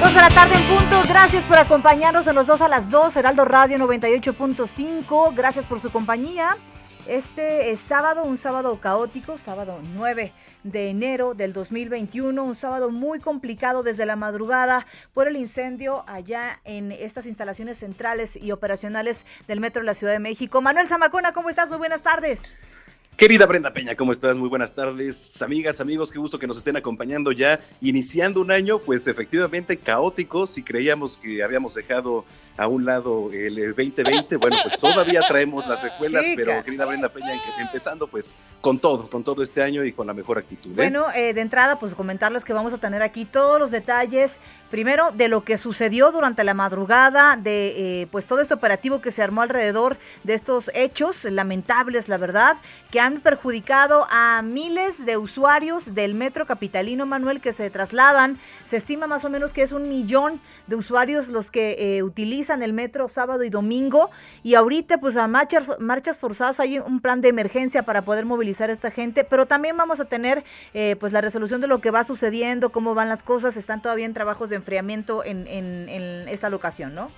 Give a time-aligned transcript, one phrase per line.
[0.00, 1.02] Dos de la tarde en punto.
[1.06, 3.14] Gracias por acompañarnos en los dos a las dos.
[3.16, 5.34] Heraldo Radio 98.5.
[5.34, 6.56] Gracias por su compañía.
[7.06, 10.32] Este es sábado, un sábado caótico, sábado 9
[10.64, 16.60] de enero del 2021, un sábado muy complicado desde la madrugada por el incendio allá
[16.64, 20.62] en estas instalaciones centrales y operacionales del Metro de la Ciudad de México.
[20.62, 21.68] Manuel Zamacona, ¿cómo estás?
[21.68, 22.40] Muy buenas tardes.
[23.16, 24.38] Querida Brenda Peña, ¿cómo estás?
[24.38, 28.78] Muy buenas tardes, amigas, amigos, qué gusto que nos estén acompañando ya, iniciando un año,
[28.78, 32.24] pues efectivamente caótico, si creíamos que habíamos dejado
[32.60, 37.32] a un lado el 2020, bueno, pues todavía traemos las secuelas, pero querida Brenda Peña,
[37.58, 40.72] empezando pues con todo, con todo este año y con la mejor actitud.
[40.72, 40.74] ¿eh?
[40.76, 45.10] Bueno, eh, de entrada, pues comentarles que vamos a tener aquí todos los detalles, primero
[45.10, 49.22] de lo que sucedió durante la madrugada, de eh, pues todo este operativo que se
[49.22, 52.58] armó alrededor de estos hechos lamentables, la verdad,
[52.90, 58.38] que han perjudicado a miles de usuarios del metro capitalino, Manuel, que se trasladan.
[58.64, 62.02] Se estima más o menos que es un millón de usuarios los que eh,
[62.50, 64.10] utilizan el metro sábado y domingo.
[64.42, 68.70] Y ahorita, pues a marchas, marchas forzadas hay un plan de emergencia para poder movilizar
[68.70, 70.44] a esta gente, pero también vamos a tener
[70.74, 73.56] eh, pues la resolución de lo que va sucediendo, cómo van las cosas.
[73.56, 77.10] Están todavía en trabajos de enfriamiento en, en, en esta locación, ¿no?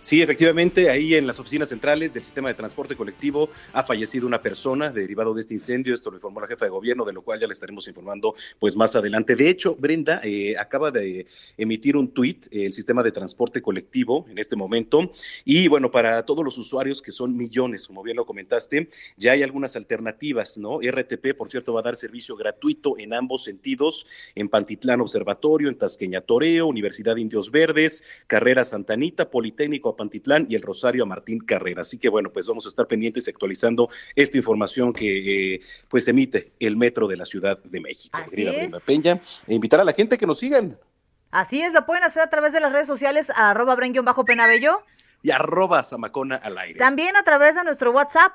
[0.00, 4.40] Sí, efectivamente, ahí en las oficinas centrales del sistema de transporte colectivo ha fallecido una
[4.40, 5.94] persona derivado de este incendio.
[5.94, 8.76] Esto lo informó la jefa de gobierno, de lo cual ya le estaremos informando pues
[8.76, 9.36] más adelante.
[9.36, 11.26] De hecho, Brenda eh, acaba de
[11.56, 15.12] emitir un tuit el sistema de transporte colectivo en este momento.
[15.44, 19.42] Y bueno, para todos los usuarios, que son millones, como bien lo comentaste, ya hay
[19.42, 20.80] algunas alternativas, ¿no?
[20.80, 25.76] RTP, por cierto, va a dar servicio gratuito en ambos sentidos, en Pantitlán Observatorio, en
[25.76, 31.06] Tasqueña Toreo, Universidad Indios Verdes, Carrera Santanita, Politécnica técnico a Pantitlán y el Rosario a
[31.06, 31.82] Martín Carrera.
[31.82, 36.06] Así que bueno, pues vamos a estar pendientes y actualizando esta información que eh, pues
[36.06, 38.16] emite el Metro de la Ciudad de México.
[38.16, 39.16] Así querida Brenda Peña,
[39.48, 40.78] e invitar a la gente que nos sigan.
[41.32, 44.82] Así es, lo pueden hacer a través de las redes sociales arroba bajo penabello
[45.22, 46.78] y arroba zamacona al aire.
[46.78, 48.32] También a través de nuestro WhatsApp.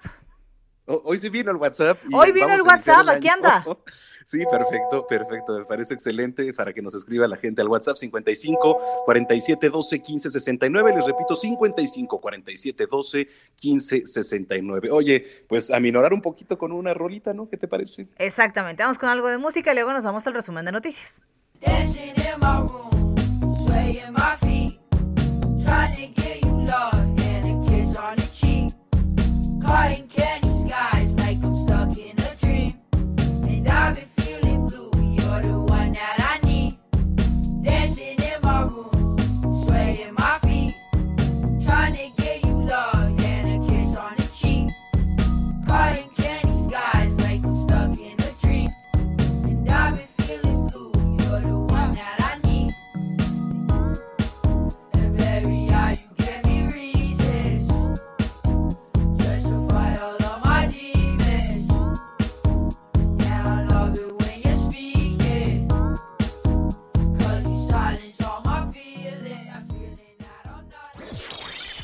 [1.03, 1.99] Hoy sí vino el WhatsApp.
[2.13, 3.65] hoy vino el WhatsApp, aquí anda.
[4.23, 5.57] Sí, perfecto, perfecto.
[5.57, 10.29] Me parece excelente para que nos escriba la gente al WhatsApp 55 47 12 15
[10.29, 10.95] 69.
[10.95, 14.89] Les repito, 55 47 12 15 69.
[14.91, 17.49] Oye, pues a minorar un poquito con una rolita, ¿no?
[17.49, 18.07] ¿Qué te parece?
[18.17, 18.83] Exactamente.
[18.83, 21.21] Vamos con algo de música y luego nos vamos al resumen de noticias.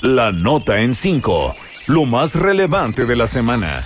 [0.08, 1.54] La nota en 5.
[1.88, 3.86] Lo más relevante de la semana.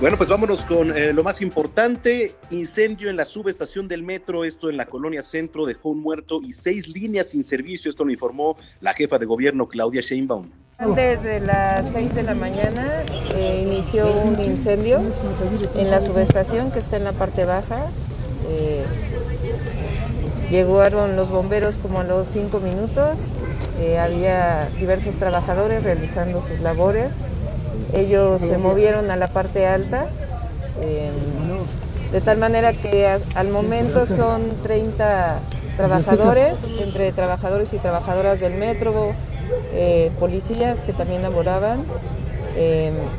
[0.00, 2.36] Bueno, pues vámonos con eh, lo más importante.
[2.50, 6.52] Incendio en la subestación del metro, esto en la colonia centro, dejó un muerto y
[6.52, 7.90] seis líneas sin servicio.
[7.90, 10.48] Esto lo informó la jefa de gobierno, Claudia Sheinbaum.
[10.78, 13.02] Antes de las seis de la mañana
[13.34, 15.02] eh, inició un incendio
[15.74, 17.90] en la subestación que está en la parte baja.
[18.48, 18.84] Eh,
[20.50, 23.36] Llegaron los bomberos como a los cinco minutos,
[23.80, 27.10] eh, había diversos trabajadores realizando sus labores.
[27.92, 30.06] Ellos se movieron a la parte alta,
[30.80, 31.12] em,
[32.12, 35.40] de tal manera que al momento son 30
[35.76, 39.14] trabajadores, entre trabajadores y trabajadoras del metro,
[39.72, 41.84] eh, policías que también laboraban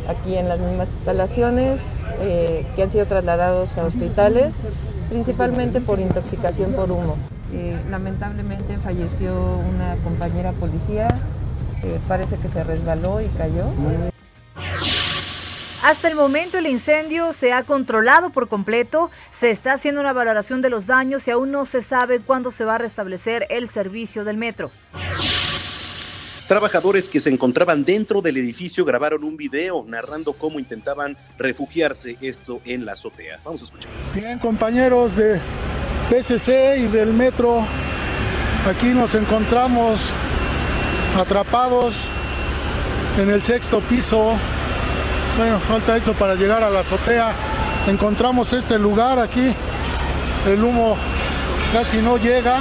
[0.07, 1.79] aquí en las mismas instalaciones,
[2.21, 4.51] eh, que han sido trasladados a hospitales,
[5.09, 7.17] principalmente por intoxicación por humo.
[7.53, 11.07] Eh, lamentablemente falleció una compañera policía,
[12.07, 13.65] parece que se resbaló y cayó.
[15.81, 20.61] Hasta el momento el incendio se ha controlado por completo, se está haciendo una valoración
[20.61, 24.25] de los daños y aún no se sabe cuándo se va a restablecer el servicio
[24.25, 24.71] del metro.
[26.49, 32.59] Trabajadores que se encontraban dentro del edificio grabaron un video narrando cómo intentaban refugiarse esto
[32.65, 33.39] en la azotea.
[33.45, 33.91] Vamos a escuchar.
[34.15, 35.39] Bien, compañeros de
[36.09, 37.63] PCC y del metro,
[38.67, 40.09] aquí nos encontramos
[41.15, 41.95] atrapados
[43.19, 44.35] en el sexto piso
[45.37, 47.31] bueno, falta eso para llegar a la azotea.
[47.87, 49.53] Encontramos este lugar aquí.
[50.47, 50.97] El humo
[51.71, 52.59] casi no llega.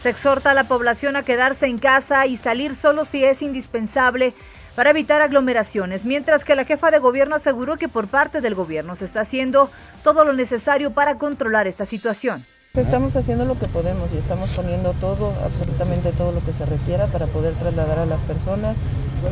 [0.00, 4.32] Se exhorta a la población a quedarse en casa y salir solo si es indispensable
[4.74, 8.96] para evitar aglomeraciones, mientras que la jefa de gobierno aseguró que por parte del gobierno
[8.96, 9.70] se está haciendo
[10.02, 12.46] todo lo necesario para controlar esta situación.
[12.72, 17.06] Estamos haciendo lo que podemos y estamos poniendo todo, absolutamente todo lo que se requiera
[17.08, 18.78] para poder trasladar a las personas,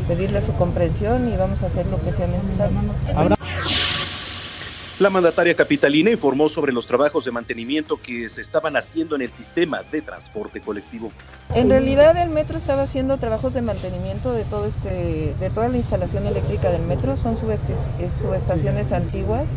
[0.06, 2.76] pedirle su comprensión y vamos a hacer lo que sea necesario.
[5.00, 9.30] La mandataria capitalina informó sobre los trabajos de mantenimiento que se estaban haciendo en el
[9.30, 11.12] sistema de transporte colectivo.
[11.54, 15.76] En realidad el metro estaba haciendo trabajos de mantenimiento de todo este, de toda la
[15.76, 19.48] instalación eléctrica del metro, son subestaciones antiguas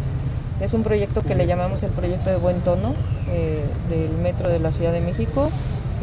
[0.61, 2.93] es un proyecto que le llamamos el proyecto de buen tono
[3.29, 5.49] eh, del Metro de la Ciudad de México.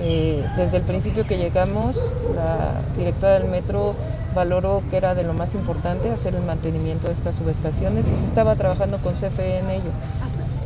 [0.01, 3.95] Eh, desde el principio que llegamos, la directora del metro
[4.35, 8.27] valoró que era de lo más importante hacer el mantenimiento de estas subestaciones y se
[8.27, 9.91] estaba trabajando con CFE en ello.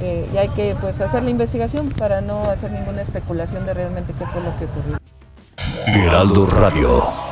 [0.01, 4.13] Eh, y hay que pues, hacer la investigación para no hacer ninguna especulación de realmente
[4.19, 4.99] qué fue lo que ocurrió.
[5.87, 7.32] Heraldo Radio.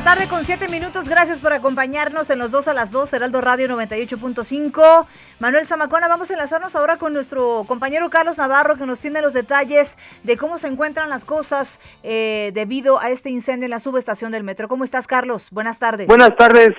[0.00, 1.06] Tarde con siete minutos.
[1.06, 5.06] Gracias por acompañarnos en los dos a las dos, Heraldo Radio 98.5.
[5.38, 9.34] Manuel Zamacona, vamos a enlazarnos ahora con nuestro compañero Carlos Navarro, que nos tiene los
[9.34, 14.32] detalles de cómo se encuentran las cosas eh, debido a este incendio en la subestación
[14.32, 14.66] del metro.
[14.66, 15.50] ¿Cómo estás, Carlos?
[15.50, 16.06] Buenas tardes.
[16.06, 16.74] Buenas tardes,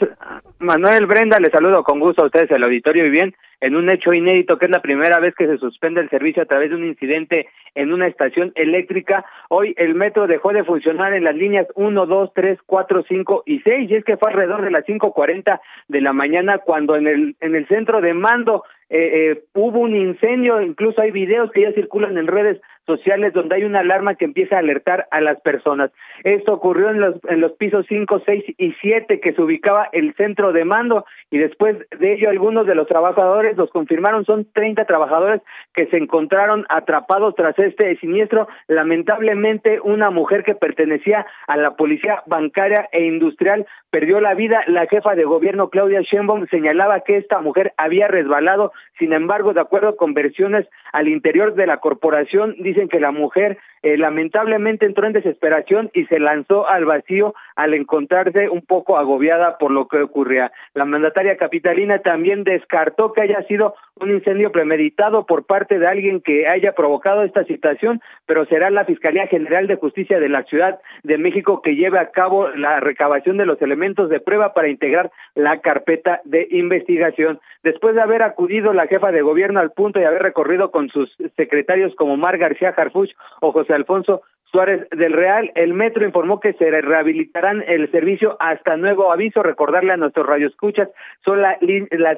[0.58, 1.40] Manuel Brenda.
[1.40, 4.66] Le saludo con gusto a ustedes, el auditorio y bien en un hecho inédito que
[4.66, 7.94] es la primera vez que se suspende el servicio a través de un incidente en
[7.94, 9.26] una estación eléctrica.
[9.50, 13.60] Hoy el metro dejó de funcionar en las líneas 1, 2, 3, 4, 5 y
[13.62, 17.36] 6 y es que fue alrededor de las 5.40 de la mañana cuando en el,
[17.40, 21.72] en el centro de mando eh, eh, hubo un incendio, incluso hay videos que ya
[21.74, 25.92] circulan en redes sociales donde hay una alarma que empieza a alertar a las personas.
[26.24, 30.14] Esto ocurrió en los, en los pisos 5, 6 y 7 que se ubicaba el
[30.16, 34.86] centro de mando y después de ello algunos de los trabajadores los confirmaron, son 30
[34.86, 35.42] trabajadores
[35.74, 38.48] que se encontraron atrapados tras este siniestro.
[38.68, 44.64] Lamentablemente una mujer que pertenecía a la policía bancaria e industrial perdió la vida.
[44.68, 49.62] La jefa de gobierno Claudia Sheinbaum señalaba que esta mujer había resbalado sin embargo, de
[49.62, 55.06] acuerdo con versiones al interior de la corporación, dicen que la mujer eh, lamentablemente entró
[55.06, 60.02] en desesperación y se lanzó al vacío al encontrarse un poco agobiada por lo que
[60.02, 60.52] ocurría.
[60.74, 66.22] La mandataria capitalina también descartó que haya sido un incendio premeditado por parte de alguien
[66.22, 70.80] que haya provocado esta situación, pero será la Fiscalía General de Justicia de la Ciudad
[71.04, 75.12] de México que lleve a cabo la recabación de los elementos de prueba para integrar
[75.36, 77.40] la carpeta de investigación.
[77.64, 81.16] Después de haber acudido la jefa de gobierno al punto y haber recorrido con sus
[81.36, 84.22] secretarios como Mar García Harfuch o José Alfonso
[84.54, 89.42] Suárez del Real, el metro informó que se rehabilitarán el servicio hasta nuevo aviso.
[89.42, 90.90] Recordarle a nuestros radioescuchas,
[91.26, 91.60] son las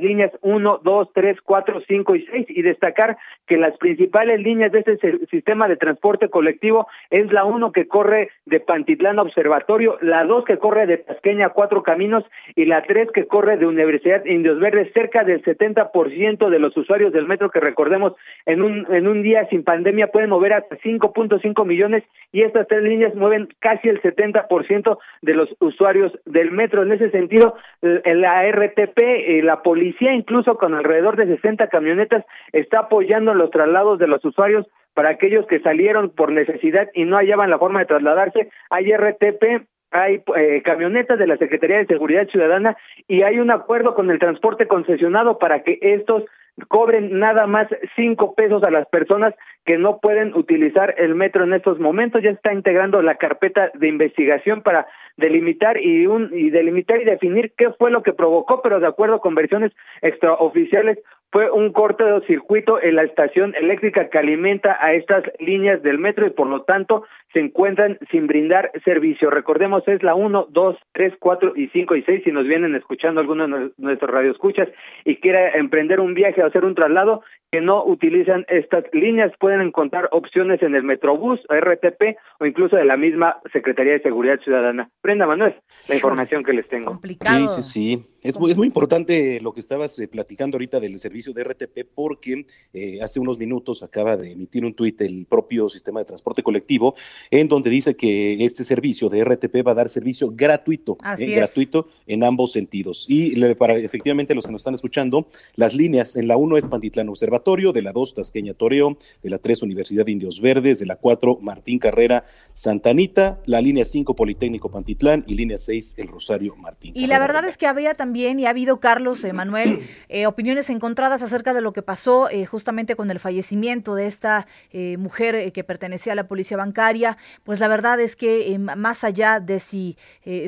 [0.02, 3.16] líneas 1, 2, 3, 4, 5 y 6 y destacar
[3.48, 8.32] que las principales líneas de este sistema de transporte colectivo es la 1 que corre
[8.46, 13.28] de Pantitlán Observatorio, la 2 que corre de Tasqueña Cuatro Caminos y la 3 que
[13.28, 14.92] corre de Universidad Indios Verdes.
[14.94, 18.12] Cerca del 70% de los usuarios del metro que recordemos
[18.46, 22.84] en un, en un día sin pandemia pueden mover hasta 5.5 millones y estas tres
[22.84, 26.84] líneas mueven casi el 70% de los usuarios del metro.
[26.84, 32.80] En ese sentido, la RTP, eh, la policía, incluso con alrededor de 60 camionetas, está
[32.80, 37.50] apoyando los traslados de los usuarios para aquellos que salieron por necesidad y no hallaban
[37.50, 38.50] la forma de trasladarse.
[38.70, 42.76] Hay RTP, hay eh, camionetas de la Secretaría de Seguridad Ciudadana
[43.08, 46.24] y hay un acuerdo con el transporte concesionado para que estos
[46.68, 49.34] cobren nada más cinco pesos a las personas
[49.66, 52.24] que no pueden utilizar el metro en estos momentos.
[52.24, 54.88] Ya está integrando la carpeta de investigación para
[55.18, 59.20] delimitar y, un, y delimitar y definir qué fue lo que provocó, pero de acuerdo
[59.20, 59.72] con versiones
[60.02, 61.00] extraoficiales
[61.32, 65.98] fue un corte de circuito en la estación eléctrica que alimenta a estas líneas del
[65.98, 67.04] metro y por lo tanto
[67.34, 69.30] se encuentran sin brindar servicio.
[69.30, 72.22] Recordemos, es la 1, 2, 3, 4 y 5 y 6.
[72.24, 74.70] Si nos vienen escuchando algunos de nuestros radioescuchas
[75.04, 79.62] y quiere emprender un viaje o hacer un traslado, que no utilizan estas líneas pueden
[79.62, 84.90] encontrar opciones en el Metrobús, RTP o incluso de la misma Secretaría de Seguridad Ciudadana.
[85.04, 85.56] Brenda Manuel,
[85.88, 87.00] la información que les tengo.
[87.04, 88.15] Sí, sí, sí.
[88.26, 91.86] Es muy, es muy importante lo que estabas eh, platicando ahorita del servicio de RTP
[91.94, 96.42] porque eh, hace unos minutos acaba de emitir un tuit el propio sistema de transporte
[96.42, 96.96] colectivo
[97.30, 101.34] en donde dice que este servicio de RTP va a dar servicio gratuito, Así eh,
[101.34, 101.36] es.
[101.38, 103.06] gratuito en ambos sentidos.
[103.08, 106.68] Y le- para efectivamente los que nos están escuchando, las líneas en la 1 es
[106.68, 110.88] Pantitlán Observatorio, de la 2 Tasqueña Toreo, de la 3 Universidad de Indios Verdes, de
[110.88, 116.56] la 4 Martín Carrera Santanita, la línea 5 Politécnico Pantitlán y línea 6 El Rosario
[116.56, 116.94] Martín.
[116.96, 120.70] Y la verdad es que había también, y ha habido, Carlos, eh, Manuel, eh, opiniones
[120.70, 125.36] encontradas acerca de lo que pasó eh, justamente con el fallecimiento de esta eh, mujer
[125.36, 127.18] eh, que pertenecía a la policía bancaria.
[127.44, 129.98] Pues la verdad es que más allá de si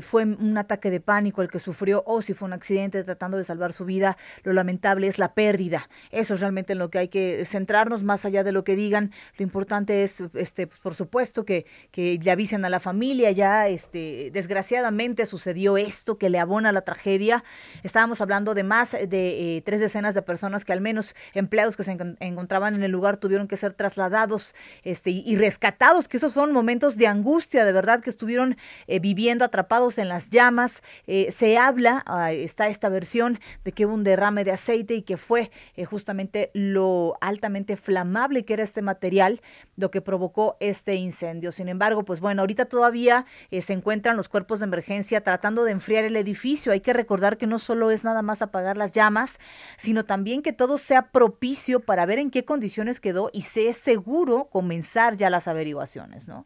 [0.02, 3.44] fue un ataque de pánico el que sufrió o si fue un accidente tratando de
[3.44, 5.90] salvar su vida, lo lamentable es la pérdida.
[6.12, 9.12] Eso es realmente en lo que hay que centrarnos, más allá de lo que digan.
[9.38, 13.32] Lo importante es, este, por supuesto, que, que le avisen a la familia.
[13.32, 17.44] Ya, este, desgraciadamente sucedió esto que le abona la tragedia.
[17.84, 21.84] Estábamos hablando de más de eh, tres decenas de personas que al menos empleados que
[21.84, 26.34] se encon- encontraban en el lugar tuvieron que ser trasladados este, y, rescatados, que esos
[26.34, 30.82] fueron momentos de angustia, de verdad, que estuvieron eh, viviendo atrapados en las llamas.
[31.08, 35.02] Eh, se habla, ah, está esta versión de que hubo un derrame de aceite y
[35.02, 35.52] que fue
[35.90, 39.42] justamente lo altamente flamable que era este material
[39.76, 41.52] lo que provocó este incendio.
[41.52, 46.04] Sin embargo, pues bueno, ahorita todavía se encuentran los cuerpos de emergencia tratando de enfriar
[46.04, 46.72] el edificio.
[46.72, 49.40] Hay que recordar que no solo es nada más apagar las llamas,
[49.78, 54.46] sino también que todo sea propicio para ver en qué condiciones quedó y sea seguro
[54.52, 56.46] comenzar ya las averiguaciones, ¿no?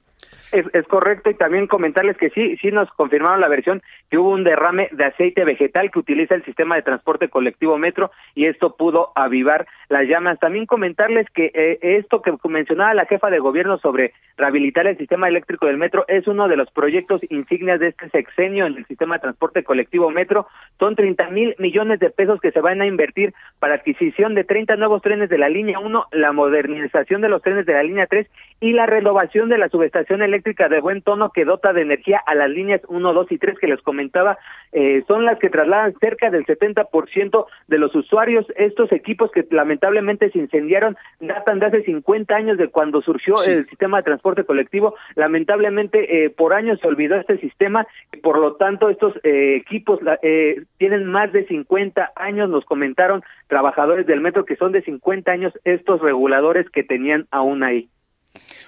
[0.51, 4.31] Es, es correcto y también comentarles que sí, sí nos confirmaron la versión que hubo
[4.31, 8.75] un derrame de aceite vegetal que utiliza el sistema de transporte colectivo Metro y esto
[8.75, 10.39] pudo avivar las llamas.
[10.39, 15.29] También comentarles que eh, esto que mencionaba la jefa de gobierno sobre rehabilitar el sistema
[15.29, 19.15] eléctrico del Metro es uno de los proyectos insignias de este sexenio en el sistema
[19.15, 20.48] de transporte colectivo Metro.
[20.79, 24.75] Son 30 mil millones de pesos que se van a invertir para adquisición de 30
[24.75, 28.27] nuevos trenes de la línea 1, la modernización de los trenes de la línea 3
[28.60, 32.36] y la renovación de la subestación eléctrica de buen tono que dota de energía a
[32.36, 34.38] las líneas 1, 2 y 3 que les comentaba,
[34.71, 38.45] eh, son las que trasladan cerca del 70% de los usuarios.
[38.55, 43.51] Estos equipos que lamentablemente se incendiaron datan de hace 50 años de cuando surgió Sí.
[43.51, 44.95] el sistema de transporte colectivo.
[45.15, 50.01] Lamentablemente eh, por años se olvidó este sistema y por lo tanto estos eh, equipos
[50.01, 54.81] la- eh, tienen más de 50 años, nos comentaron trabajadores del metro que son de
[54.81, 57.89] 50 años estos reguladores que tenían aún ahí.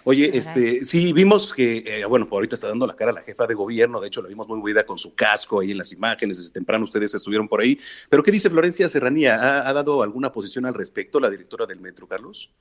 [0.04, 3.48] Oye, este, sí, vimos que, eh, bueno, pues ahorita está dando la cara la jefa
[3.48, 6.38] de gobierno, de hecho la vimos muy buena con su casco ahí en las imágenes,
[6.38, 7.78] desde temprano ustedes estuvieron por ahí,
[8.10, 9.36] pero ¿qué dice Florencia Serranía?
[9.36, 12.54] ¿Ha, ha dado alguna posición al respecto la directora del metro, Carlos?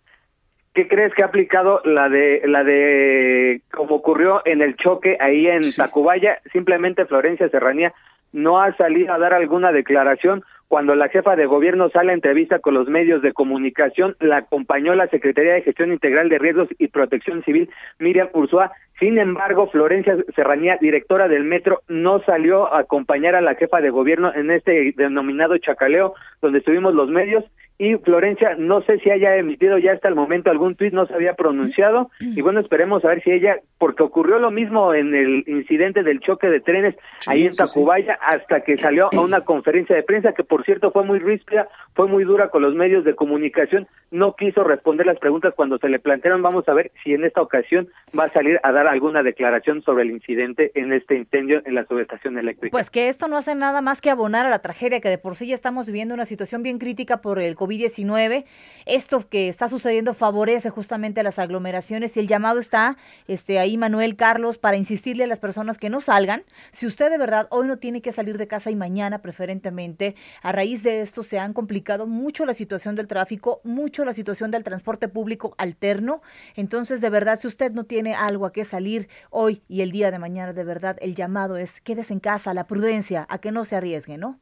[0.75, 5.47] ¿Qué crees que ha aplicado la de la de como ocurrió en el choque ahí
[5.47, 5.77] en Sí.
[5.77, 6.41] Tacubaya?
[6.51, 7.93] Simplemente Florencia Serranía
[8.33, 10.43] no ha salido a dar alguna declaración.
[10.73, 14.95] Cuando la jefa de gobierno sale a entrevista con los medios de comunicación, la acompañó
[14.95, 18.73] la Secretaría de Gestión Integral de Riesgos y Protección Civil, Miriam Ursúa.
[18.99, 23.91] Sin embargo, Florencia Serranía, directora del metro, no salió a acompañar a la jefa de
[23.91, 27.45] gobierno en este denominado chacaleo, donde estuvimos los medios.
[27.79, 31.15] Y Florencia, no sé si haya emitido ya hasta el momento algún tuit, no se
[31.15, 32.11] había pronunciado.
[32.21, 36.21] Y bueno, esperemos a ver si ella, porque ocurrió lo mismo en el incidente del
[36.21, 37.59] choque de trenes Sí, ahí en sí.
[37.59, 41.67] Tacubaya, hasta que salió a una conferencia de prensa que, por cierto, fue muy ríspida,
[41.95, 43.89] fue muy dura con los medios de comunicación.
[44.13, 46.41] No quiso responder las preguntas cuando se le plantearon.
[46.41, 50.05] Vamos a ver si en esta ocasión va a salir a dar alguna declaración sobre
[50.05, 52.73] el incidente en este incendio en la subestación eléctrica.
[52.73, 55.37] Pues que esto no hace nada más que abonar a la tragedia, que de por
[55.37, 58.45] sí ya estamos viviendo una situación bien crítica por el COVID-19.
[58.87, 62.97] Esto que está sucediendo favorece justamente a las aglomeraciones y el llamado está
[63.27, 66.45] este, ahí, Manuel Carlos, para insistirle a las personas que no salgan.
[66.71, 70.53] Si usted de verdad hoy no tiene que salir de casa y mañana preferentemente, a
[70.53, 74.65] raíz de esto se han complicado mucho la situación del tráfico, mucho la situación del
[74.65, 76.23] transporte público alterno.
[76.57, 80.11] Entonces, de verdad, si usted no tiene algo a qué salir hoy y el día
[80.11, 83.65] de mañana, de verdad, el llamado es quédese en casa, la prudencia, a que no
[83.65, 84.39] se arriesgue, ¿no?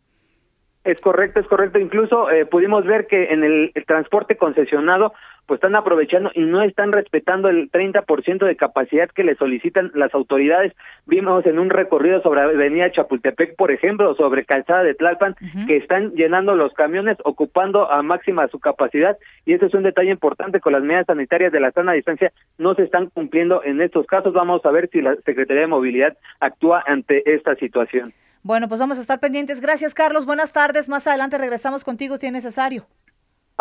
[0.85, 1.79] Es correcto, es correcto.
[1.79, 5.13] Incluso eh, pudimos ver que en el, transporte concesionado
[5.51, 10.15] pues están aprovechando y no están respetando el 30% de capacidad que le solicitan las
[10.15, 10.73] autoridades.
[11.07, 15.35] Vimos en un recorrido sobre Avenida Chapultepec, por ejemplo, sobre Calzada de Tlalpan,
[15.67, 20.13] que están llenando los camiones, ocupando a máxima su capacidad y ese es un detalle
[20.13, 24.07] importante con las medidas sanitarias de la sana distancia no se están cumpliendo en estos
[24.07, 24.33] casos.
[24.33, 28.15] Vamos a ver si la Secretaría de Movilidad actúa ante esta situación.
[28.45, 29.61] Bueno, pues vamos a estar pendientes.
[29.61, 30.27] Gracias, Carlos.
[30.27, 30.89] Buenas tardes.
[30.89, 32.87] Más adelante regresamos contigo si es necesario.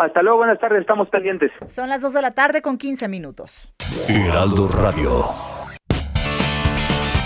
[0.00, 0.80] Hasta luego, buenas tardes.
[0.80, 1.52] Estamos pendientes.
[1.66, 3.70] Son las 2 de la tarde con 15 minutos.
[4.08, 5.10] Heraldo Radio.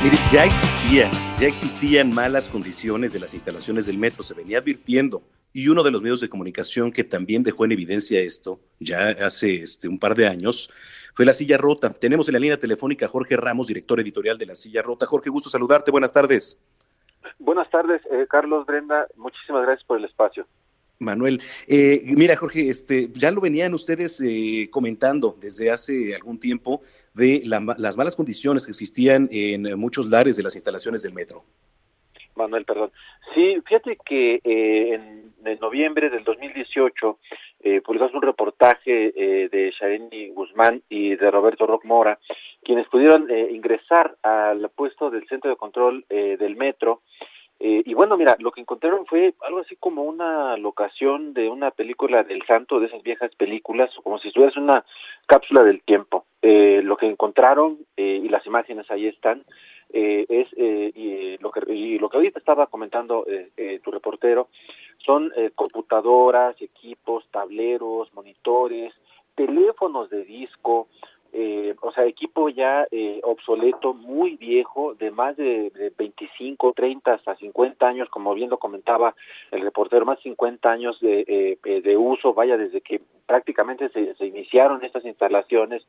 [0.02, 5.22] Mire, ya existía, ya existían malas condiciones de las instalaciones del metro, se venía advirtiendo.
[5.52, 9.54] Y uno de los medios de comunicación que también dejó en evidencia esto, ya hace
[9.54, 10.68] este, un par de años,
[11.14, 11.92] fue La Silla Rota.
[11.92, 15.06] Tenemos en la línea telefónica a Jorge Ramos, director editorial de La Silla Rota.
[15.06, 15.92] Jorge, gusto saludarte.
[15.92, 16.60] Buenas tardes.
[17.38, 19.06] Buenas tardes, eh, Carlos Brenda.
[19.14, 20.44] Muchísimas gracias por el espacio.
[20.98, 26.82] Manuel, eh, mira Jorge, este, ya lo venían ustedes eh, comentando desde hace algún tiempo
[27.12, 31.44] de las malas condiciones que existían en muchos lares de las instalaciones del metro.
[32.34, 32.90] Manuel, perdón.
[33.34, 37.18] Sí, fíjate que en, noviembre del 2018
[37.60, 42.18] eh, publicamos un reportaje de Shareni Guzmán y de Roberto Rock Mora,
[42.64, 47.02] quienes pudieron ingresar al puesto del centro de control del metro
[47.66, 51.70] eh, y bueno, mira, lo que encontraron fue algo así como una locación de una
[51.70, 54.84] película del santo, de esas viejas películas, como si estuviera una
[55.24, 56.26] cápsula del tiempo.
[56.42, 59.46] Eh, lo que encontraron, eh, y las imágenes ahí están,
[59.88, 63.24] es, y, lo que, y lo que ahorita estaba comentando
[63.82, 64.48] tu reportero,
[64.98, 68.92] son computadoras, equipos, tableros, monitores,
[69.36, 70.88] teléfonos de disco,
[71.34, 77.12] eh, o sea, equipo ya eh, obsoleto, muy viejo, de más de, de, 25, 30
[77.12, 79.14] hasta 50 años, como bien lo comentaba
[79.50, 84.14] el reportero, más de 50 años de, eh, de uso, vaya, desde que prácticamente se,
[84.14, 85.82] se iniciaron estas instalaciones,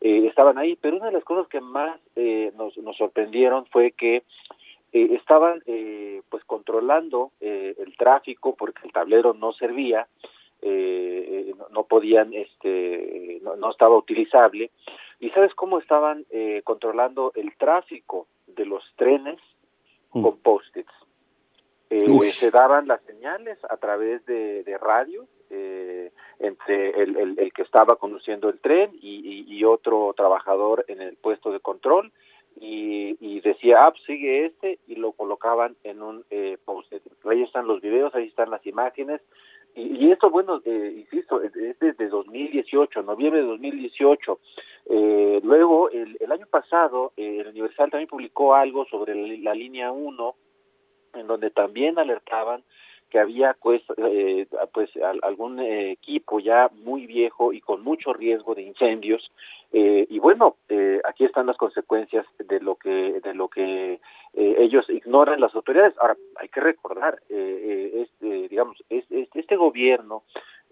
[0.00, 3.92] eh, estaban ahí, pero una de las cosas que más eh, nos, nos sorprendieron fue
[3.92, 4.24] que
[4.92, 10.08] eh, estaban eh, pues controlando eh, el tráfico porque el tablero no servía,
[10.62, 14.70] eh, no, podían, este, no, estaba utilizable.
[15.18, 19.38] ¿Y sabes cómo estaban eh, controlando el tráfico de los trenes
[20.12, 20.22] mm.
[20.22, 20.92] con post-its?
[21.90, 27.96] Eh, se daban las señales a través de, radio eh, entre el, el, que estaba
[27.96, 32.12] conduciendo el tren y, y, otro trabajador en el puesto de control
[32.60, 37.02] y, y decía, ah, pues sigue este y lo colocaban en un eh, post-it.
[37.24, 39.20] Ahí están los videos, ahí están las imágenes
[39.74, 44.38] y, esto, bueno, eh, insisto, es, desde 2018, noviembre de 2018.
[44.86, 50.34] Eh, luego, el, el, año pasado, el Universal también publicó algo sobre la, línea 1,
[51.14, 52.64] en donde también alertaban
[53.10, 54.90] que había pues, eh, pues
[55.22, 59.30] algún equipo ya muy viejo y con mucho riesgo de incendios
[59.72, 64.00] eh, y bueno eh, aquí están las consecuencias de lo que de lo que
[64.34, 70.22] eh, ellos ignoran las autoridades ahora hay que recordar este, digamos este, este gobierno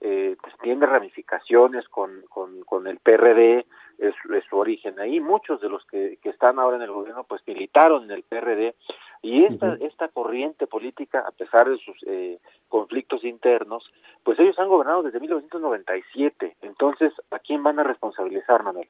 [0.01, 3.67] pues tiene ramificaciones con, con, con el PRD
[3.99, 4.15] es,
[4.49, 5.19] su origen ahí.
[5.19, 8.75] Muchos de los que, que, están ahora en el gobierno pues militaron en el PRD
[9.23, 13.85] y esta, esta corriente política, a pesar de sus eh, conflictos internos,
[14.23, 16.57] pues ellos han gobernado desde 1997.
[16.63, 18.89] Entonces, ¿a quién van a responsabilizar, Manuel?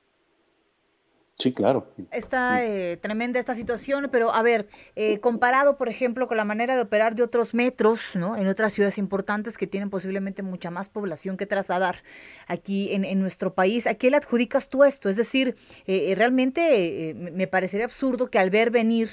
[1.40, 1.86] Sí, claro.
[2.10, 6.74] Está eh, tremenda esta situación, pero a ver, eh, comparado, por ejemplo, con la manera
[6.74, 8.36] de operar de otros metros, ¿no?
[8.36, 12.02] En otras ciudades importantes que tienen posiblemente mucha más población que trasladar
[12.48, 15.08] aquí en, en nuestro país, ¿a qué le adjudicas tú esto?
[15.08, 15.54] Es decir,
[15.86, 19.08] eh, realmente me parecería absurdo que al ver venir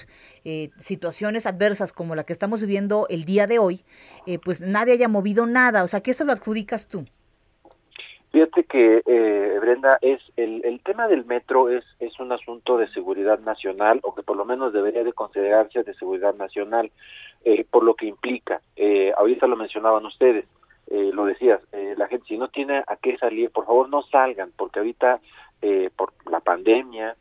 [0.80, 3.84] situaciones adversas como la que estamos viviendo el día de hoy,
[4.44, 5.84] pues nadie haya movido nada.
[5.84, 7.06] O sea, ¿qué se lo adjudicas tú?
[8.56, 12.88] Fíjate que, eh, Brenda, es el, el tema del metro es, es un asunto de
[12.88, 16.90] seguridad nacional, o que por lo menos debería de considerarse de seguridad nacional,
[17.44, 18.62] eh, por lo que implica.
[18.78, 20.46] Eh, ahorita lo mencionaban ustedes,
[20.88, 24.04] eh, lo decías, eh, la gente si no tiene a qué salir, por favor no
[24.04, 25.20] salgan, porque ahorita
[25.62, 27.14] eh, por la pandemia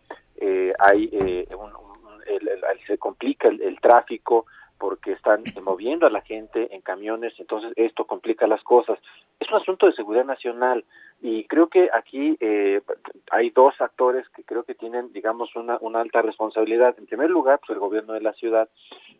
[0.78, 4.46] hay un, un, el, se complica el, el tráfico,
[4.78, 8.98] porque están moviendo a la gente en camiones, entonces esto complica las cosas.
[9.40, 10.84] Es un asunto de seguridad nacional
[11.22, 12.82] y creo que aquí eh,
[13.30, 16.94] hay dos actores que creo que tienen, digamos, una, una alta responsabilidad.
[16.98, 18.68] En primer lugar, pues el gobierno de la ciudad,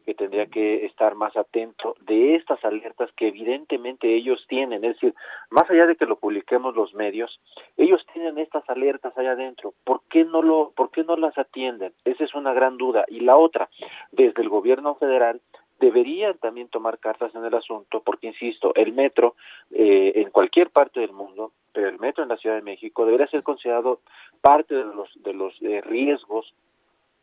[0.05, 4.85] que tendría que estar más atento de estas alertas que evidentemente ellos tienen.
[4.85, 5.15] Es decir,
[5.51, 7.41] más allá de que lo publiquemos los medios,
[7.77, 9.71] ellos tienen estas alertas allá adentro.
[9.85, 11.93] ¿Por qué no lo, por qué no las atienden?
[12.05, 13.05] Esa es una gran duda.
[13.09, 13.71] Y la otra,
[14.13, 15.41] desde el gobierno federal
[15.85, 19.35] deberían también tomar cartas en el asunto, porque insisto, el metro
[19.71, 23.27] eh, en cualquier parte del mundo, pero el metro en la Ciudad de México debería
[23.27, 24.01] ser considerado
[24.41, 26.55] parte de los de los eh, riesgos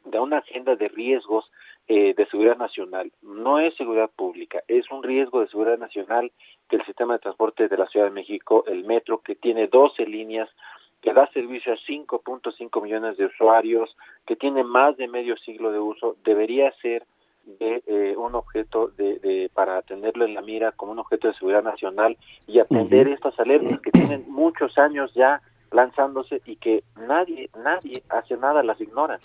[0.06, 1.52] de una agenda de riesgos
[1.88, 3.12] eh, de seguridad nacional.
[3.24, 6.32] No es seguridad pública, es un riesgo de seguridad nacional
[6.70, 10.06] que el sistema de transporte de la Ciudad de México, el metro, que tiene 12
[10.06, 10.50] líneas,
[11.02, 13.98] que da servicio a 5.5 millones de usuarios,
[14.28, 17.06] que tiene más de medio siglo de uso, debería ser
[17.46, 21.64] de eh, un objeto de, para tenerlo en la mira como un objeto de seguridad
[21.64, 28.04] nacional y atender estas alertas que tienen muchos años ya lanzándose y que nadie nadie
[28.10, 29.20] hace nada las ignoran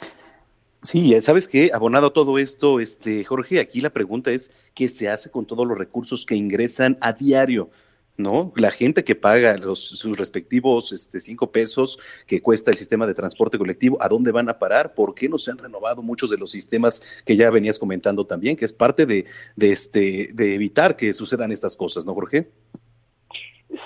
[0.82, 1.70] Sí, ¿sabes qué?
[1.74, 5.76] Abonado todo esto, este Jorge, aquí la pregunta es qué se hace con todos los
[5.76, 7.70] recursos que ingresan a diario.
[8.16, 8.52] ¿No?
[8.56, 13.14] La gente que paga los, sus respectivos este, cinco pesos que cuesta el sistema de
[13.14, 14.94] transporte colectivo, ¿a dónde van a parar?
[14.94, 18.56] ¿Por qué no se han renovado muchos de los sistemas que ya venías comentando también,
[18.56, 22.48] que es parte de, de, este, de evitar que sucedan estas cosas, ¿no, Jorge?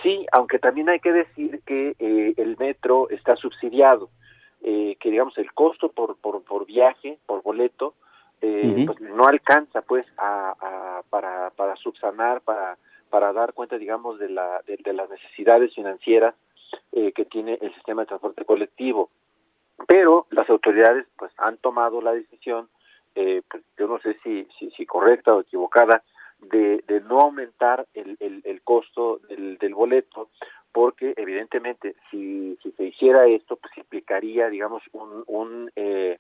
[0.03, 4.11] Sí, aunque también hay que decir que eh, el metro está subsidiado,
[4.63, 7.95] eh, que digamos el costo por, por, por viaje, por boleto,
[8.43, 12.79] eh, pues no alcanza pues a, para, para subsanar, para
[13.11, 16.35] para dar cuenta, digamos, de, la, de, las necesidades financieras
[16.93, 19.11] eh, que tiene el sistema de transporte colectivo.
[19.87, 22.69] Pero las autoridades pues han tomado la decisión,
[23.15, 26.03] eh, pues, yo no sé si, si, si, correcta o equivocada,
[26.41, 30.31] de, de no aumentar el, el, el costo del, del, boleto,
[30.73, 36.19] porque evidentemente si, si se hiciera esto, pues implicaría, digamos, un, un eh,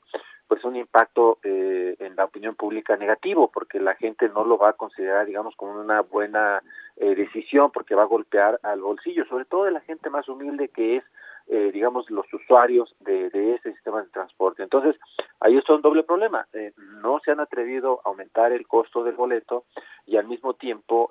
[0.50, 4.70] pues un impacto eh, en la opinión pública negativo, porque la gente no lo va
[4.70, 6.60] a considerar, digamos, como una buena
[7.00, 10.68] eh, decisión, porque va a golpear al bolsillo, sobre todo de la gente más humilde
[10.68, 11.04] que es,
[11.48, 14.62] eh, digamos, los usuarios de, de este sistema de transporte.
[14.62, 14.94] Entonces,
[15.40, 16.46] ahí está un doble problema.
[17.02, 19.64] no se han atrevido a aumentar el costo del boleto
[20.06, 21.10] y al mismo tiempo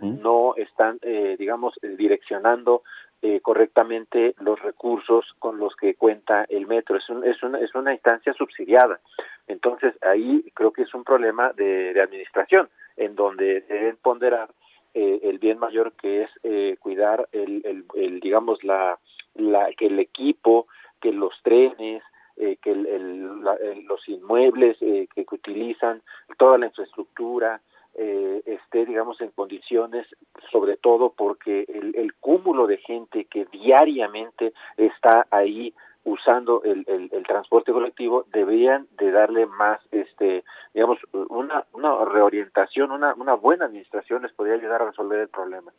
[0.00, 0.98] no están,
[1.38, 2.82] digamos, direccionando
[3.22, 6.96] eh, correctamente los recursos con los que cuenta el metro.
[6.96, 9.00] Es, es, una, es una instancia subsidiada.
[9.48, 14.50] Entonces, ahí creo que es un problema de, administración, en donde deben ponderar
[14.96, 18.98] eh, el bien mayor que es eh, cuidar el, el, digamos, la,
[19.34, 20.66] la, que el equipo,
[21.00, 22.02] que los trenes,
[22.36, 23.40] que el,
[23.86, 26.02] los inmuebles que, que utilizan,
[26.36, 27.60] toda la infraestructura,
[27.98, 30.06] eh, esté, digamos, en condiciones,
[30.52, 35.72] sobre todo porque el, el, cúmulo de gente que diariamente está ahí
[36.06, 42.92] usando el, el, el, transporte colectivo deberían de darle más, este, digamos, una, una reorientación,
[42.92, 45.72] una, una buena administración les podría ayudar a resolver el problema.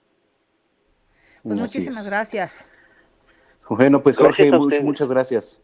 [1.43, 2.67] Pues muchísimas gracias.
[3.69, 5.61] Bueno, pues Jorge, muchas gracias.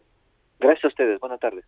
[0.60, 1.20] Gracias a ustedes.
[1.20, 1.66] Buenas tardes.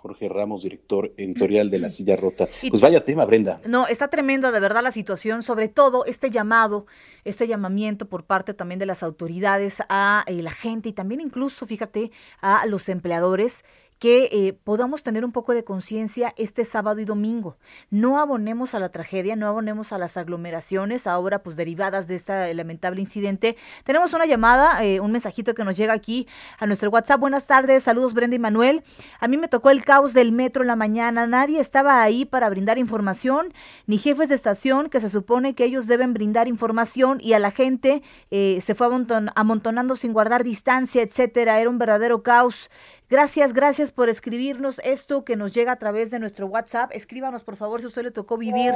[0.00, 2.48] Jorge Ramos, director editorial de La Silla Rota.
[2.68, 3.60] Pues vaya tema, Brenda.
[3.66, 6.86] No, está tremenda de verdad la situación, sobre todo este llamado,
[7.24, 11.66] este llamamiento por parte también de las autoridades a eh, la gente y también incluso,
[11.66, 13.62] fíjate, a los empleadores
[14.00, 17.58] que eh, podamos tener un poco de conciencia este sábado y domingo.
[17.90, 22.54] No abonemos a la tragedia, no abonemos a las aglomeraciones ahora pues derivadas de este
[22.54, 23.58] lamentable incidente.
[23.84, 26.26] Tenemos una llamada, eh, un mensajito que nos llega aquí
[26.58, 27.20] a nuestro WhatsApp.
[27.20, 28.82] Buenas tardes, saludos Brenda y Manuel.
[29.20, 31.26] A mí me tocó el caos del metro en la mañana.
[31.26, 33.52] Nadie estaba ahí para brindar información,
[33.86, 37.50] ni jefes de estación que se supone que ellos deben brindar información y a la
[37.50, 38.88] gente eh, se fue
[39.34, 41.60] amontonando sin guardar distancia, etcétera.
[41.60, 42.70] Era un verdadero caos.
[43.10, 46.92] Gracias, gracias por escribirnos esto que nos llega a través de nuestro WhatsApp.
[46.94, 48.72] Escríbanos, por favor, si a usted le tocó vivir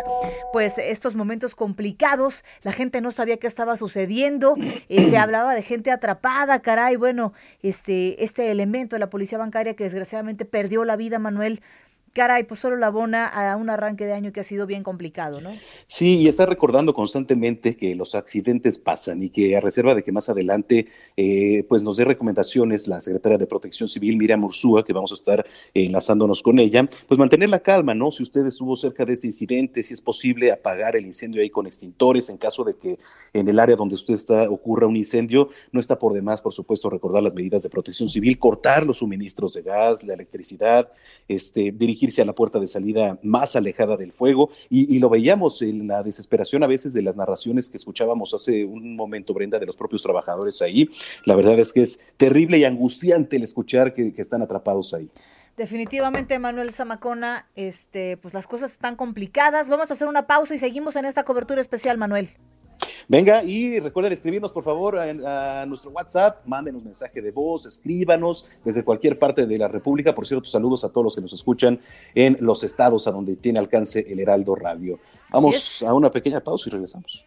[0.53, 2.42] pues estos momentos complicados.
[2.62, 4.57] La gente no sabía qué estaba sucediendo.
[4.88, 6.97] Eh, se hablaba de gente atrapada, caray.
[6.97, 11.62] Bueno, este, este elemento de la policía bancaria que desgraciadamente perdió la vida, Manuel,
[12.14, 15.40] caray, pues solo la abona a un arranque de año que ha sido bien complicado,
[15.40, 15.50] ¿no?
[15.87, 20.12] Sí, y está recordando constantemente que los accidentes pasan y que a reserva de que
[20.12, 24.92] más adelante eh, pues nos dé recomendaciones la secretaria de Protección Civil, Miriam Ursúa, que
[24.92, 28.11] vamos a estar enlazándonos con ella, pues mantener la calma, ¿no?
[28.11, 31.66] Si usted estuvo cerca de este incidente, si es posible apagar el incendio ahí con
[31.66, 32.98] extintores en caso de que
[33.33, 36.88] en el área donde usted está ocurra un incendio, no está por demás, por supuesto,
[36.88, 40.92] recordar las medidas de protección civil, cortar los suministros de gas, la electricidad,
[41.27, 44.51] este, dirigir irse a la puerta de salida más alejada del fuego.
[44.71, 48.97] Y, lo veíamos en la desesperación a veces de las narraciones que escuchábamos hace un
[48.97, 50.88] momento, Brenda, de los propios trabajadores ahí.
[51.25, 55.11] La verdad es que es terrible y angustiante el escuchar que, que están atrapados ahí.
[55.57, 59.69] Definitivamente, Manuel Zamacona, este, pues las cosas están complicadas.
[59.69, 62.31] Vamos a hacer una pausa y seguimos en esta cobertura especial, Manuel.
[63.09, 68.47] Venga, y recuerden escribirnos, por favor, a, a, nuestro WhatsApp, mándenos mensaje de voz, escríbanos
[68.64, 70.14] desde cualquier parte de la República.
[70.14, 71.81] Por cierto, saludos a todos los que nos escuchan
[72.14, 74.99] en los estados a donde tiene alcance el Heraldo Radio.
[75.31, 77.27] Vamos a una pequeña pausa y regresamos.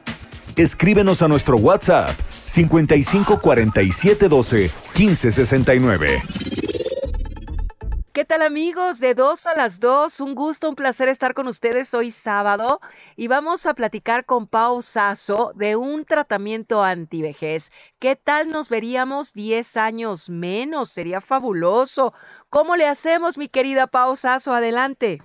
[0.55, 6.23] Escríbenos a nuestro WhatsApp 55 47 12 15 69.
[8.13, 8.99] ¿Qué tal amigos?
[8.99, 12.81] De 2 a las 2, un gusto, un placer estar con ustedes hoy sábado
[13.15, 17.71] y vamos a platicar con Pau Sasso de un tratamiento antivejez.
[17.99, 20.89] ¿Qué tal nos veríamos 10 años menos?
[20.89, 22.13] Sería fabuloso.
[22.49, 24.53] ¿Cómo le hacemos, mi querida Pau Sasso?
[24.53, 25.21] Adelante.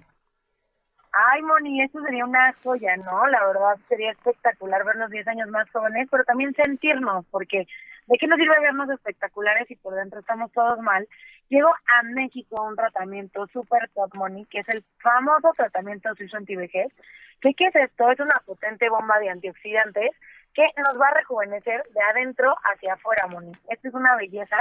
[1.19, 3.27] Ay, Moni, eso sería una joya, ¿no?
[3.29, 7.67] La verdad sería espectacular vernos 10 años más jóvenes, pero también sentirnos, porque
[8.07, 11.09] ¿de qué nos sirve vernos espectaculares si por dentro estamos todos mal?
[11.49, 16.93] Llegó a México un tratamiento super top, Moni, que es el famoso tratamiento suizo antivejez.
[17.41, 18.11] ¿Qué, ¿Qué es esto?
[18.11, 20.11] Es una potente bomba de antioxidantes
[20.53, 23.53] que nos va a rejuvenecer de adentro hacia afuera, Moni.
[23.71, 24.59] Esto es una belleza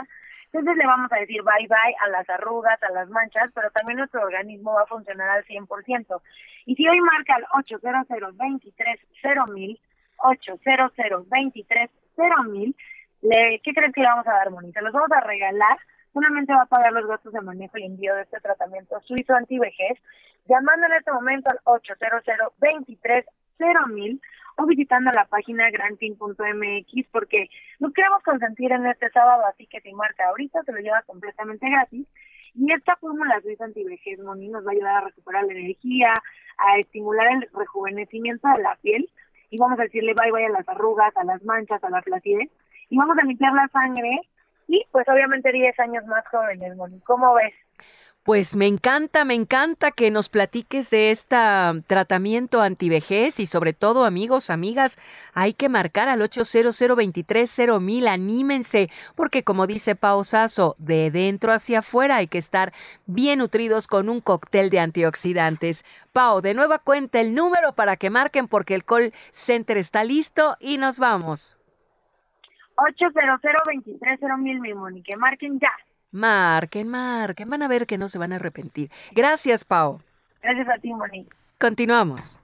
[0.56, 3.98] entonces le vamos a decir bye bye a las arrugas, a las manchas, pero también
[3.98, 6.22] nuestro organismo va a funcionar al 100%.
[6.65, 9.00] Y si hoy marca el 800 23
[9.54, 9.80] mil,
[10.18, 10.94] 800
[11.30, 11.89] 23
[12.48, 12.76] mil,
[13.22, 14.72] ¿qué crees que le vamos a dar, Moni?
[14.72, 15.78] Se los vamos a regalar.
[16.13, 20.00] Solamente va a pagar los gastos de manejo y envío de este tratamiento suizo antivejez,
[20.48, 22.24] llamando en este momento al 800
[22.60, 23.26] 23
[23.89, 24.22] mil
[24.58, 29.94] o visitando la página granting.mx porque nos queremos consentir en este sábado, así que si
[29.94, 32.08] marca ahorita se lo lleva completamente gratis.
[32.58, 36.13] Y esta fórmula suiza antivejez Moni nos va a ayudar a recuperar la energía,
[36.58, 39.10] a estimular el rejuvenecimiento de la piel
[39.50, 42.50] y vamos a decirle bye bye a las arrugas, a las manchas, a la flacidez
[42.89, 44.22] y vamos a limpiar la sangre
[44.68, 47.00] y pues obviamente 10 años más jóvenes, Moni.
[47.02, 47.54] ¿Cómo ves?
[48.26, 51.36] Pues me encanta, me encanta que nos platiques de este
[51.86, 54.98] tratamiento antivejez y sobre todo amigos, amigas,
[55.36, 56.76] hay que marcar al 800
[57.80, 62.74] mil, anímense, porque como dice Pao Sasso, de dentro hacia afuera hay que estar
[63.06, 65.86] bien nutridos con un cóctel de antioxidantes.
[66.12, 70.58] Pau, de nueva cuenta el número para que marquen porque el call center está listo
[70.60, 71.60] y nos vamos.
[72.76, 73.40] 800
[74.40, 75.72] mil, mi Moni, que marquen ya.
[76.15, 78.89] Marquen, marquen, van a ver que no se van a arrepentir.
[79.12, 79.99] Gracias, Pau.
[80.41, 81.28] Gracias a ti, Moni.
[81.60, 82.39] Continuamos.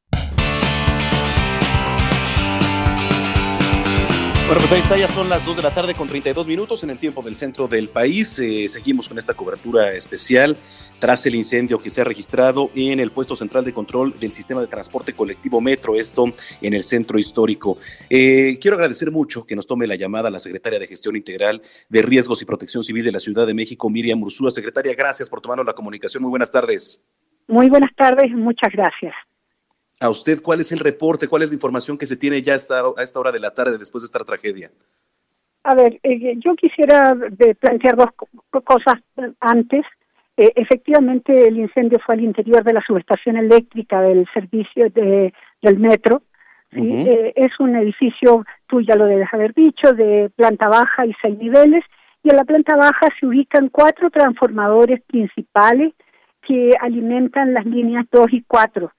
[4.52, 6.90] Bueno, pues ahí está, ya son las 2 de la tarde con 32 minutos en
[6.90, 8.38] el tiempo del centro del país.
[8.40, 10.58] Eh, seguimos con esta cobertura especial
[11.00, 14.60] tras el incendio que se ha registrado en el puesto central de control del sistema
[14.60, 16.26] de transporte colectivo Metro, esto
[16.62, 17.78] en el centro histórico.
[18.10, 22.02] Eh, quiero agradecer mucho que nos tome la llamada la secretaria de Gestión Integral de
[22.02, 24.52] Riesgos y Protección Civil de la Ciudad de México, Miriam Ursúa.
[24.52, 26.24] Secretaria, gracias por tomarnos la comunicación.
[26.24, 27.02] Muy buenas tardes.
[27.48, 29.14] Muy buenas tardes, muchas gracias
[30.02, 32.82] a usted cuál es el reporte, cuál es la información que se tiene ya hasta,
[32.98, 34.72] a esta hora de la tarde después de esta tragedia.
[35.64, 37.16] A ver, eh, yo quisiera
[37.60, 38.10] plantear dos
[38.64, 38.96] cosas
[39.40, 39.86] antes.
[40.38, 45.80] Eh, efectivamente, el incendio fue al interior de la subestación eléctrica del servicio de, del
[45.80, 46.24] metro.
[46.72, 51.38] Eh, es un edificio, tú ya lo debes haber dicho, de planta baja y seis
[51.38, 51.84] niveles.
[52.24, 55.94] Y en la planta baja se ubican cuatro transformadores principales
[56.42, 58.92] que alimentan las líneas 2 y 4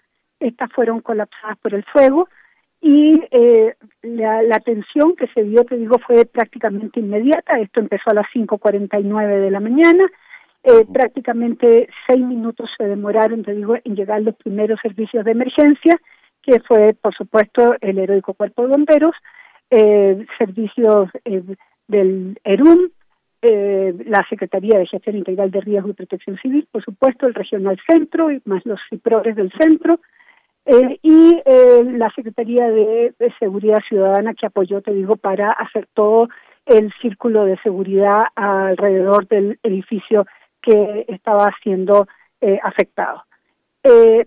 [0.42, 2.28] estas fueron colapsadas por el fuego
[2.80, 7.58] y eh, la, tensión que se dio, te digo, fue prácticamente inmediata.
[7.60, 10.04] Esto empezó a las 5.49 de la mañana.
[10.64, 15.96] Eh, prácticamente seis minutos se demoraron, te digo, en llegar los primeros servicios de emergencia,
[16.42, 19.14] que fue, por supuesto, el heroico Cuerpo de Bomberos,
[19.70, 21.42] eh, servicios eh,
[21.88, 22.90] del ERUM,
[23.42, 27.76] eh, la Secretaría de Gestión Integral de Riesgo y Protección Civil, por supuesto, el Regional
[27.88, 29.98] Centro y más los CIPRORES del centro,
[30.64, 36.28] eh, y eh, la Secretaría de, Seguridad Ciudadana que apoyó, te digo, para hacer todo
[36.66, 40.26] el círculo de seguridad alrededor del edificio
[40.60, 42.06] que estaba siendo
[42.40, 43.22] eh, afectados.
[43.82, 44.26] Eh,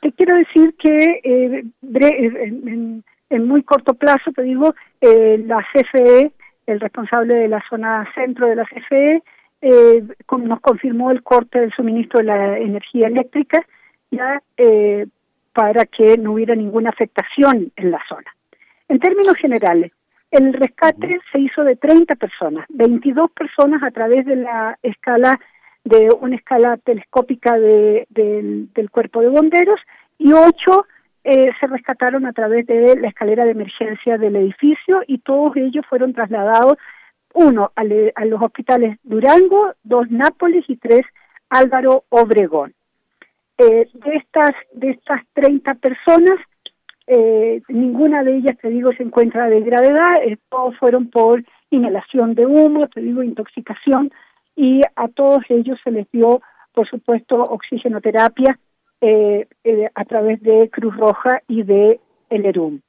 [0.00, 6.32] te quiero decir que en, en, muy corto plazo, te digo, la CFE,
[6.66, 9.22] el responsable de la zona centro de la CFE,
[10.38, 13.66] nos confirmó el corte del suministro de la energía eléctrica
[14.10, 14.40] ya
[15.56, 18.30] para que no hubiera ninguna afectación en la zona.
[18.90, 19.90] En términos generales,
[20.30, 25.40] el rescate se hizo de 30 personas, 22 personas a través de la escala
[25.82, 29.80] de una escala telescópica de, del cuerpo de bomberos
[30.18, 30.86] y 8
[31.24, 35.86] eh, se rescataron a través de la escalera de emergencia del edificio y todos ellos
[35.88, 36.76] fueron trasladados,
[37.32, 41.06] uno a, los hospitales Durango, dos Nápoles y tres
[41.48, 42.74] Álvaro Obregón.
[43.58, 46.38] Eh, de estas de estas 30 personas,
[47.06, 52.34] eh, ninguna de ellas, te digo, se encuentra de gravedad, eh, todos fueron por inhalación
[52.34, 54.10] de humo, te digo, intoxicación,
[54.56, 56.40] y a todos ellos se les dio,
[56.72, 58.58] por supuesto, oxigenoterapia
[59.00, 59.46] eh,
[59.94, 62.80] a través de Cruz Roja y de el ERUM.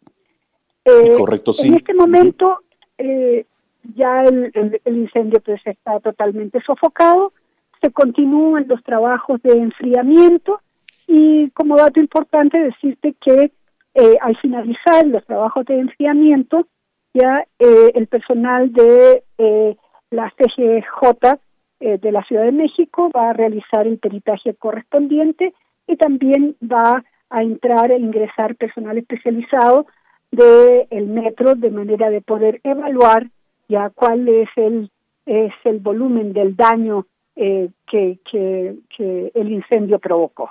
[1.17, 1.67] Correcto, sí.
[1.67, 2.62] En este momento
[2.97, 4.51] ya el,
[4.84, 7.34] el, incendio pues está totalmente sofocado,
[7.81, 10.61] se continúan los trabajos de enfriamiento
[11.07, 13.51] y como dato importante decirte que
[13.93, 16.67] eh, al finalizar los trabajos de enfriamiento,
[17.13, 19.75] ya eh, el personal de eh,
[20.11, 21.39] la CGJ
[21.79, 25.53] de la Ciudad de México va a realizar el peritaje correspondiente
[25.85, 29.85] y también va a entrar e ingresar personal especializado
[30.31, 33.27] del el metro de manera de poder evaluar
[33.69, 34.89] ya cuál es el
[35.27, 37.05] es el volumen del daño
[37.38, 40.50] que, que el incendio provocó.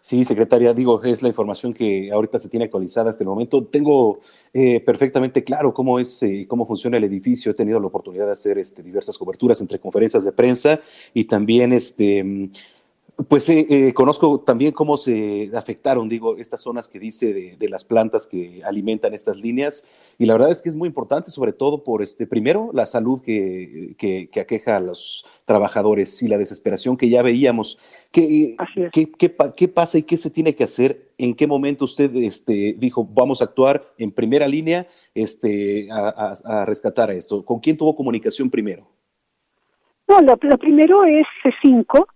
[0.00, 3.64] Sí, secretaria, digo, es la información que ahorita se tiene actualizada hasta el momento.
[3.64, 4.20] Tengo
[4.52, 7.52] eh, perfectamente claro cómo es eh, cómo funciona el edificio.
[7.52, 10.80] He tenido la oportunidad de hacer este, diversas coberturas entre conferencias de prensa
[11.14, 12.50] y también este
[13.28, 17.82] pues eh, eh, conozco también cómo se afectaron, digo, estas zonas que dice de, las
[17.84, 19.86] plantas que alimentan estas líneas.
[20.18, 23.20] Y la verdad es que es muy importante, sobre todo por, este, primero, la salud
[23.22, 27.78] que, que, aqueja a los trabajadores y la desesperación que ya veíamos.
[28.12, 28.54] ¿Qué,
[28.92, 29.10] qué,
[29.56, 31.10] qué, pasa y qué se tiene que hacer?
[31.16, 36.66] ¿En qué momento usted este, dijo, vamos a actuar en primera línea este, a, a,
[36.66, 37.42] rescatar a esto?
[37.46, 38.86] ¿Con quién tuvo comunicación primero?
[40.06, 42.06] No, lo, lo primero es C5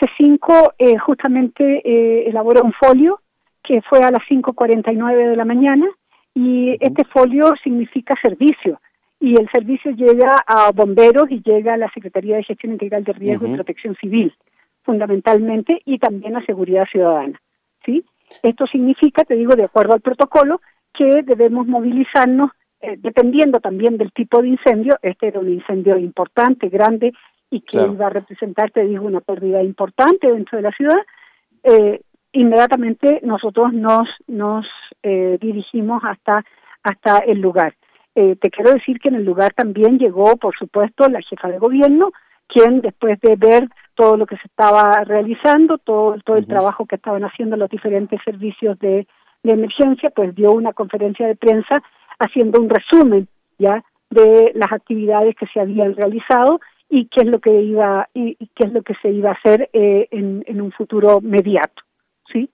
[0.00, 3.20] C5 eh, justamente eh, elaboró un folio
[3.62, 5.86] que fue a las 5.49 de la mañana
[6.34, 8.80] y este folio significa servicio
[9.20, 13.12] y el servicio llega a bomberos y llega a la Secretaría de Gestión Integral de
[13.12, 14.34] Riesgo y Protección Civil
[14.82, 17.40] fundamentalmente y también a Seguridad Ciudadana.
[17.84, 18.04] ¿sí?
[18.42, 20.60] Esto significa, te digo, de acuerdo al protocolo,
[20.92, 24.98] que debemos movilizarnos eh, dependiendo también del tipo de incendio.
[25.02, 27.12] Este era un incendio importante, grande,
[27.50, 30.98] y que iba a representar, te digo, una pérdida importante dentro de la ciudad,
[31.62, 32.00] eh,
[32.32, 34.66] inmediatamente nosotros nos, nos
[35.02, 36.44] eh, dirigimos hasta,
[36.82, 37.74] hasta el lugar.
[38.14, 41.58] Eh, te quiero decir que en el lugar también llegó, por supuesto, la jefa de
[41.58, 42.12] gobierno,
[42.46, 46.96] quien después de ver todo lo que se estaba realizando, todo, todo el trabajo que
[46.96, 49.06] estaban haciendo los diferentes servicios de,
[49.42, 51.82] de emergencia, pues dio una conferencia de prensa
[52.18, 53.28] haciendo un resumen
[53.58, 56.60] ya de las actividades que se habían realizado
[56.94, 59.68] y qué es lo que iba y, qué es lo que se iba a hacer
[59.72, 61.82] eh, en, un futuro mediato,
[62.32, 62.48] ¿sí?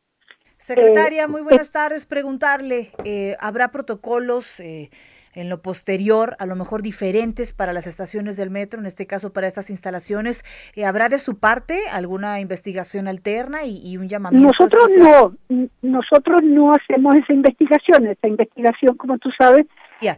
[0.57, 2.07] Secretaria, muy buenas eh, tardes.
[2.07, 8.49] Preguntarle, eh, ¿habrá protocolos en lo posterior, a lo mejor diferentes para las estaciones del
[8.49, 10.43] metro, en este caso para estas instalaciones?
[10.87, 14.55] ¿Habrá de su parte alguna investigación alterna y, un llamamiento?
[14.59, 18.07] Nosotros no, nosotros no hacemos esa investigación.
[18.07, 19.67] Esa investigación, como tú sabes,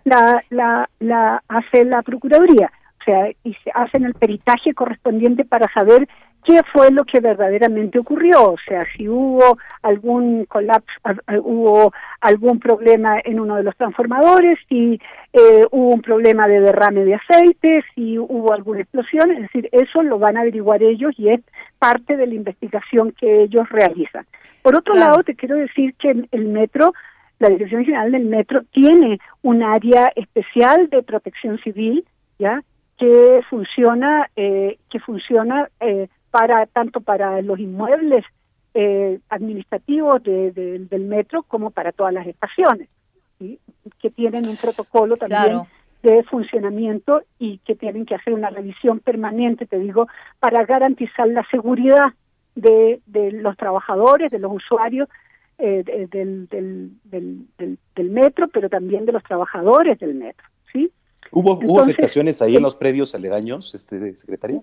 [0.04, 2.70] la, la, la hace la Procuraduría
[3.04, 6.08] sea, y se hacen el peritaje correspondiente para saber
[6.44, 10.92] qué fue lo que verdaderamente ocurrió, o sea, si hubo algún colapso,
[11.42, 15.00] hubo algún problema en uno de los transformadores, si
[15.32, 20.02] eh, hubo un problema de derrame de aceite, si hubo alguna explosión, es decir, eso
[20.02, 21.40] lo van a averiguar ellos y es
[21.78, 24.26] parte de la investigación que ellos realizan.
[24.62, 26.92] Por otro lado, te quiero decir que el metro,
[27.38, 32.04] la Dirección General del Metro tiene un área especial de protección civil,
[32.38, 32.62] ¿ya?
[33.02, 38.24] Que funciona eh, que funciona eh, para tanto para los inmuebles
[38.74, 42.88] eh, administrativos del metro como para todas las estaciones
[43.40, 45.62] que tienen un protocolo también
[46.04, 50.06] de funcionamiento y que tienen que hacer una revisión permanente te digo
[50.38, 52.12] para garantizar la seguridad
[52.54, 55.08] de, de los trabajadores de los usuarios
[55.58, 56.48] del, del,
[57.02, 60.51] del, del metro pero también de los trabajadores del metro
[61.32, 64.60] sí ¿Hubo, afectaciones ahí en los predios aledaños, este, secretaria?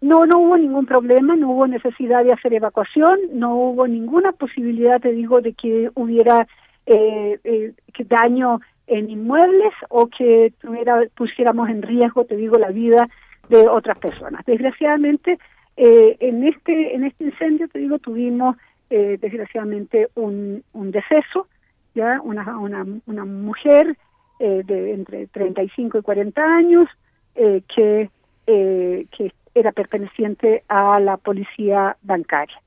[0.00, 5.00] no, no hubo ningún problema, no hubo necesidad de hacer evacuación, no hubo ninguna posibilidad,
[5.00, 6.46] te digo, de que hubiera
[6.86, 7.74] eh, eh,
[8.08, 13.08] daño en inmuebles o que tuviera, pusiéramos en riesgo, te digo, la vida
[13.48, 14.44] de otras personas.
[14.46, 15.38] Desgraciadamente,
[15.76, 18.56] eh, en este en este incendio, te digo, tuvimos
[18.88, 21.46] eh, desgraciadamente un, un deceso,
[21.94, 23.96] ya una una, una mujer
[24.40, 26.88] eh, de entre 35 y 40 años
[27.36, 28.10] que
[28.46, 32.60] que era perteneciente a la policía bancaria,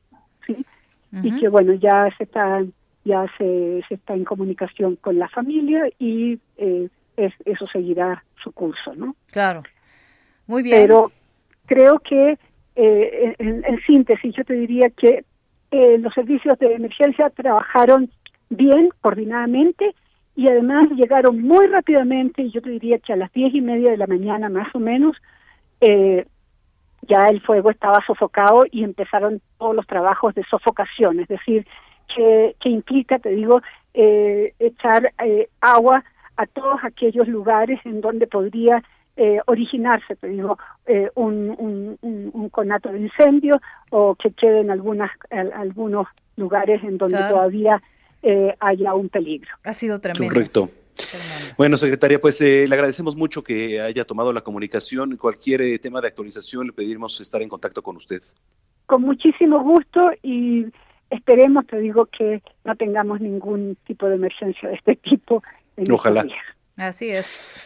[0.47, 0.65] sí,
[1.21, 2.63] y que bueno ya se está
[3.03, 6.39] ya se, se está en comunicación con la familia y
[7.17, 9.15] eso seguirá su curso, ¿no?
[9.31, 9.63] Claro.
[10.47, 10.77] Muy bien.
[10.81, 11.11] Pero
[11.65, 12.37] creo que,
[12.75, 15.23] eh, en, síntesis, yo te diría que
[15.71, 18.09] eh, los servicios de emergencia trabajaron
[18.49, 19.95] bien, coordinadamente,
[20.35, 23.91] y además llegaron muy rápidamente, y yo te diría que a las diez y media
[23.91, 25.15] de la mañana más o menos,
[25.81, 26.25] eh,
[27.03, 31.67] ya el fuego estaba sofocado y empezaron todos los trabajos de sofocación, es decir,
[32.15, 33.61] que, que implica, te digo,
[33.93, 35.03] echar
[35.61, 36.03] agua
[36.37, 38.81] a todos aquellos lugares en donde podría
[39.15, 40.57] eh, originarse, te digo,
[40.87, 43.61] eh, un, un, conato de incendio
[43.91, 45.11] o que queden algunas,
[45.55, 47.81] algunos lugares en donde todavía
[48.23, 49.51] eh, haya un peligro.
[49.63, 50.33] Ha sido tremendo.
[50.33, 50.69] Correcto.
[51.57, 55.17] Bueno, secretaria, pues le agradecemos mucho que haya tomado la comunicación.
[55.17, 58.21] Cualquier tema de actualización le pedimos estar en contacto con usted.
[58.85, 60.65] Con muchísimo gusto y
[61.09, 65.43] esperemos, te digo, que no tengamos ningún tipo de emergencia de este tipo.
[65.77, 66.25] En Ojalá.
[66.77, 67.61] Así es.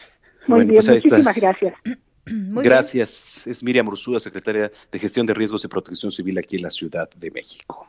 [0.48, 1.74] Muy bien, pues muchísimas gracias.
[2.26, 3.48] gracias.
[3.48, 7.10] Es Miriam Ursúa, secretaria de Gestión de Riesgos y Protección Civil aquí en la Ciudad
[7.10, 7.88] de México.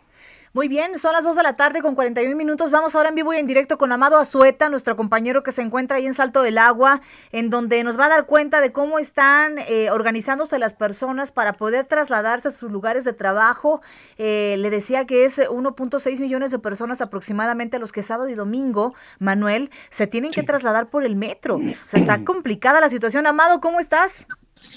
[0.54, 2.70] Muy bien, son las 2 de la tarde con 41 minutos.
[2.70, 5.98] Vamos ahora en vivo y en directo con Amado Azueta, nuestro compañero que se encuentra
[5.98, 9.58] ahí en Salto del Agua, en donde nos va a dar cuenta de cómo están
[9.58, 13.82] eh, organizándose las personas para poder trasladarse a sus lugares de trabajo.
[14.16, 18.94] Eh, le decía que es 1.6 millones de personas aproximadamente los que sábado y domingo,
[19.18, 21.56] Manuel, se tienen que trasladar por el metro.
[21.56, 23.26] O sea, está complicada la situación.
[23.26, 24.26] Amado, ¿cómo estás?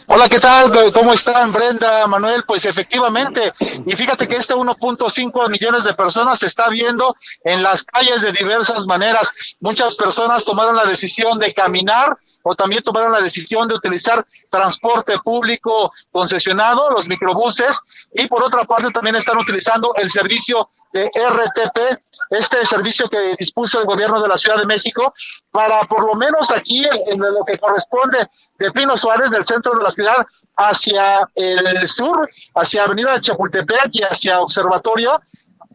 [0.07, 0.91] Hola, ¿qué tal?
[0.91, 2.43] ¿Cómo están, Brenda, Manuel?
[2.45, 3.53] Pues efectivamente,
[3.86, 8.32] y fíjate que este 1.5 millones de personas se está viendo en las calles de
[8.32, 9.32] diversas maneras.
[9.61, 15.17] Muchas personas tomaron la decisión de caminar o también tomaron la decisión de utilizar transporte
[15.19, 17.79] público concesionado, los microbuses,
[18.13, 23.79] y por otra parte también están utilizando el servicio de RTP, este servicio que dispuso
[23.79, 25.13] el gobierno de la Ciudad de México,
[25.51, 28.29] para por lo menos aquí en lo que corresponde
[28.59, 30.25] de Pino Suárez, del centro de la ciudad,
[30.57, 35.21] hacia el sur, hacia Avenida Chapultepec y hacia Observatorio,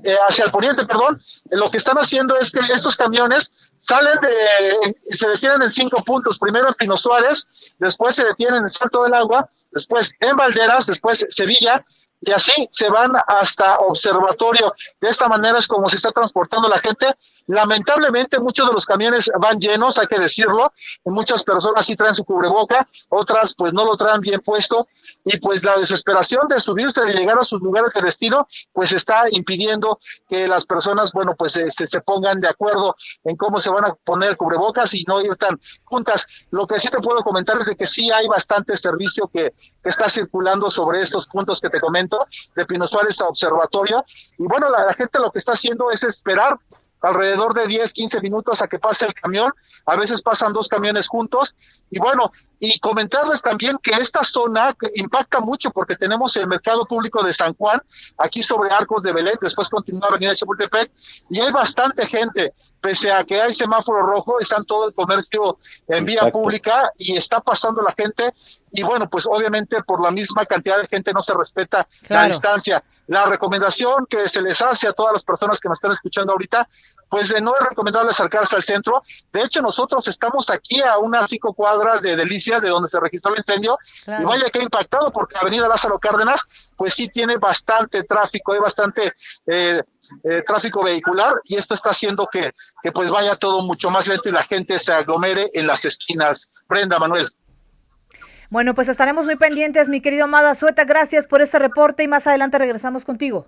[0.05, 4.97] eh, hacia el poniente, perdón, lo que están haciendo es que estos camiones salen de,
[5.17, 7.49] se detienen en cinco puntos, primero en Pino Suárez,
[7.79, 11.85] después se detienen en Salto del Agua, después en Valderas, después Sevilla,
[12.27, 14.75] y así se van hasta observatorio.
[15.01, 17.07] De esta manera es como se está transportando la gente.
[17.47, 20.73] Lamentablemente muchos de los camiones van llenos, hay que decirlo.
[21.05, 24.89] Muchas personas sí traen su cubreboca, otras pues no lo traen bien puesto
[25.25, 29.25] y pues la desesperación de subirse, de llegar a sus lugares de destino, pues está
[29.31, 33.85] impidiendo que las personas, bueno, pues se, se pongan de acuerdo en cómo se van
[33.85, 36.27] a poner cubrebocas y no ir tan juntas.
[36.51, 40.09] Lo que sí te puedo comentar es de que sí hay bastante servicio que, está
[40.09, 42.27] circulando sobre estos puntos que te comento,
[42.57, 44.05] de Pino Suárez a Observatorio.
[44.37, 46.59] Y bueno, la, gente lo que está haciendo es esperar
[47.01, 49.53] alrededor de 10, 15 minutos a que pase el camión.
[49.87, 51.55] A veces pasan dos camiones juntos.
[51.91, 57.23] Y bueno, y comentarles también que esta zona impacta mucho porque tenemos el mercado público
[57.23, 57.81] de San Juan,
[58.19, 60.91] aquí sobre Arcos de Belén, después continúa Avenida Chapultepec,
[61.31, 66.05] y hay bastante gente pese a que hay semáforo rojo, están todo el comercio en
[66.05, 68.33] vía pública y está pasando la gente
[68.71, 72.83] y bueno, pues obviamente por la misma cantidad de gente no se respeta la distancia.
[73.07, 76.69] La recomendación que se les hace a todas las personas que nos están escuchando ahorita,
[77.17, 79.03] pues no es recomendable acercarse al centro.
[79.33, 83.33] De hecho, nosotros estamos aquí a unas cinco cuadras de Delicias, de donde se registró
[83.33, 86.43] el incendio, y vaya que ha impactado porque Avenida Lázaro Cárdenas,
[86.77, 89.15] pues sí tiene bastante tráfico, hay bastante
[89.47, 89.83] eh,
[90.25, 92.53] eh, tráfico vehicular y esto está haciendo que,
[92.83, 96.51] que pues vaya todo mucho más lento y la gente se aglomere en las esquinas.
[96.69, 97.31] Brenda, Manuel.
[98.51, 100.85] Bueno, pues estaremos muy pendientes, mi querido Amada Sueta.
[100.85, 103.47] Gracias por este reporte y más adelante regresamos contigo.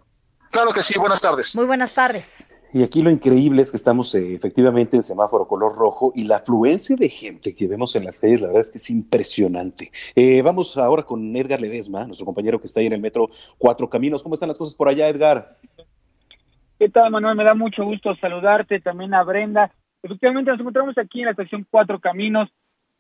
[0.51, 1.55] Claro que sí, buenas tardes.
[1.55, 2.47] Muy buenas tardes.
[2.73, 6.37] Y aquí lo increíble es que estamos eh, efectivamente en semáforo color rojo y la
[6.37, 9.91] afluencia de gente que vemos en las calles, la verdad es que es impresionante.
[10.15, 13.89] Eh, vamos ahora con Edgar Ledesma, nuestro compañero que está ahí en el metro Cuatro
[13.89, 14.23] Caminos.
[14.23, 15.57] ¿Cómo están las cosas por allá, Edgar?
[16.79, 17.37] ¿Qué tal, Manuel?
[17.37, 19.73] Me da mucho gusto saludarte, también a Brenda.
[20.03, 22.51] Efectivamente, nos encontramos aquí en la estación Cuatro Caminos,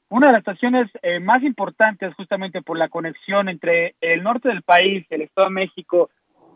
[0.09, 4.63] una de las estaciones eh, más importantes justamente por la conexión entre el norte del
[4.63, 6.09] país, el Estado de México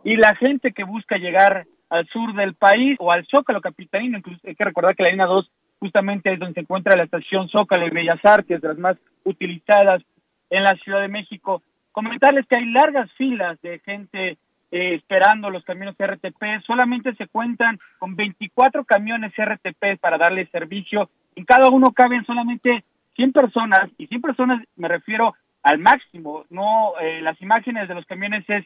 [0.02, 4.16] y la gente que busca llegar al sur del país o al Zócalo capitalino.
[4.16, 7.50] Incluso hay que recordar que la línea 2 justamente es donde se encuentra la estación
[7.50, 10.02] Zócalo y Bellas Artes, las más utilizadas
[10.48, 11.62] en la Ciudad de México.
[11.92, 14.38] Comentarles que hay largas filas de gente
[14.70, 16.64] eh, esperando los camiones RTP.
[16.66, 21.10] Solamente se cuentan con 24 camiones RTP para darle servicio.
[21.36, 22.84] En cada uno caben solamente
[23.16, 28.06] 100 personas, y 100 personas me refiero al máximo, no eh, las imágenes de los
[28.06, 28.64] camiones es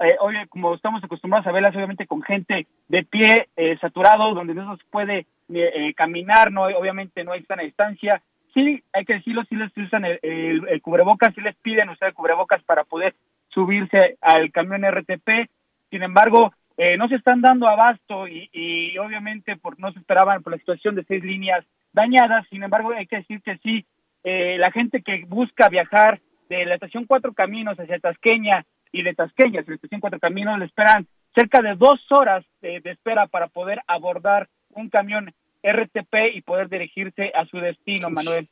[0.00, 0.16] eh,
[0.48, 4.84] como estamos acostumbrados a verlas obviamente con gente de pie eh, saturado donde no se
[4.90, 8.22] puede eh, caminar no obviamente no hay sana distancia.
[8.52, 12.14] Sí hay que decirlo sí les usan el, el, cubrebocas sí les piden usar el
[12.14, 13.14] cubrebocas para poder
[13.48, 15.50] subirse al camión RTP
[15.90, 20.42] sin embargo eh, no se están dando abasto y, y obviamente por no se esperaban
[20.42, 22.46] por la situación de seis líneas dañadas.
[22.50, 23.86] Sin embargo hay que decir que sí
[24.24, 28.64] eh, la gente que busca viajar de la estación Cuatro Caminos hacia Tasqueña
[28.94, 33.48] y de Tasqueña estación Cuatro Caminos le esperan cerca de dos horas de, espera para
[33.48, 35.34] poder abordar un camión
[35.64, 38.48] RTP y poder dirigirse a su destino, Manuel.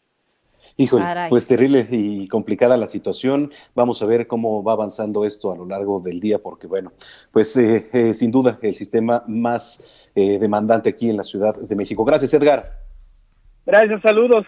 [0.76, 3.52] Híjole, pues terrible y complicada la situación.
[3.74, 6.92] Vamos a ver cómo va avanzando esto a lo largo del día, porque bueno,
[7.30, 12.04] pues eh, eh, sin duda el sistema más demandante aquí en la Ciudad de México.
[12.04, 12.80] Gracias, Edgar.
[13.64, 14.44] Gracias, saludos.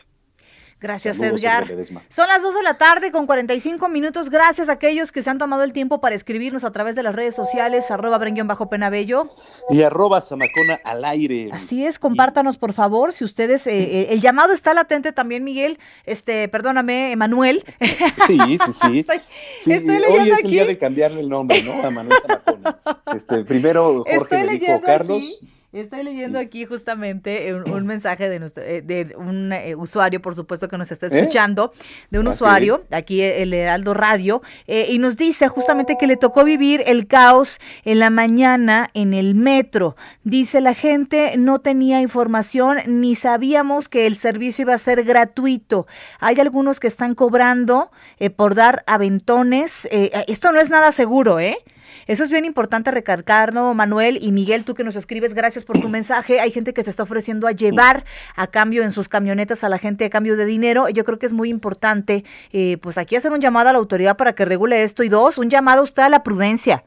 [0.84, 1.66] Gracias, Edgar.
[2.10, 4.28] Son las 2 de la tarde con 45 minutos.
[4.28, 7.14] Gracias a aquellos que se han tomado el tiempo para escribirnos a través de las
[7.14, 9.34] redes sociales, arroba bajo penabello.
[9.70, 11.48] Y arroba zamacona al aire.
[11.52, 15.78] Así es, compártanos por favor, si ustedes, eh, eh, el llamado está latente también, Miguel,
[16.04, 17.64] este, perdóname, Emanuel.
[18.26, 19.06] Sí, sí, sí.
[20.08, 21.82] hoy es el día de cambiarle el nombre, ¿no?
[21.82, 22.78] A Manuel Zamacona.
[23.14, 25.40] Este, primero Jorge dijo Carlos.
[25.74, 30.78] Estoy leyendo aquí justamente un, mensaje de, eh, de un eh, usuario, por supuesto, que
[30.78, 31.18] nos está ¿Eh?
[31.18, 31.72] escuchando,
[32.10, 36.82] de un usuario, aquí el Heraldo Radio, y nos dice justamente que le tocó vivir
[36.86, 39.96] el caos en la mañana en el metro.
[40.22, 45.86] Dice, la gente no tenía información ni sabíamos que el servicio iba a ser gratuito.
[46.20, 47.90] Hay algunos que están cobrando
[48.36, 49.88] por dar aventones.
[49.90, 51.58] esto no es nada seguro, ¿eh?
[52.06, 55.88] Eso es bien importante recalcarlo, Manuel y Miguel, tú que nos escribes, gracias por tu
[55.90, 56.40] mensaje.
[56.40, 58.04] Hay gente que se está ofreciendo a llevar
[58.36, 60.88] a cambio en sus camionetas a la gente a cambio de dinero.
[60.88, 64.16] Yo creo que es muy importante, eh, pues aquí hacer un llamado a la autoridad
[64.16, 65.02] para que regule esto.
[65.02, 66.84] Y dos, un llamado usted a la prudencia.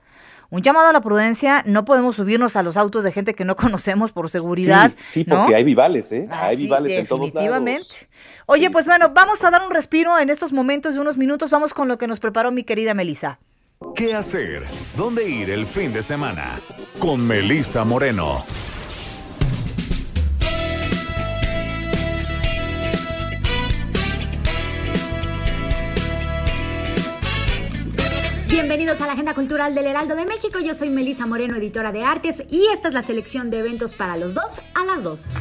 [0.49, 3.57] Un llamado a la prudencia, no podemos subirnos a los autos de gente que no
[3.57, 4.93] conocemos por seguridad.
[5.05, 6.25] Sí, porque hay vivales, ¿eh?
[6.31, 7.33] hay vivales en todos lados.
[7.33, 8.07] Definitivamente.
[8.45, 11.49] Oye, pues bueno, vamos a dar un respiro en estos momentos de unos minutos.
[11.49, 13.39] Vamos con lo que nos preparó mi querida Melissa.
[13.95, 14.63] ¿Qué hacer?
[14.95, 16.59] ¿Dónde ir el fin de semana?
[16.97, 18.43] Con Melissa Moreno.
[28.49, 30.59] Bienvenidos a la Agenda Cultural del Heraldo de México.
[30.59, 34.17] Yo soy Melissa Moreno, editora de artes, y esta es la selección de eventos para
[34.17, 35.33] los dos a las dos.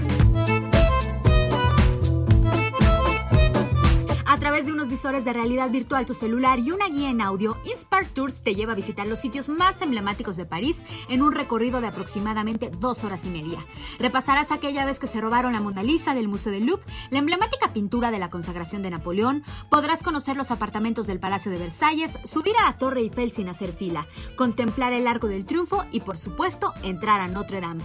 [4.36, 7.56] A través de unos visores de realidad virtual, tu celular y una guía en audio,
[7.64, 11.80] Inspire Tours te lleva a visitar los sitios más emblemáticos de París en un recorrido
[11.80, 13.64] de aproximadamente dos horas y media.
[13.98, 17.72] Repasarás aquella vez que se robaron la Mona Lisa del Museo del Louvre, la emblemática
[17.72, 22.54] pintura de la consagración de Napoleón, podrás conocer los apartamentos del Palacio de Versalles, subir
[22.58, 24.06] a la Torre Eiffel sin hacer fila,
[24.36, 27.84] contemplar el Arco del Triunfo y, por supuesto, entrar a Notre Dame.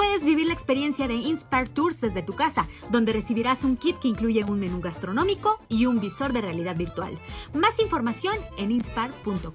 [0.00, 4.08] Puedes vivir la experiencia de Inspire Tours desde tu casa, donde recibirás un kit que
[4.08, 7.18] incluye un menú gastronómico y un visor de realidad virtual.
[7.52, 9.50] Más información en inspar.com.mx.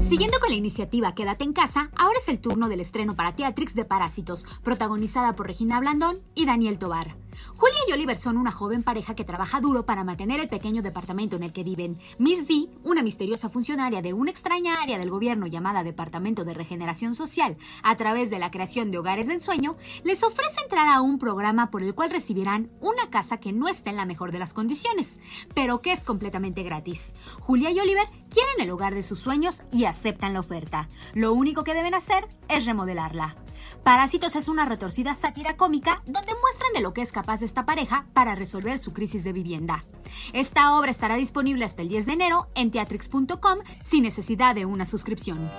[0.00, 3.76] Siguiendo con la iniciativa Quédate en casa, ahora es el turno del estreno para Teatrix
[3.76, 7.27] de Parásitos, protagonizada por Regina Blandón y Daniel Tobar.
[7.56, 11.36] Julia y Oliver son una joven pareja que trabaja duro para mantener el pequeño departamento
[11.36, 11.98] en el que viven.
[12.18, 17.14] Miss D, una misteriosa funcionaria de una extraña área del gobierno llamada Departamento de Regeneración
[17.14, 21.18] Social, a través de la creación de hogares del sueño, les ofrece entrar a un
[21.18, 24.54] programa por el cual recibirán una casa que no está en la mejor de las
[24.54, 25.18] condiciones,
[25.54, 27.12] pero que es completamente gratis.
[27.40, 30.88] Julia y Oliver quieren el hogar de sus sueños y aceptan la oferta.
[31.14, 33.36] Lo único que deben hacer es remodelarla.
[33.82, 38.06] Parásitos es una retorcida sátira cómica donde muestran de lo que es capaz esta pareja
[38.12, 39.84] para resolver su crisis de vivienda.
[40.32, 44.86] Esta obra estará disponible hasta el 10 de enero en teatrix.com sin necesidad de una
[44.86, 45.50] suscripción.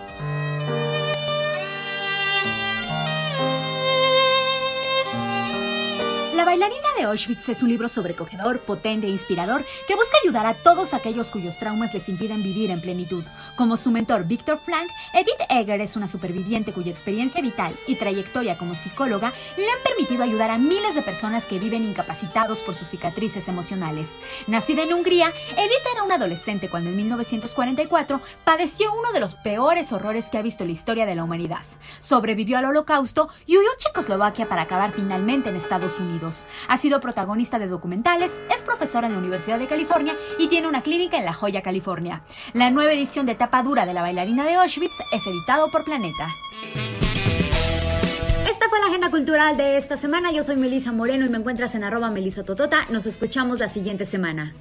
[6.49, 10.95] Bailarina de Auschwitz es un libro sobrecogedor, potente e inspirador que busca ayudar a todos
[10.95, 13.23] aquellos cuyos traumas les impiden vivir en plenitud.
[13.55, 18.57] Como su mentor Victor Frank, Edith Egger es una superviviente cuya experiencia vital y trayectoria
[18.57, 22.87] como psicóloga le han permitido ayudar a miles de personas que viven incapacitados por sus
[22.87, 24.09] cicatrices emocionales.
[24.47, 29.93] Nacida en Hungría, Edith era una adolescente cuando en 1944 padeció uno de los peores
[29.93, 31.61] horrores que ha visto la historia de la humanidad.
[31.99, 36.38] Sobrevivió al holocausto y huyó a Checoslovaquia para acabar finalmente en Estados Unidos.
[36.67, 40.81] Ha sido protagonista de documentales, es profesora en la Universidad de California y tiene una
[40.81, 42.23] clínica en La Joya, California.
[42.53, 46.27] La nueva edición de Tapa Dura de la bailarina de Auschwitz es editado por Planeta.
[48.49, 50.31] Esta fue la agenda cultural de esta semana.
[50.31, 52.87] Yo soy Melisa Moreno y me encuentras en arroba melisototota.
[52.89, 54.55] Nos escuchamos la siguiente semana.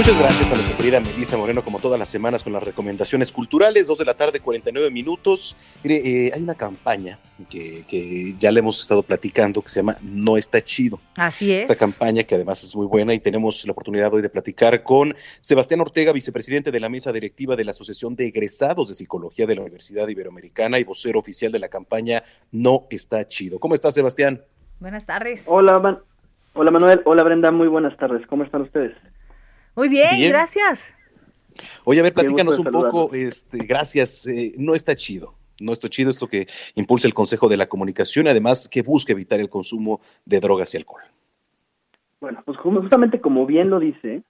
[0.00, 3.86] Muchas gracias a nuestra querida Melissa Moreno, como todas las semanas, con las recomendaciones culturales.
[3.86, 5.54] Dos de la tarde, 49 minutos.
[5.84, 7.18] Mire, eh, hay una campaña
[7.50, 10.98] que, que, ya le hemos estado platicando que se llama No está chido.
[11.16, 11.70] Así es.
[11.70, 15.14] Esta campaña que además es muy buena y tenemos la oportunidad hoy de platicar con
[15.42, 19.56] Sebastián Ortega, vicepresidente de la mesa directiva de la Asociación de Egresados de Psicología de
[19.56, 23.58] la Universidad Iberoamericana y vocero oficial de la campaña No está chido.
[23.58, 24.40] ¿Cómo estás, Sebastián?
[24.78, 25.44] Buenas tardes.
[25.46, 25.98] Hola, Man
[26.54, 27.02] Hola Manuel.
[27.04, 27.50] Hola Brenda.
[27.50, 28.26] Muy buenas tardes.
[28.26, 28.96] ¿Cómo están ustedes?
[29.80, 30.30] Muy bien, bien.
[30.30, 30.94] gracias.
[31.84, 36.10] Oye, a ver, platícanos un poco, este, gracias, eh, no está chido, no está chido
[36.10, 40.02] esto que impulsa el Consejo de la Comunicación y además que busca evitar el consumo
[40.26, 41.00] de drogas y alcohol.
[42.20, 44.22] Bueno, pues justamente como bien lo dice,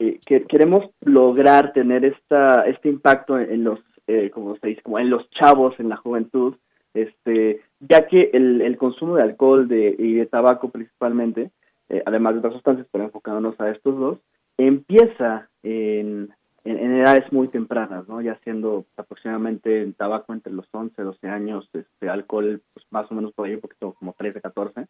[0.00, 4.98] eh, que queremos lograr tener esta, este impacto en los, eh, como se dice, como
[4.98, 6.56] en los chavos, en la juventud,
[6.92, 11.52] este, ya que el, el consumo de alcohol de, y de tabaco principalmente,
[11.88, 14.18] eh, además de otras sustancias, pero enfocándonos a estos dos,
[14.66, 16.30] empieza en,
[16.64, 18.20] en, edades muy tempranas, ¿no?
[18.20, 23.14] Ya siendo aproximadamente el tabaco entre los 11, 12 años, este, alcohol pues, más o
[23.14, 24.86] menos por ahí un poquito como 13, 14.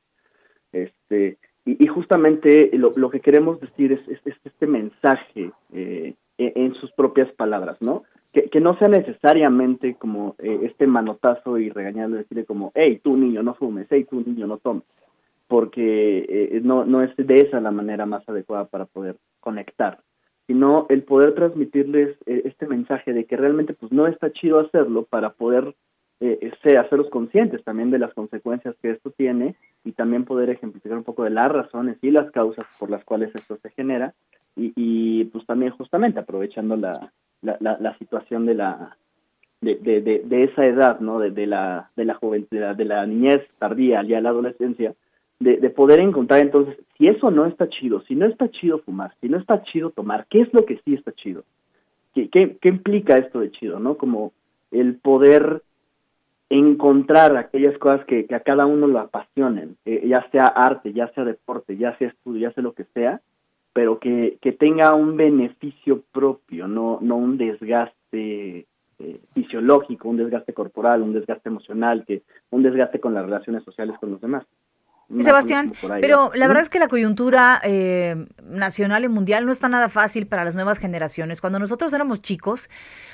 [0.73, 6.75] Este, y, justamente lo, lo, que queremos decir es, es, es este mensaje eh, en,
[6.75, 8.05] sus propias palabras, ¿no?
[8.33, 13.17] Que, que no sea necesariamente como eh, este manotazo y regañarle, decirle como, hey, tú
[13.17, 14.85] niño, no fumes, hey, tú niño, no tomes
[15.51, 19.99] porque eh, no, no es de esa la manera más adecuada para poder conectar,
[20.47, 25.07] sino el poder transmitirles eh, este mensaje de que realmente pues no está chido hacerlo
[25.11, 25.75] para poder
[26.21, 31.05] eh, hacerlos conscientes también de las consecuencias que esto tiene y también poder ejemplificar un
[31.05, 34.15] poco de las razones y las causas por las cuales esto se genera
[34.55, 36.93] y, y pues también justamente aprovechando la,
[37.43, 38.97] la, situación de la
[39.61, 39.75] de,
[40.25, 41.19] de, esa edad, ¿no?
[41.19, 44.95] De, la de la juventud, de la, de la niñez tardía ya la adolescencia,
[45.41, 49.15] de, de, poder encontrar entonces, si eso no está chido, si no está chido fumar,
[49.21, 51.45] si no está chido tomar, ¿qué es lo que sí está chido?
[52.15, 53.97] ¿Qué, qué, qué implica esto de chido, no?
[53.97, 54.33] Como
[54.71, 55.63] el poder
[56.51, 61.09] encontrar aquellas cosas que, que a cada uno lo apasionen, eh, ya sea arte, ya
[61.15, 63.21] sea deporte, ya sea estudio, ya sea lo que sea,
[63.73, 68.67] pero que, que tenga un beneficio propio, no, no un desgaste
[68.99, 73.97] eh, fisiológico, un desgaste corporal, un desgaste emocional, que un desgaste con las relaciones sociales
[73.99, 74.45] con los demás.
[75.19, 79.89] Sebastián, pero la verdad es que la coyuntura eh, nacional y mundial no está nada
[79.89, 81.41] fácil para las nuevas generaciones.
[81.41, 82.71] Cuando nosotros éramos chicos,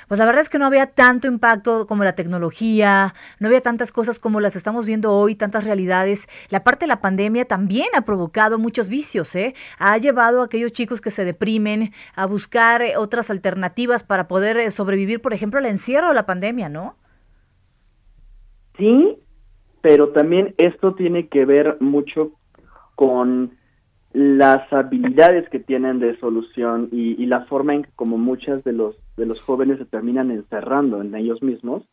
[0.07, 3.91] pues la verdad es que no había tanto impacto como la tecnología, no había tantas
[3.91, 6.27] cosas como las estamos viendo hoy, tantas realidades.
[6.49, 9.55] La parte de la pandemia también ha provocado muchos vicios, ¿eh?
[9.79, 14.57] Ha llevado a aquellos chicos que se deprimen a buscar eh, otras alternativas para poder
[14.57, 16.95] eh, sobrevivir, por ejemplo, al encierro o la pandemia, ¿no?
[18.77, 19.17] Sí,
[19.81, 22.31] pero también esto tiene que ver mucho
[22.95, 23.57] con
[24.13, 28.95] las habilidades que tienen de solución y, la forma en que como muchas de los
[29.15, 31.83] de los jóvenes se terminan encerrando en ellos mismos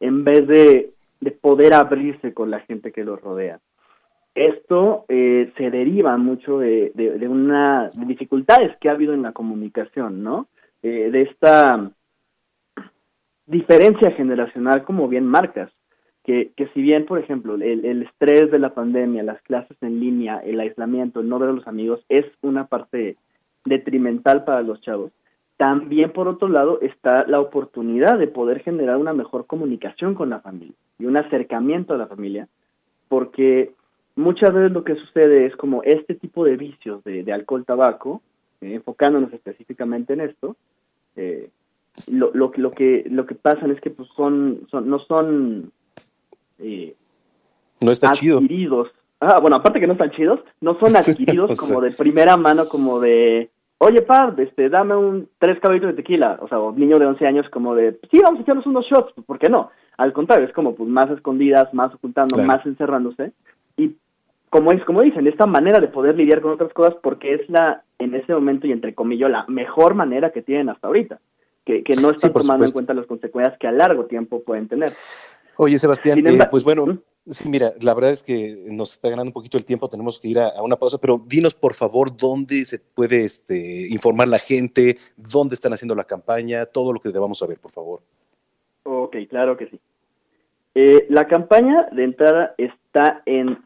[0.00, 0.86] en vez de,
[1.20, 3.60] de poder abrirse con la gente que los rodea.
[4.34, 9.22] Esto eh, se deriva mucho de, de, de una de dificultades que ha habido en
[9.22, 10.48] la comunicación no
[10.82, 11.90] eh, de esta
[13.46, 15.70] diferencia generacional como bien marcas
[16.24, 20.00] que, que si bien, por ejemplo, el, el, estrés de la pandemia, las clases en
[20.00, 23.16] línea, el aislamiento, el no ver a los amigos, es una parte
[23.64, 25.12] detrimental para los chavos,
[25.56, 30.40] también por otro lado está la oportunidad de poder generar una mejor comunicación con la
[30.40, 32.48] familia y un acercamiento a la familia,
[33.08, 33.72] porque
[34.16, 38.22] muchas veces lo que sucede es como este tipo de vicios de, de alcohol, tabaco,
[38.60, 40.56] eh, enfocándonos específicamente en esto,
[41.16, 41.50] eh,
[42.10, 45.70] lo, lo, lo, que lo que pasan es que pues son, son no son
[46.58, 46.94] eh,
[47.80, 48.46] no está adquiridos.
[48.46, 48.86] chido.
[49.20, 53.00] Ah, bueno, aparte que no están chidos, no son adquiridos como de primera mano, como
[53.00, 57.06] de oye, par, este, dame un tres caballitos de tequila, o sea, un niño de
[57.06, 59.70] 11 años como de, sí, vamos a echarnos unos shots, ¿por qué no?
[59.96, 63.32] Al contrario, es como pues más escondidas, más ocultando, más encerrándose.
[63.76, 63.94] Y
[64.50, 67.84] como es, como dicen, esta manera de poder lidiar con otras cosas porque es la,
[67.98, 71.20] en ese momento y entre comillas, la mejor manera que tienen hasta ahorita,
[71.64, 74.92] que, que no están tomando en cuenta las consecuencias que a largo tiempo pueden tener.
[75.56, 79.34] Oye, Sebastián, eh, pues bueno, sí, mira, la verdad es que nos está ganando un
[79.34, 82.78] poquito el tiempo, tenemos que ir a, una pausa, pero dinos por favor dónde se
[82.78, 87.58] puede este, informar la gente, dónde están haciendo la campaña, todo lo que debamos saber,
[87.58, 88.00] por favor.
[88.82, 89.80] Ok, claro que sí.
[90.74, 93.58] Eh, la campaña de entrada está en,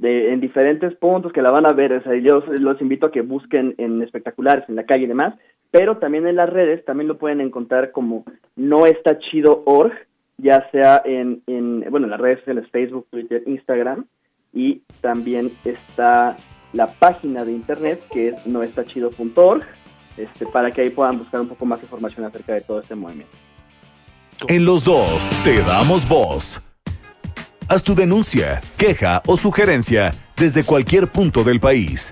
[0.00, 1.92] en diferentes puntos que la van a ver.
[1.92, 5.34] O sea, yo los invito a que busquen en espectaculares, en la calle y demás,
[5.70, 8.24] pero también en las redes, también lo pueden encontrar como
[8.56, 9.92] no está chido org,
[10.42, 14.06] ya sea en, en bueno, en las redes sociales Facebook, Twitter, Instagram,
[14.52, 16.36] y también está
[16.72, 19.64] la página de internet que es noestachido.org,
[20.16, 23.36] este, para que ahí puedan buscar un poco más información acerca de todo este movimiento.
[24.48, 26.62] En los dos te damos voz.
[27.68, 32.10] Haz tu denuncia, queja o sugerencia desde cualquier punto del país.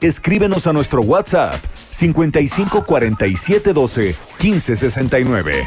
[0.00, 1.54] Escríbenos a nuestro WhatsApp
[1.90, 5.66] 55 47 12 15 69.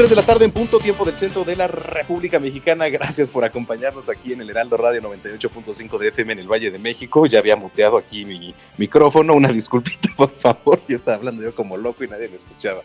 [0.00, 2.88] 3 de la tarde en punto, tiempo del centro de la República Mexicana.
[2.88, 6.78] Gracias por acompañarnos aquí en el Heraldo Radio 98.5 de FM en el Valle de
[6.78, 7.26] México.
[7.26, 9.34] Ya había muteado aquí mi micrófono.
[9.34, 10.80] Una disculpita, por favor.
[10.88, 12.80] Ya estaba hablando yo como loco y nadie me escuchaba.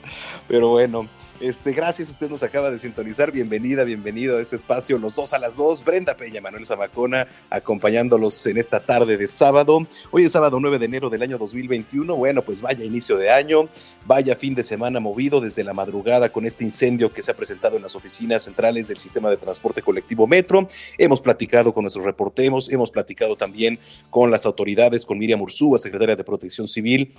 [0.50, 1.08] Pero bueno,
[1.48, 3.32] este, gracias, usted nos acaba de sintonizar.
[3.32, 5.86] Bienvenida, bienvenido a este espacio, los dos a las dos.
[5.86, 9.86] Brenda Peña, Manuel Zamacona, acompañándolos en esta tarde de sábado.
[10.10, 12.16] Hoy es sábado 9 de enero del año 2021.
[12.16, 13.70] Bueno, pues vaya inicio de año,
[14.08, 17.76] vaya fin de semana movido desde la madrugada con este incendio que se ha presentado
[17.76, 20.68] en las oficinas centrales del sistema de transporte colectivo Metro.
[20.98, 23.78] Hemos platicado con nuestros reporteros, hemos platicado también
[24.10, 27.14] con las autoridades, con Miriam Ursúa, secretaria de Protección Civil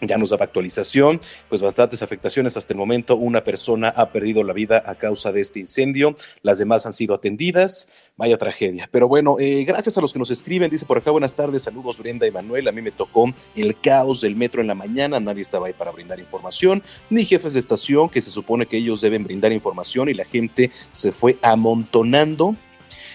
[0.00, 3.16] ya nos daba actualización, pues bastantes afectaciones hasta el momento.
[3.16, 7.14] Una persona ha perdido la vida a causa de este incendio, las demás han sido
[7.14, 7.88] atendidas.
[8.18, 8.88] Vaya tragedia.
[8.90, 10.70] Pero bueno, eh, gracias a los que nos escriben.
[10.70, 12.66] Dice por acá, buenas tardes, saludos Brenda y Manuel.
[12.66, 15.20] A mí me tocó el caos del metro en la mañana.
[15.20, 19.02] Nadie estaba ahí para brindar información, ni jefes de estación, que se supone que ellos
[19.02, 22.56] deben brindar información y la gente se fue amontonando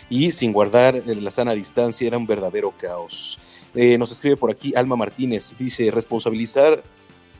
[0.07, 2.05] y sin guardar eh, la sana distancia.
[2.05, 3.39] Era un verdadero caos.
[3.75, 6.83] Eh, nos escribe por aquí Alma Martínez, dice, responsabilizar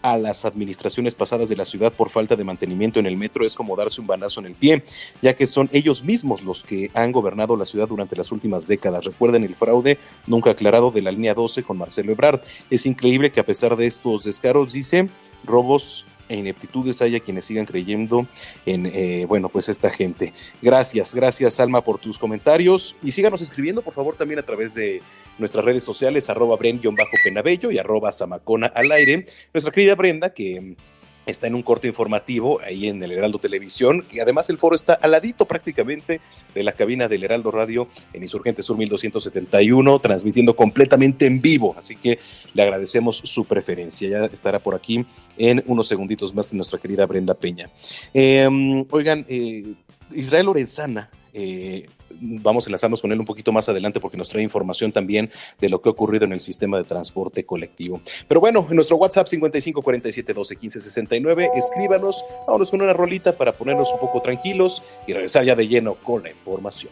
[0.02, 3.56] a las administraciones pasadas de la ciudad por falta de mantenimiento en el metro es
[3.56, 4.84] como darse un banazo en el pie,
[5.22, 9.06] ya que son ellos mismos los que han gobernado la ciudad durante las últimas décadas.
[9.06, 12.42] Recuerden el fraude nunca aclarado de la línea 12 con Marcelo Ebrard.
[12.70, 15.10] Es increíble que a pesar de estos descaros, dice,
[15.44, 18.26] robos e ineptitudes haya quienes sigan creyendo
[18.66, 20.34] en, eh, bueno, pues esta gente.
[20.62, 25.02] Gracias, gracias Alma por tus comentarios y síganos escribiendo por favor también a través de
[25.38, 29.26] nuestras redes sociales, arroba bren-penabello y arroba zamacona al aire.
[29.54, 30.76] Nuestra querida Brenda que
[31.26, 34.94] está en un corte informativo ahí en el Heraldo Televisión, y además el foro está
[34.94, 36.22] al ladito prácticamente
[36.54, 41.96] de la cabina del Heraldo Radio en Insurgente Sur 1271, transmitiendo completamente en vivo, así
[41.96, 42.20] que
[42.54, 44.10] le agradecemos su preferencia.
[44.10, 45.06] Ya estará por aquí
[45.38, 47.70] en unos segunditos más nuestra querida Brenda Peña.
[48.14, 49.74] Em, oigan, eh,
[50.14, 51.88] Israel Lorenzana eh,
[52.20, 55.70] vamos a enlazarnos con él un poquito más adelante porque nos trae información también de
[55.70, 58.02] lo que ha ocurrido en el sistema de transporte colectivo.
[58.28, 63.38] Pero bueno, en nuestro WhatsApp 55 47 12 15 69, escríbanos, vámonos con una rolita
[63.38, 66.92] para ponernos un poco tranquilos y regresar ya de lleno con la información.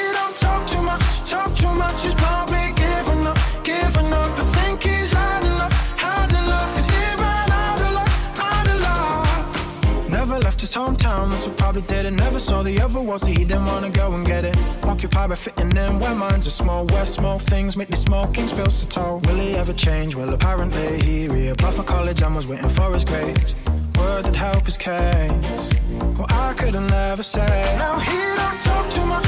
[10.71, 12.11] his hometown, that's what probably did it.
[12.11, 14.55] Never saw the other world, so he didn't wanna go and get it.
[14.83, 16.85] Occupied by fitting in where minds are small.
[16.87, 19.19] Where small things make these small kings feel so tall.
[19.25, 20.15] Will he ever change?
[20.15, 23.55] Well, apparently he reapplied for college and was waiting for his grades.
[23.97, 25.69] Word that help his case.
[26.17, 27.75] Well, I couldn't never say.
[27.77, 29.25] Now he don't talk too much,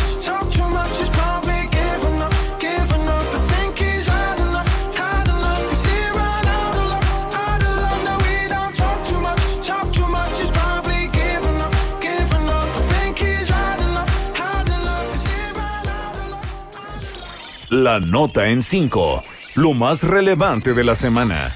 [17.73, 19.23] La nota en 5.
[19.55, 21.47] Lo más relevante de la semana.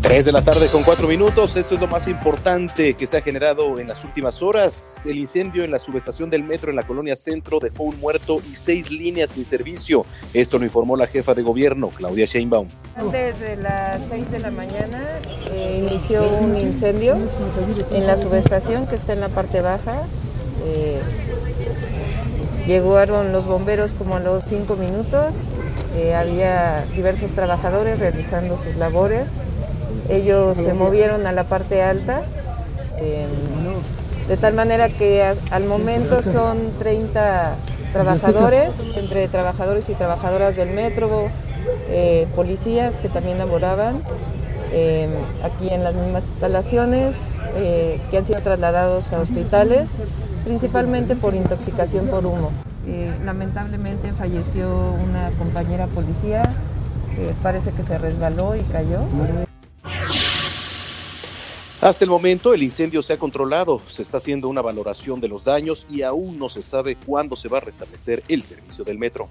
[0.00, 1.54] 3 de la tarde con 4 minutos.
[1.54, 5.06] Esto es lo más importante que se ha generado en las últimas horas.
[5.06, 8.56] El incendio en la subestación del metro en la colonia centro dejó un muerto y
[8.56, 10.04] seis líneas sin servicio.
[10.32, 12.66] Esto lo informó la jefa de gobierno, Claudia Sheinbaum.
[13.12, 15.20] Desde las 6 de la mañana
[15.52, 17.16] eh, inició un incendio
[17.92, 20.02] en la subestación que está en la parte baja.
[20.66, 20.98] Eh,
[22.66, 25.52] llegaron los bomberos como a los 5 minutos.
[25.96, 29.26] Eh, había diversos trabajadores realizando sus labores.
[30.08, 32.22] Ellos se movieron a la parte alta.
[32.98, 33.26] eh,
[34.28, 37.56] de tal manera que al momento son 30
[37.92, 41.28] trabajadores, entre trabajadores y trabajadoras del metro,
[41.90, 44.02] eh, policías que también laboraban
[45.42, 47.14] aquí en las mismas instalaciones,
[48.10, 49.88] que han sido trasladados a hospitales,
[50.44, 52.52] principalmente por intoxicación por humo.
[52.86, 56.42] Eh, lamentablemente falleció una compañera policía,
[57.16, 59.00] que parece que se resbaló y cayó.
[61.80, 65.44] Hasta el momento el incendio se ha controlado, se está haciendo una valoración de los
[65.44, 69.28] daños y aún no se sabe cuándo se va a restablecer el servicio del metro.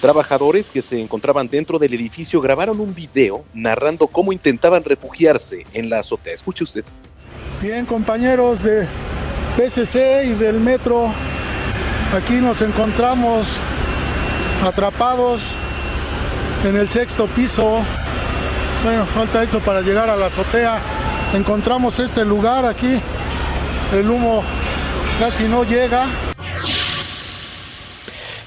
[0.00, 5.90] Trabajadores que se encontraban dentro del edificio grabaron un video narrando cómo intentaban refugiarse en
[5.90, 6.34] la azotea.
[6.34, 6.84] Escuche usted.
[7.60, 8.86] Bien, compañeros de
[9.58, 11.12] PSC y del metro,
[12.16, 13.56] aquí nos encontramos
[14.64, 15.42] atrapados
[16.64, 17.80] en el sexto piso.
[18.84, 20.80] Bueno, falta eso para llegar a la azotea.
[21.34, 23.00] Encontramos este lugar aquí.
[23.92, 24.44] El humo
[25.18, 26.06] casi no llega.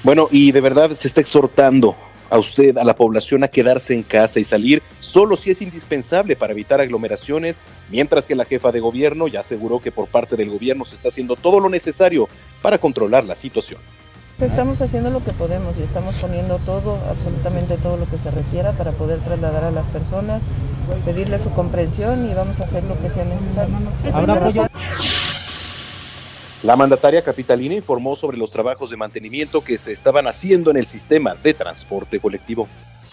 [0.02, 1.94] Bueno, y de verdad se está exhortando
[2.32, 6.34] a usted, a la población, a quedarse en casa y salir solo si es indispensable
[6.34, 10.48] para evitar aglomeraciones, mientras que la jefa de gobierno ya aseguró que por parte del
[10.48, 12.30] gobierno se está haciendo todo lo necesario
[12.62, 13.80] para controlar la situación.
[14.40, 18.72] Estamos haciendo lo que podemos y estamos poniendo todo, absolutamente todo lo que se requiera
[18.72, 20.44] para poder trasladar a las personas,
[21.04, 23.76] pedirle su comprensión y vamos a hacer lo que sea necesario.
[24.10, 24.66] ¿Habrá apoyo?
[26.62, 30.86] La mandataria capitalina informó sobre los trabajos de mantenimiento que se estaban haciendo en el
[30.86, 32.68] sistema de transporte colectivo.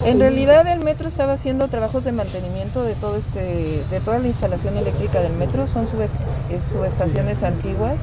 [0.05, 4.27] En realidad el metro estaba haciendo trabajos de mantenimiento de todo este, de toda la
[4.27, 6.13] instalación eléctrica del metro, son subest-
[6.51, 7.99] es- subestaciones antiguas.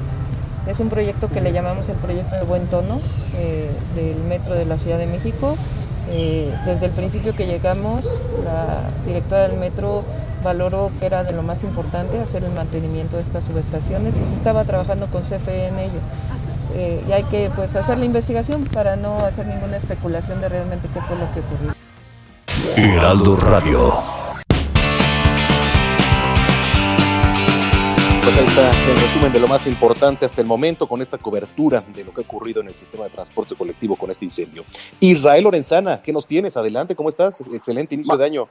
[0.67, 2.99] Es un proyecto que le llamamos el proyecto de buen tono
[3.37, 5.55] eh, del metro de la Ciudad de México.
[6.09, 8.05] Eh, desde el principio que llegamos,
[8.43, 10.03] la directora del metro
[10.43, 14.35] valoró que era de lo más importante hacer el mantenimiento de estas subestaciones y se
[14.35, 15.99] estaba trabajando con CFE en ello.
[16.75, 20.87] Eh, y hay que pues hacer la investigación para no hacer ninguna especulación de realmente
[20.93, 21.73] qué fue lo que ocurrió.
[22.75, 24.17] Heraldo Radio.
[28.27, 31.79] Pues ahí está el resumen de lo más importante hasta el momento con esta cobertura
[31.79, 34.65] de lo que ha ocurrido en el sistema de transporte colectivo con este incendio.
[34.99, 36.57] Israel Lorenzana, ¿qué nos tienes?
[36.57, 37.39] Adelante, ¿cómo estás?
[37.39, 38.49] Excelente inicio de año.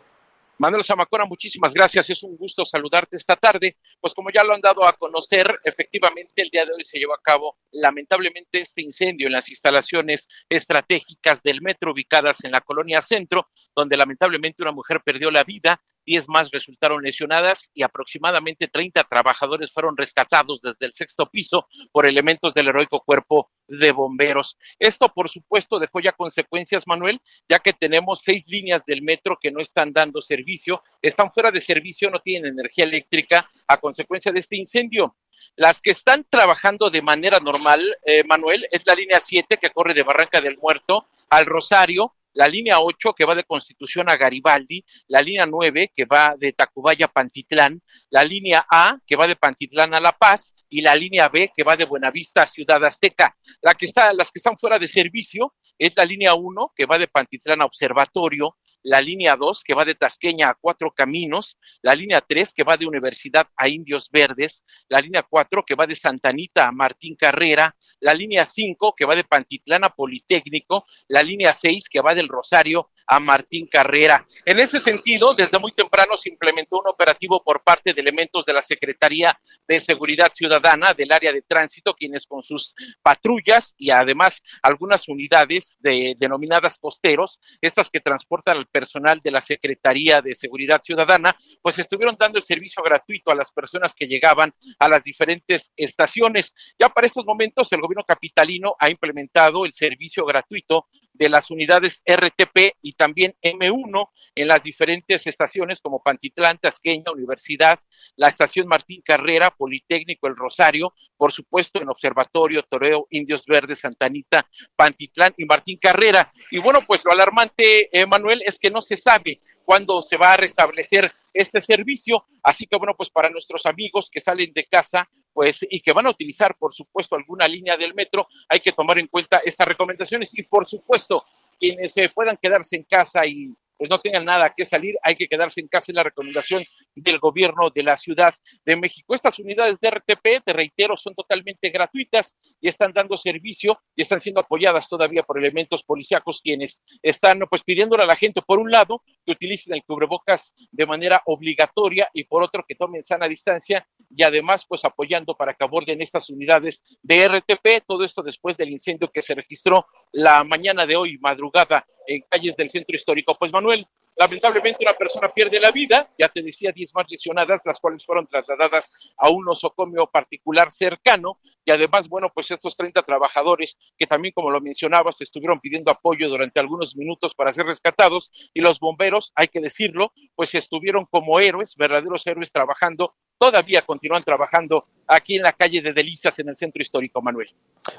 [0.56, 2.08] Manuel Zamacona, muchísimas gracias.
[2.08, 3.76] Es un gusto saludarte esta tarde.
[4.00, 7.12] Pues como ya lo han dado a conocer, efectivamente el día de hoy se llevó
[7.12, 13.02] a cabo lamentablemente este incendio en las instalaciones estratégicas del metro ubicadas en la colonia
[13.02, 19.04] Centro, donde lamentablemente una mujer perdió la vida, 10 más resultaron lesionadas y aproximadamente 30
[19.04, 24.56] trabajadores fueron rescatados desde el sexto piso por elementos del heroico cuerpo de bomberos.
[24.78, 29.50] Esto, por supuesto, dejó ya consecuencias, Manuel, ya que tenemos seis líneas del metro que
[29.50, 34.38] no están dando servicio, están fuera de servicio, no tienen energía eléctrica a consecuencia de
[34.38, 35.16] este incendio.
[35.56, 39.94] Las que están trabajando de manera normal, eh, Manuel, es la línea 7 que corre
[39.94, 44.84] de Barranca del Muerto al Rosario, la línea 8 que va de Constitución a Garibaldi,
[45.09, 47.80] la línea 9 que va de Tacubaya a Pantitlán,
[48.11, 51.64] la línea A que va de Pantitlán a La Paz y la línea B que
[51.64, 53.34] va de Buenavista a Ciudad Azteca.
[53.62, 56.99] La que está, las que están fuera de servicio es la línea 1 que va
[56.99, 58.57] de Pantitlán a Observatorio,
[58.87, 62.76] la línea 2 que va de Tasqueña a Cuatro Caminos, la línea 3 que va
[62.76, 67.74] de Universidad a Indios Verdes, la línea 4 que va de Santanita a Martín Carrera,
[68.01, 72.28] la línea 5 que va de Pantitlán a Politécnico, la línea 6 que va del
[72.28, 74.26] Rosario a Martín Carrera.
[74.44, 78.52] En ese sentido, desde muy temprano se implementó un operativo por parte de elementos de
[78.52, 84.42] la Secretaría de Seguridad Ciudadana del área de tránsito, quienes con sus patrullas y además
[84.62, 90.82] algunas unidades de, denominadas costeros, estas que transportan al personal de la Secretaría de Seguridad
[90.82, 95.72] Ciudadana, pues estuvieron dando el servicio gratuito a las personas que llegaban a las diferentes
[95.76, 96.54] estaciones.
[96.78, 100.86] Ya para estos momentos el gobierno capitalino ha implementado el servicio gratuito
[101.16, 107.78] de las unidades RTP y también M1 en las diferentes estaciones como Pantitlán, Tasqueña, Universidad,
[108.16, 114.46] la estación Martín Carrera, Politécnico, El Rosario, por supuesto en Observatorio, Toreo, Indios Verdes, Santanita,
[114.76, 116.30] Pantitlán y Martín Carrera.
[116.50, 120.36] Y bueno, pues lo alarmante, Manuel, es que no se sabe cuándo se va a
[120.36, 122.24] restablecer este servicio.
[122.42, 126.07] Así que bueno, pues para nuestros amigos que salen de casa, pues y que van
[126.07, 130.37] a utilizar, por supuesto, alguna línea del metro, hay que tomar en cuenta estas recomendaciones.
[130.39, 131.26] Y por supuesto,
[131.61, 135.28] quienes se puedan quedarse en casa y pues no tengan nada que salir, hay que
[135.28, 136.64] quedarse en casa, en la recomendación
[136.94, 139.14] del gobierno de la Ciudad de México.
[139.14, 144.20] Estas unidades de RTP, te reitero, son totalmente gratuitas y están dando servicio y están
[144.20, 148.70] siendo apoyadas todavía por elementos policíacos quienes están pues pidiéndole a la gente, por un
[148.70, 153.86] lado, que utilicen el cubrebocas de manera obligatoria y por otro, que tomen sana distancia
[154.10, 158.70] y además pues apoyando para que aborden estas unidades de RTP, todo esto después del
[158.70, 163.36] incendio que se registró la mañana de hoy, madrugada, en calles del centro histórico.
[163.38, 163.86] Pues Manuel,
[164.16, 168.26] lamentablemente una persona pierde la vida, ya te decía, 10 más lesionadas, las cuales fueron
[168.26, 174.32] trasladadas a un nosocomio particular cercano, y además, bueno, pues estos 30 trabajadores que también,
[174.32, 179.32] como lo mencionabas, estuvieron pidiendo apoyo durante algunos minutos para ser rescatados, y los bomberos,
[179.34, 185.42] hay que decirlo, pues estuvieron como héroes, verdaderos héroes trabajando, todavía continúan trabajando aquí en
[185.42, 187.48] la calle de Delicias, en el centro histórico, Manuel.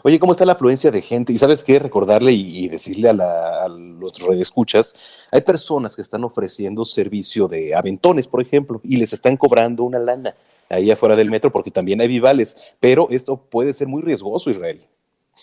[0.04, 1.32] Oye, ¿cómo está la afluencia de gente?
[1.32, 4.96] Y sabes qué, recordarle y, y decirle a, la, a los redescuchas,
[5.32, 10.00] hay personas que están ofreciendo servicio de aventones, por ejemplo, y les están cobrando una
[10.00, 10.36] lana
[10.70, 14.82] ahí afuera del metro porque también hay vivales, pero esto puede ser muy riesgoso, Israel.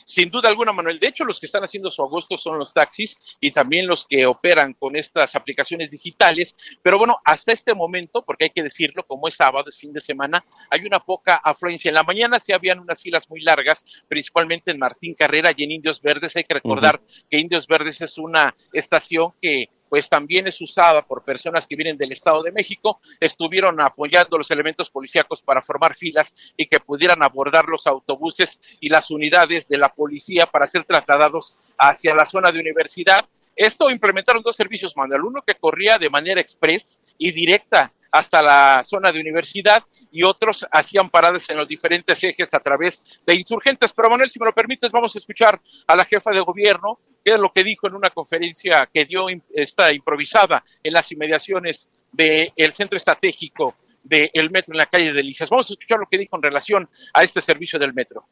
[0.04, 0.98] Sin duda alguna, Manuel.
[0.98, 4.26] De hecho, los que están haciendo su agosto son los taxis y también los que
[4.26, 6.56] operan con estas aplicaciones digitales.
[6.82, 10.00] Pero bueno, hasta este momento, porque hay que decirlo, como es sábado, es fin de
[10.00, 11.88] semana, hay una poca afluencia.
[11.88, 15.72] En la mañana sí habían unas filas muy largas, principalmente en Martín Carrera y en
[15.72, 16.36] Indios Verdes.
[16.36, 17.00] Hay que recordar
[17.30, 21.96] que Indios Verdes es una estación que pues también es usada por personas que vienen
[21.96, 27.22] del Estado de México, estuvieron apoyando los elementos policíacos para formar filas y que pudieran
[27.22, 32.50] abordar los autobuses y las unidades de la policía para ser trasladados hacia la zona
[32.50, 33.24] de universidad.
[33.56, 38.82] Esto implementaron dos servicios, Manuel, uno que corría de manera express y directa hasta la
[38.84, 39.82] zona de universidad
[40.12, 43.92] y otros hacían paradas en los diferentes ejes a través de insurgentes.
[43.92, 47.34] Pero Manuel, si me lo permites, vamos a escuchar a la jefa de gobierno, que
[47.34, 52.72] es lo que dijo en una conferencia que dio esta improvisada en las inmediaciones del
[52.72, 53.74] centro estratégico
[54.04, 55.50] del metro en la calle de Delicias.
[55.50, 58.28] Vamos a escuchar lo que dijo en relación a este servicio del metro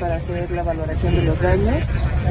[0.00, 1.84] para hacer la valoración de los daños.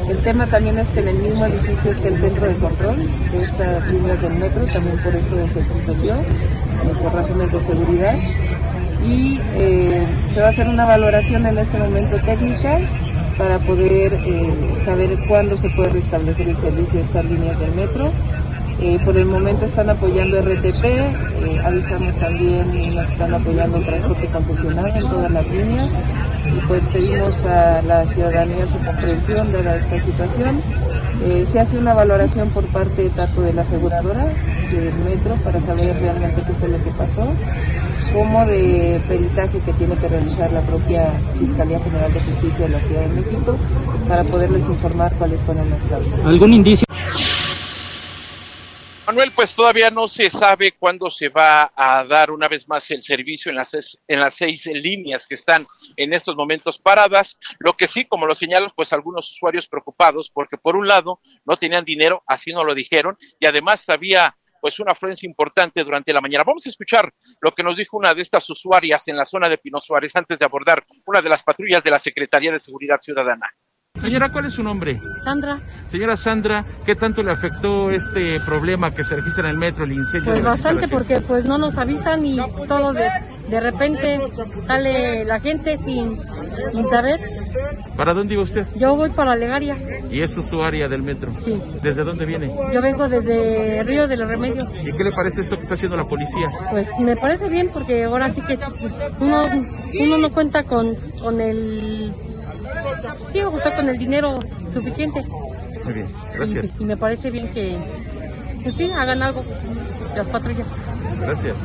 [0.10, 2.96] El tema también es que en el mismo edificio está el centro de control
[3.32, 8.16] de estas líneas del metro, también por eso se suspendió, eh, por razones de seguridad.
[9.06, 12.80] Y eh, se va a hacer una valoración en este momento técnica
[13.38, 18.12] para poder eh, saber cuándo se puede restablecer el servicio de estas líneas del metro.
[18.80, 24.28] Eh, por el momento están apoyando RTP, eh, avisamos también, nos están apoyando el transporte
[24.28, 25.90] concesionado en todas las líneas
[26.46, 30.62] y pues pedimos a la ciudadanía su comprensión de esta situación.
[31.24, 34.26] Eh, se hace una valoración por parte tanto de la aseguradora
[34.72, 37.28] del metro para saber realmente qué fue lo que pasó,
[38.14, 42.80] como de peritaje que tiene que realizar la propia Fiscalía General de Justicia de la
[42.82, 43.58] Ciudad de México
[44.08, 46.20] para poderles informar cuáles fueron las causas.
[46.24, 46.86] ¿Algún indicio?
[49.08, 53.02] Manuel, pues todavía no se sabe cuándo se va a dar una vez más el
[53.02, 57.40] servicio en las, en las seis líneas que están en estos momentos paradas.
[57.60, 61.56] Lo que sí, como lo señalas, pues algunos usuarios preocupados porque por un lado no
[61.56, 66.20] tenían dinero, así no lo dijeron, y además había pues una afluencia importante durante la
[66.20, 66.44] mañana.
[66.46, 69.58] Vamos a escuchar lo que nos dijo una de estas usuarias en la zona de
[69.58, 73.50] Pino Suárez antes de abordar una de las patrullas de la Secretaría de Seguridad Ciudadana
[74.02, 75.00] Señora, ¿cuál es su nombre?
[75.24, 75.60] Sandra,
[75.92, 79.94] Señora Sandra, ¿qué tanto le afectó este problema que se registra en el metro, el
[79.94, 80.32] incendio?
[80.32, 82.38] pues bastante porque pues no nos avisan y
[82.68, 83.10] todo de,
[83.50, 84.20] de repente
[84.62, 86.18] sale la gente sin,
[86.72, 87.20] sin saber.
[87.96, 88.66] ¿Para dónde iba usted?
[88.76, 89.76] Yo voy para Legaria,
[90.12, 91.32] ¿Y es usuaria del metro?
[91.38, 91.60] Sí.
[91.82, 92.56] ¿Desde dónde viene?
[92.74, 94.68] yo vengo desde Río de los Remedios.
[94.86, 96.48] ¿Y qué le parece esto que está haciendo la policía?
[96.72, 98.76] Pues me parece bien porque ahora sí que es-
[99.20, 99.44] uno,
[100.00, 102.14] uno no cuenta con, con el...
[103.32, 104.40] Sí, o sea, con el dinero
[104.74, 105.24] suficiente.
[105.84, 106.66] Muy bien, gracias.
[106.80, 107.78] Y, y me parece bien que,
[108.64, 109.44] pues sí, hagan algo
[110.16, 110.68] las patrullas.
[111.20, 111.56] Gracias.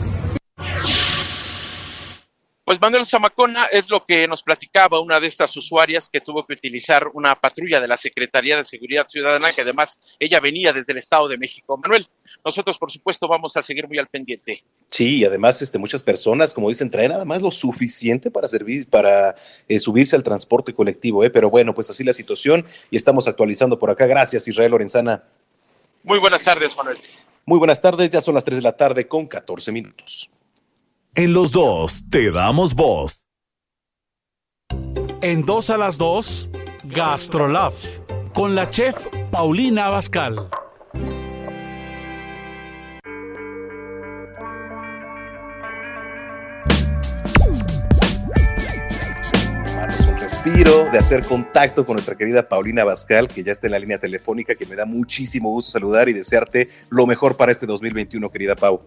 [2.65, 6.55] Pues Manuel Zamacona es lo que nos platicaba una de estas usuarias que tuvo que
[6.55, 10.99] utilizar una patrulla de la Secretaría de Seguridad Ciudadana, que además ella venía desde el
[10.99, 11.77] Estado de México.
[11.77, 12.07] Manuel,
[12.45, 14.55] nosotros por supuesto vamos a seguir muy al pendiente.
[14.93, 18.87] Sí, y además este, muchas personas, como dicen, traen nada más lo suficiente para servir,
[18.87, 19.35] para
[19.67, 21.31] eh, subirse al transporte colectivo, ¿eh?
[21.31, 24.05] pero bueno, pues así la situación y estamos actualizando por acá.
[24.05, 25.25] Gracias, Israel Lorenzana.
[26.03, 26.99] Muy buenas tardes, Manuel.
[27.47, 30.31] Muy buenas tardes, ya son las 3 de la tarde con 14 minutos.
[31.15, 33.25] En los dos te damos voz.
[35.23, 36.51] En dos a las dos,
[36.85, 37.73] Gastrolab,
[38.35, 38.97] con la chef
[39.31, 40.51] Paulina Abascal.
[50.45, 53.99] Respiro, de hacer contacto con nuestra querida Paulina Bascal, que ya está en la línea
[53.99, 58.57] telefónica, que me da muchísimo gusto saludar y desearte lo mejor para este 2021, querida
[58.57, 58.81] Pau.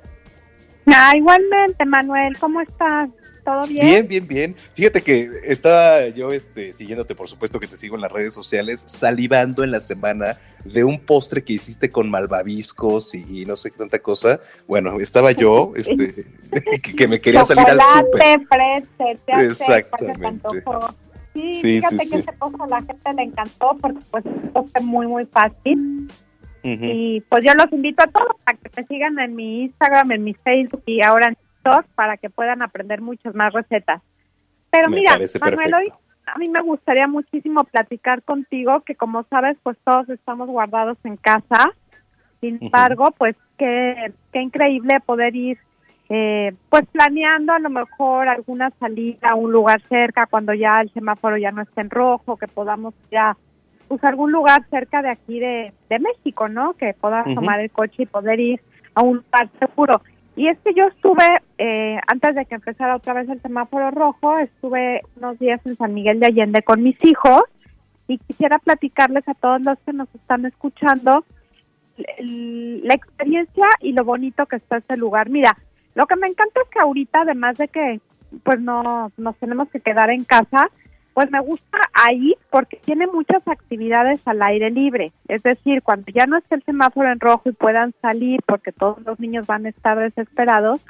[0.88, 3.10] Ah, igualmente, Manuel, ¿cómo estás?
[3.45, 3.86] ¿Todo bien?
[3.86, 4.56] Bien, bien, bien.
[4.74, 8.84] Fíjate que estaba yo este, siguiéndote, por supuesto que te sigo en las redes sociales,
[8.86, 13.72] salivando en la semana de un postre que hiciste con malvaviscos y, y no sé
[13.72, 14.41] qué tanta cosa.
[14.68, 16.26] Bueno, estaba yo, este,
[16.84, 18.41] que, que me quería salir al súper.
[19.28, 20.64] Exactamente.
[21.36, 24.84] Sí, Sí, fíjate sí, que ese postre a la gente le encantó porque pues es
[24.84, 26.08] muy, muy fácil.
[26.64, 30.24] Y pues yo los invito a todos a que me sigan en mi Instagram, en
[30.24, 34.02] mi Facebook y ahora en TikTok para que puedan aprender muchas más recetas.
[34.72, 35.84] Pero Me mira, Manuel, hoy
[36.26, 41.18] a mí me gustaría muchísimo platicar contigo, que como sabes, pues todos estamos guardados en
[41.18, 41.72] casa.
[42.42, 45.60] Sin embargo, pues qué, qué increíble poder ir,
[46.10, 50.91] eh, pues planeando a lo mejor alguna salida a un lugar cerca cuando ya el
[50.91, 53.36] semáforo ya no esté en rojo, que podamos ya
[53.88, 56.74] pues algún lugar cerca de aquí de, de México, ¿no?
[56.74, 57.36] Que podamos Ujú.
[57.36, 58.62] tomar el coche y poder ir
[58.93, 60.01] a un lugar seguro.
[60.36, 61.26] Y es que yo estuve,
[61.58, 65.93] eh, antes de que empezara otra vez el semáforo rojo, estuve unos días en San
[65.93, 67.43] Miguel de Allende con mis hijos
[68.08, 71.24] y quisiera platicarles a todos los que nos están escuchando
[71.97, 75.30] la experiencia y lo bonito que está este lugar.
[75.30, 75.56] Mira,
[75.96, 78.00] lo que me encanta es que ahorita, además de que
[78.43, 80.70] pues no nos tenemos que quedar en casa,
[81.14, 85.14] pues me gusta ahí porque tiene muchas actividades al aire libre.
[85.30, 89.02] Es decir, cuando ya no esté el semáforo en rojo y puedan salir porque todos
[89.06, 90.82] los niños van a estar desesperados,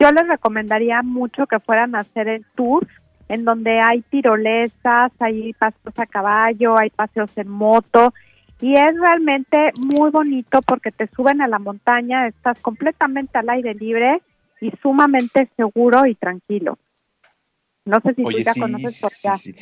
[0.00, 2.86] yo les recomendaría mucho que fueran a hacer el tour
[3.28, 8.14] en donde hay tirolesas, hay paseos a caballo, hay paseos en moto
[8.60, 13.74] y es realmente muy bonito porque te suben a la montaña, estás completamente al aire
[13.74, 14.22] libre
[14.60, 16.78] y sumamente seguro y tranquilo.
[17.84, 19.36] No sé si Oye, tú ya sí, conoces sí, por sí, allá.
[19.38, 19.54] sí.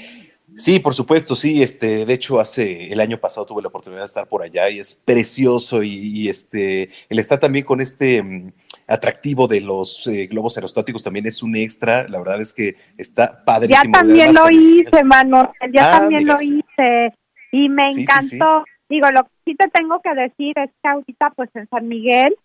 [0.56, 1.62] Sí, por supuesto, sí.
[1.62, 4.78] Este, de hecho, hace el año pasado tuve la oportunidad de estar por allá y
[4.78, 8.52] es precioso y, y, este, el estar también con este mm,
[8.86, 12.06] atractivo de los eh, globos aerostáticos también es un extra.
[12.08, 13.92] La verdad es que está Ya padrísimo.
[13.92, 17.14] también Además, lo hice, Manuel, ya Ah, también mira, lo hice
[17.50, 18.64] y me encantó.
[18.88, 22.36] Digo, lo que sí te tengo que decir es que ahorita pues en San Miguel,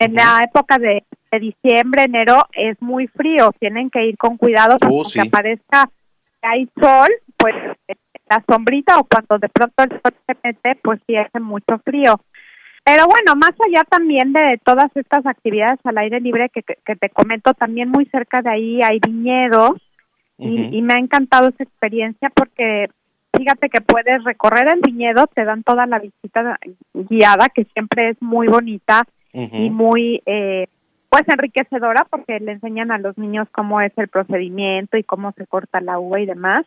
[0.00, 4.76] en la época de, de diciembre, enero, es muy frío, tienen que ir con cuidado
[4.78, 5.20] para Oh, sí.
[5.20, 5.88] aparezca
[6.42, 7.54] que hay sol, pues
[8.28, 12.20] la sombrita o cuando de pronto el sol se mete, pues sí hace mucho frío.
[12.82, 16.96] Pero bueno, más allá también de todas estas actividades al aire libre que, que, que
[16.96, 19.72] te comento, también muy cerca de ahí hay viñedos
[20.38, 22.88] y me ha encantado esa experiencia porque
[23.36, 26.58] fíjate que puedes recorrer el viñedo, te dan toda la visita
[26.94, 30.66] guiada que siempre es muy bonita y muy eh,
[31.08, 35.46] pues enriquecedora porque le enseñan a los niños cómo es el procedimiento y cómo se
[35.46, 36.66] corta la uva y demás.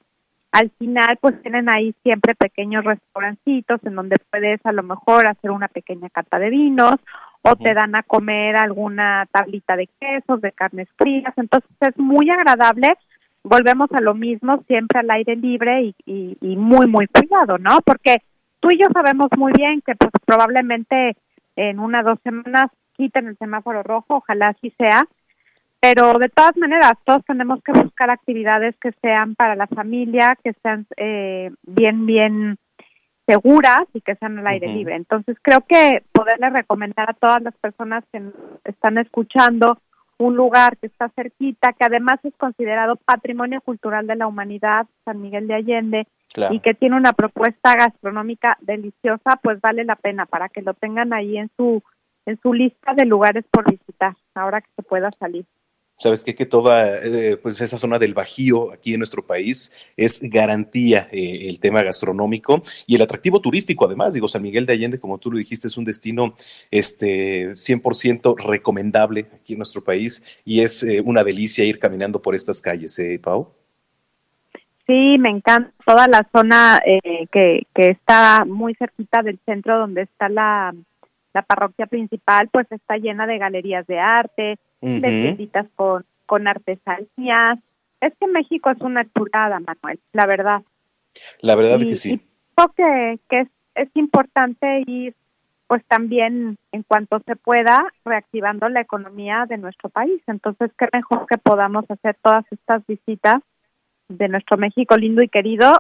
[0.52, 5.52] Al final pues tienen ahí siempre pequeños restaurancitos en donde puedes a lo mejor hacer
[5.52, 6.96] una pequeña cata de vinos
[7.42, 12.30] o te dan a comer alguna tablita de quesos, de carnes frías, entonces es muy
[12.30, 12.96] agradable
[13.44, 17.80] volvemos a lo mismo, siempre al aire libre y, y, y muy, muy cuidado, ¿no?
[17.86, 18.18] Porque
[18.60, 21.16] tú y yo sabemos muy bien que pues probablemente
[21.56, 25.08] en una o dos semanas quiten el semáforo rojo, ojalá así sea,
[25.80, 30.54] pero de todas maneras todos tenemos que buscar actividades que sean para la familia, que
[30.62, 32.58] sean eh, bien, bien
[33.28, 34.96] seguras y que sean al aire libre.
[34.96, 39.78] Entonces creo que poderle recomendar a todas las personas que nos están escuchando
[40.18, 45.22] un lugar que está cerquita, que además es considerado patrimonio cultural de la humanidad, San
[45.22, 46.56] Miguel de Allende, Claro.
[46.56, 51.14] y que tiene una propuesta gastronómica deliciosa, pues vale la pena para que lo tengan
[51.14, 51.84] ahí en su
[52.26, 55.45] en su lista de lugares por visitar, ahora que se pueda salir.
[55.98, 56.36] Sabes qué?
[56.36, 61.48] que toda eh, pues esa zona del Bajío aquí en nuestro país es garantía eh,
[61.48, 65.32] el tema gastronómico y el atractivo turístico además digo San Miguel de Allende como tú
[65.32, 66.34] lo dijiste es un destino
[66.72, 72.36] este 100% recomendable aquí en nuestro país y es eh, una delicia ir caminando por
[72.36, 73.53] estas calles ¿eh, Pau?
[74.86, 80.02] Sí, me encanta toda la zona eh, que, que está muy cerquita del centro donde
[80.02, 80.74] está la,
[81.34, 85.00] la parroquia principal, pues está llena de galerías de arte, de Ujú.
[85.02, 87.60] tienditas con, con artesanías.
[88.02, 90.62] Es que México es una chulada, Manuel, la verdad.
[91.42, 92.22] La verdad es Y- que sí.
[92.56, 95.16] Creo que, que es, es importante ir,
[95.68, 100.22] pues también en cuanto se pueda, reactivando la economía de nuestro país.
[100.28, 103.42] Entonces, qué mejor que podamos hacer todas estas visitas
[104.10, 105.74] de nuestro México lindo y querido,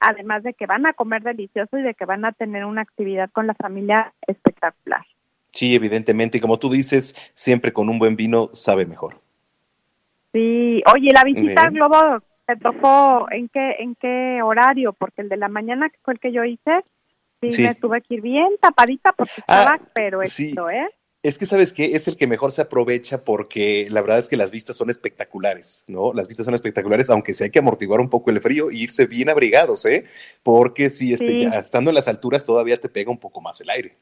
[0.00, 3.30] además de que van a comer delicioso y de que van a tener una actividad
[3.30, 5.06] con la familia espectacular.
[5.54, 9.18] Sí, evidentemente, y como tú dices, siempre con un buen vino sabe mejor.
[10.32, 11.98] Sí, oye, la visita al globo
[12.46, 16.20] te tocó en qué en qué horario, porque el de la mañana que fue el
[16.20, 16.82] que yo hice,
[17.40, 17.62] sí, Sí.
[17.62, 20.48] me tuve que ir bien tapadita porque Ah, estaba, pero sí.
[20.48, 20.88] esto, ¿eh?
[21.22, 24.36] Es que sabes que es el que mejor se aprovecha porque la verdad es que
[24.36, 26.12] las vistas son espectaculares, ¿no?
[26.12, 29.06] Las vistas son espectaculares, aunque sí hay que amortiguar un poco el frío e irse
[29.06, 30.04] bien abrigados, ¿eh?
[30.42, 31.42] Porque si este, Sí.
[31.44, 33.94] ya estando en las alturas todavía te pega un poco más el aire.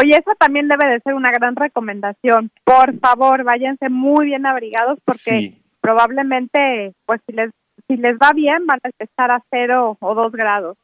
[0.00, 2.50] Oye, esa también debe de ser una gran recomendación.
[2.64, 5.62] Por favor, váyanse muy bien abrigados porque Sí.
[5.80, 7.50] probablemente, pues si les
[7.88, 10.78] si les va bien, van a estar a cero o dos grados.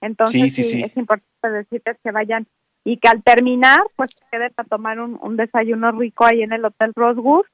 [0.00, 2.46] Entonces, Sí, es importante decirles que vayan
[2.84, 6.64] y que al terminar, pues queden a tomar un, un desayuno rico ahí en el
[6.64, 7.44] Hotel Rosewood.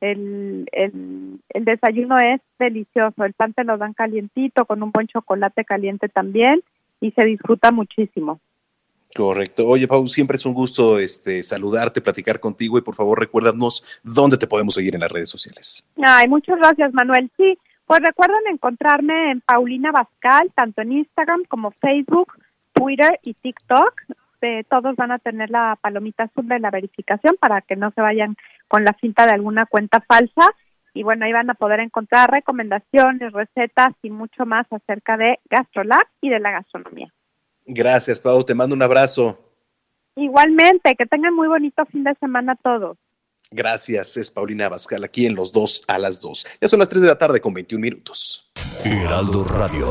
[0.00, 5.08] El, el, el desayuno es delicioso, el pan te lo dan calientito, con un buen
[5.08, 6.62] chocolate caliente también,
[7.00, 8.40] y se disfruta muchísimo.
[9.14, 9.66] Correcto.
[9.66, 14.36] Oye, Pau, siempre es un gusto este, saludarte, platicar contigo y por favor recuérdanos dónde
[14.36, 15.88] te podemos seguir en las redes sociales.
[16.02, 17.30] Ay, muchas gracias, Manuel.
[17.36, 22.34] Sí, pues recuerden encontrarme en Paulina Bascal, tanto en Instagram como Facebook,
[22.72, 24.02] Twitter y TikTok.
[24.42, 28.00] Eh, todos van a tener la palomita azul de la verificación para que no se
[28.00, 28.36] vayan
[28.68, 30.54] con la cinta de alguna cuenta falsa.
[30.94, 36.06] Y bueno, ahí van a poder encontrar recomendaciones, recetas y mucho más acerca de GastroLab
[36.20, 37.12] y de la gastronomía.
[37.68, 38.42] Gracias, Pau.
[38.44, 39.38] Te mando un abrazo.
[40.16, 42.96] Igualmente, que tengan muy bonito fin de semana todos.
[43.50, 44.16] Gracias.
[44.16, 46.46] Es Paulina Abascal aquí en Los Dos a las Dos.
[46.60, 48.50] Ya son las 3 de la tarde con 21 minutos.
[48.84, 49.86] Heraldo Radio.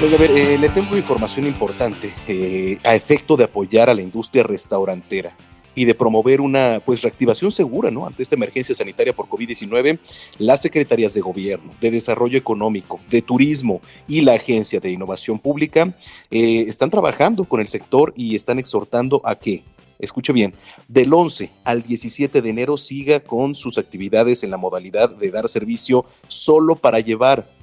[0.00, 4.02] Luego, a ver, eh, le tengo información importante eh, a efecto de apoyar a la
[4.02, 5.36] industria restaurantera
[5.74, 8.06] y de promover una pues reactivación segura ¿no?
[8.06, 9.98] ante esta emergencia sanitaria por COVID-19,
[10.38, 15.94] las secretarías de gobierno, de desarrollo económico, de turismo y la agencia de innovación pública
[16.30, 19.62] eh, están trabajando con el sector y están exhortando a que,
[19.98, 20.54] escuche bien,
[20.88, 25.48] del 11 al 17 de enero siga con sus actividades en la modalidad de dar
[25.48, 27.59] servicio solo para llevar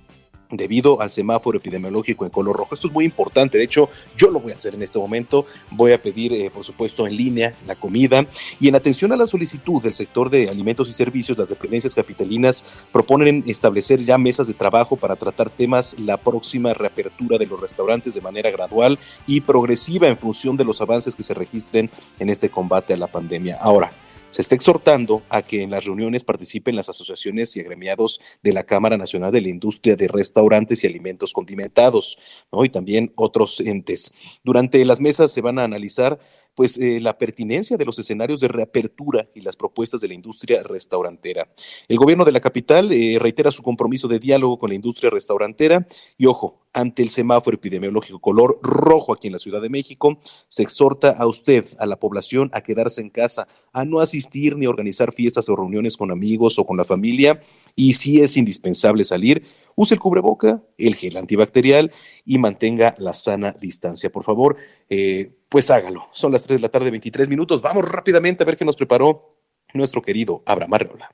[0.50, 2.76] debido al semáforo epidemiológico en color rojo.
[2.76, 5.92] Esto es muy importante, de hecho yo lo voy a hacer en este momento, voy
[5.92, 8.26] a pedir eh, por supuesto en línea la comida
[8.60, 12.66] y en atención a la solicitud del sector de alimentos y servicios, las dependencias capitalinas
[12.92, 18.14] proponen establecer ya mesas de trabajo para tratar temas la próxima reapertura de los restaurantes
[18.14, 22.50] de manera gradual y progresiva en función de los avances que se registren en este
[22.50, 23.58] combate a la pandemia.
[23.60, 23.92] Ahora,
[24.38, 28.66] se está exhortando a que en las reuniones participen las asociaciones y agremiados de la
[28.66, 32.20] Cámara Nacional de la Industria de Restaurantes y Alimentos Condimentados,
[32.52, 32.64] ¿no?
[32.64, 34.14] y también otros entes.
[34.44, 36.20] Durante las mesas se van a analizar
[36.58, 40.64] pues eh, la pertinencia de los escenarios de reapertura y las propuestas de la industria
[40.64, 41.48] restaurantera.
[41.88, 45.88] El gobierno de la capital eh, reitera su compromiso de diálogo con la industria restaurantera
[46.18, 50.64] y ojo, ante el semáforo epidemiológico color rojo aquí en la Ciudad de México, se
[50.64, 55.14] exhorta a usted, a la población, a quedarse en casa, a no asistir ni organizar
[55.14, 57.40] fiestas o reuniones con amigos o con la familia
[57.76, 59.44] y si es indispensable salir,
[59.76, 61.92] use el cubreboca, el gel antibacterial
[62.26, 64.12] y mantenga la sana distancia.
[64.12, 64.58] Por favor,
[64.90, 66.08] eh, pues hágalo.
[66.12, 67.62] Son las 3 de la tarde, 23 minutos.
[67.62, 69.38] Vamos rápidamente a ver qué nos preparó
[69.74, 71.12] nuestro querido Abraham Arreola.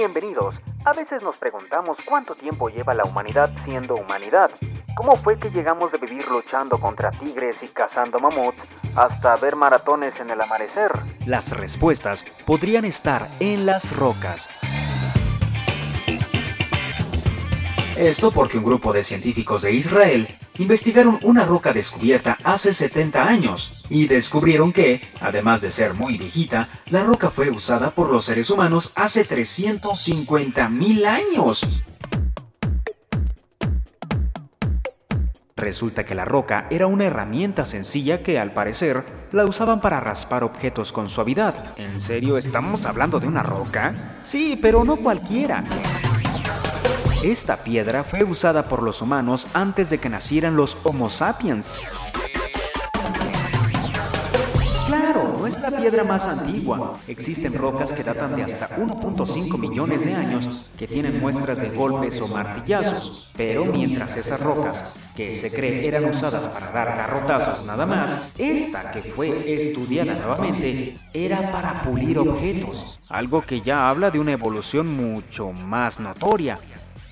[0.00, 0.54] Bienvenidos.
[0.86, 4.50] A veces nos preguntamos cuánto tiempo lleva la humanidad siendo humanidad.
[4.96, 8.62] ¿Cómo fue que llegamos de vivir luchando contra tigres y cazando mamuts
[8.96, 10.90] hasta ver maratones en el amanecer?
[11.26, 14.48] Las respuestas podrían estar en las rocas.
[17.98, 20.28] Esto porque un grupo de científicos de Israel
[20.60, 26.68] investigaron una roca descubierta hace 70 años y descubrieron que, además de ser muy viejita,
[26.90, 31.82] la roca fue usada por los seres humanos hace 350 mil años.
[35.56, 40.44] Resulta que la roca era una herramienta sencilla que al parecer la usaban para raspar
[40.44, 41.74] objetos con suavidad.
[41.78, 44.18] ¿En serio estamos hablando de una roca?
[44.22, 45.64] Sí, pero no cualquiera.
[47.22, 51.74] Esta piedra fue usada por los humanos antes de que nacieran los Homo sapiens.
[54.86, 56.98] Claro, no es la piedra más antigua.
[57.06, 62.18] Existen rocas que datan de hasta 1.5 millones de años que tienen muestras de golpes
[62.22, 63.30] o martillazos.
[63.36, 68.92] Pero mientras esas rocas, que se cree eran usadas para dar garrotazos nada más, esta
[68.92, 72.98] que fue estudiada nuevamente era para pulir objetos.
[73.10, 76.58] Algo que ya habla de una evolución mucho más notoria.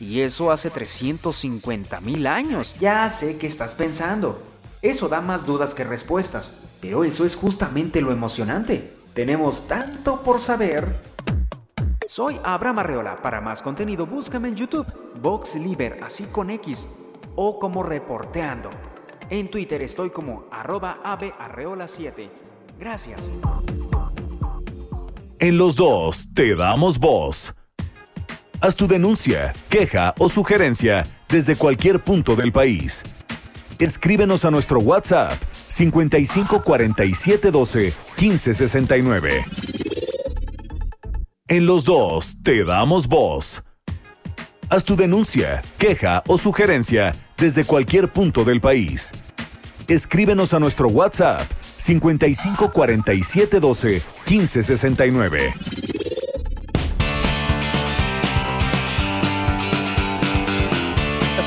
[0.01, 2.75] Y eso hace 350 mil años.
[2.79, 4.41] Ya sé que estás pensando.
[4.81, 6.61] Eso da más dudas que respuestas.
[6.81, 8.95] Pero eso es justamente lo emocionante.
[9.15, 10.87] Tenemos tanto por saber.
[12.07, 13.17] Soy Abraham Arreola.
[13.21, 14.87] Para más contenido, búscame en YouTube,
[15.21, 16.87] Vox Liber, así con X,
[17.35, 18.71] o como Reporteando.
[19.29, 22.31] En Twitter estoy como arroba avearreola7.
[22.79, 23.31] Gracias.
[25.41, 27.55] En los dos te damos voz.
[28.61, 33.05] Haz tu denuncia, queja o sugerencia desde cualquier punto del país.
[33.79, 39.45] Escríbenos a nuestro WhatsApp 55 47 12 15 69.
[41.47, 43.63] En los dos te damos voz.
[44.71, 49.13] Haz tu denuncia, queja o sugerencia desde cualquier punto del país.
[49.87, 55.55] Escríbenos a nuestro WhatsApp 55 47 12 15 69.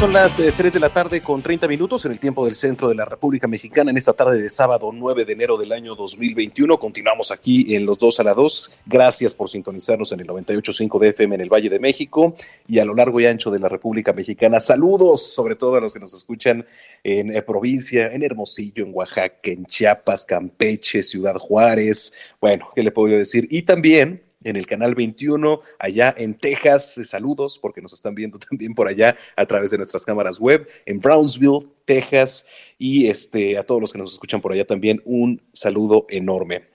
[0.01, 2.95] Son las 3 de la tarde con 30 minutos en el tiempo del centro de
[2.95, 6.79] la República Mexicana en esta tarde de sábado 9 de enero del año 2021.
[6.79, 8.71] Continuamos aquí en los 2 a la 2.
[8.87, 12.35] Gracias por sintonizarnos en el 98.5 de FM en el Valle de México
[12.67, 14.59] y a lo largo y ancho de la República Mexicana.
[14.59, 16.65] Saludos sobre todo a los que nos escuchan
[17.03, 22.11] en eh, provincia, en Hermosillo, en Oaxaca, en Chiapas, Campeche, Ciudad Juárez.
[22.39, 23.47] Bueno, ¿qué le puedo decir?
[23.51, 26.99] Y también en el canal 21, allá en Texas.
[27.03, 30.99] Saludos, porque nos están viendo también por allá a través de nuestras cámaras web, en
[30.99, 32.45] Brownsville, Texas,
[32.77, 36.69] y este, a todos los que nos escuchan por allá también, un saludo enorme.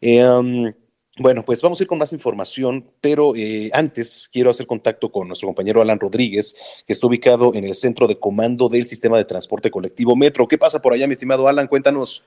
[0.00, 0.72] Em,
[1.18, 5.28] bueno, pues vamos a ir con más información, pero eh, antes quiero hacer contacto con
[5.28, 9.26] nuestro compañero Alan Rodríguez, que está ubicado en el centro de comando del sistema de
[9.26, 10.48] transporte colectivo Metro.
[10.48, 11.68] ¿Qué pasa por allá, mi estimado Alan?
[11.68, 12.24] Cuéntanos.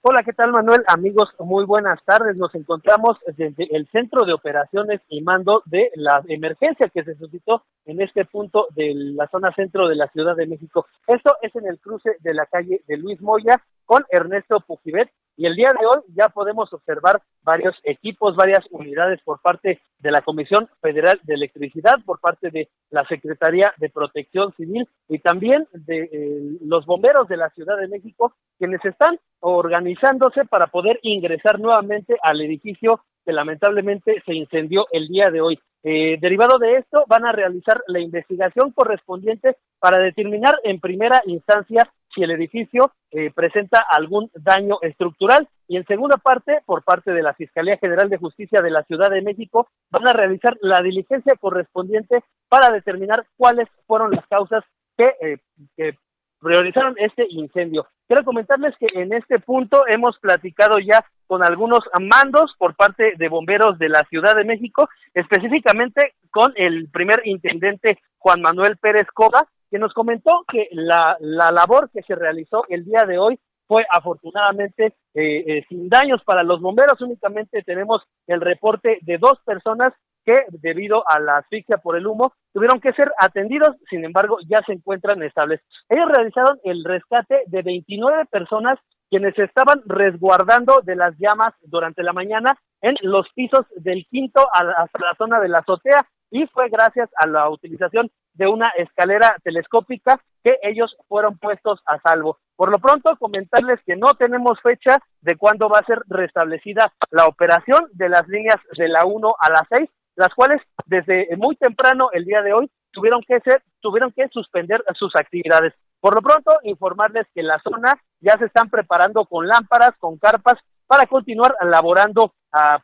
[0.00, 0.84] Hola, ¿qué tal Manuel?
[0.86, 2.38] Amigos, muy buenas tardes.
[2.38, 7.64] Nos encontramos desde el centro de operaciones y mando de la emergencia que se suscitó
[7.84, 10.86] en este punto de la zona centro de la Ciudad de México.
[11.08, 15.46] Esto es en el cruce de la calle de Luis Moya con Ernesto Pujibet y
[15.46, 20.20] el día de hoy ya podemos observar varios equipos, varias unidades por parte de la
[20.20, 26.10] Comisión Federal de Electricidad, por parte de la Secretaría de Protección Civil y también de
[26.12, 32.16] eh, los bomberos de la Ciudad de México, quienes están organizándose para poder ingresar nuevamente
[32.20, 35.60] al edificio que lamentablemente se incendió el día de hoy.
[35.84, 41.88] Eh, derivado de esto, van a realizar la investigación correspondiente para determinar en primera instancia
[42.14, 47.22] si el edificio eh, presenta algún daño estructural y en segunda parte, por parte de
[47.22, 51.34] la Fiscalía General de Justicia de la Ciudad de México, van a realizar la diligencia
[51.36, 54.64] correspondiente para determinar cuáles fueron las causas
[54.96, 55.38] que, eh,
[55.76, 55.96] que
[56.40, 57.86] priorizaron este incendio.
[58.06, 63.28] Quiero comentarles que en este punto hemos platicado ya con algunos mandos por parte de
[63.28, 69.46] bomberos de la Ciudad de México, específicamente con el primer intendente Juan Manuel Pérez Coga,
[69.70, 73.38] que nos comentó que la, la labor que se realizó el día de hoy
[73.68, 77.00] fue afortunadamente eh, eh, sin daños para los bomberos.
[77.00, 79.92] Únicamente tenemos el reporte de dos personas
[80.24, 84.62] que debido a la asfixia por el humo tuvieron que ser atendidos, sin embargo ya
[84.66, 85.60] se encuentran estables.
[85.88, 88.78] Ellos realizaron el rescate de 29 personas
[89.10, 94.98] quienes estaban resguardando de las llamas durante la mañana en los pisos del quinto hasta
[94.98, 100.20] la zona de la azotea y fue gracias a la utilización de una escalera telescópica
[100.44, 102.38] que ellos fueron puestos a salvo.
[102.56, 107.26] Por lo pronto, comentarles que no tenemos fecha de cuándo va a ser restablecida la
[107.26, 112.10] operación de las líneas de la 1 a la 6, las cuales desde muy temprano
[112.12, 115.74] el día de hoy tuvieron que ser, tuvieron que suspender sus actividades.
[116.00, 120.58] Por lo pronto, informarles que la zona ya se están preparando con lámparas, con carpas,
[120.86, 122.34] para continuar laborando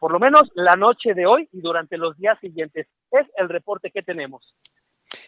[0.01, 2.87] por lo menos la noche de hoy y durante los días siguientes.
[3.11, 4.55] Es el reporte que tenemos.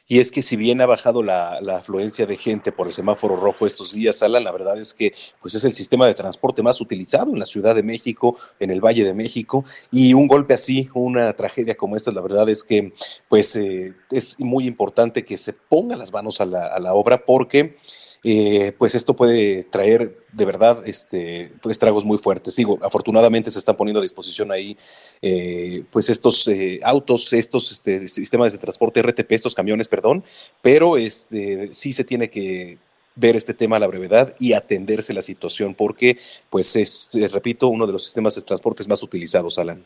[0.09, 3.67] Y es que si bien ha bajado la, afluencia de gente por el semáforo rojo
[3.67, 7.33] estos días, Alan, la verdad es que pues es el sistema de transporte más utilizado
[7.33, 11.33] en la Ciudad de México, en el Valle de México, y un golpe así, una
[11.33, 12.93] tragedia como esta, la verdad es que
[13.29, 17.25] pues eh, es muy importante que se pongan las manos a la, a la obra
[17.25, 17.77] porque
[18.25, 22.55] eh, pues esto puede traer de verdad este, pues, estragos muy fuertes.
[22.55, 24.77] Sigo, afortunadamente se están poniendo a disposición ahí
[25.23, 30.25] eh, pues estos eh, autos, estos este, sistemas de transporte RTP, estos camiones, perdón,
[30.63, 32.79] pero este, sí se tiene que
[33.15, 36.19] ver este tema a la brevedad y atenderse la situación porque
[36.51, 39.83] pues es, repito, uno de los sistemas de transporte más utilizados, Alan.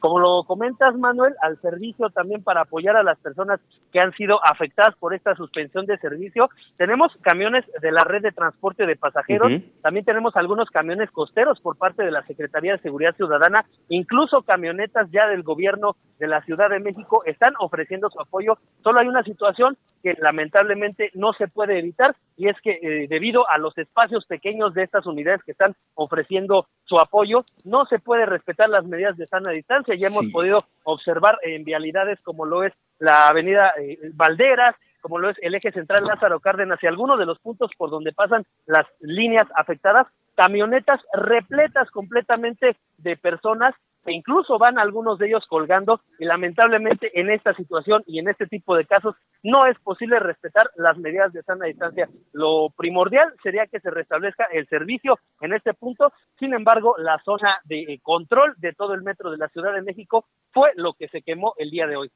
[0.00, 3.60] Como lo comentas, Manuel, al servicio también para apoyar a las personas
[3.96, 6.44] que han sido afectadas por esta suspensión de servicio.
[6.76, 9.50] Tenemos camiones de la red de transporte de pasajeros,
[9.80, 15.10] también tenemos algunos camiones costeros por parte de la Secretaría de Seguridad Ciudadana, incluso camionetas
[15.10, 18.58] ya del gobierno de la Ciudad de México están ofreciendo su apoyo.
[18.82, 23.48] Solo hay una situación que lamentablemente no se puede evitar y es que eh, debido
[23.50, 28.26] a los espacios pequeños de estas unidades que están ofreciendo su apoyo, no se puede
[28.26, 29.94] respetar las medidas de sana distancia.
[29.98, 35.30] Ya hemos podido observar en vialidades como lo es la avenida eh, Valderas, como lo
[35.30, 38.86] es el eje central Lázaro Cárdenas y algunos de los puntos por donde pasan las
[39.00, 43.74] líneas afectadas, camionetas repletas completamente de personas
[44.06, 48.46] e incluso van algunos de ellos colgando y lamentablemente en esta situación y en este
[48.46, 52.08] tipo de casos no es posible respetar las medidas de sana distancia.
[52.32, 57.58] Lo primordial sería que se restablezca el servicio en este punto, sin embargo la zona
[57.64, 61.22] de control de todo el metro de la Ciudad de México fue lo que se
[61.22, 62.10] quemó el día de hoy.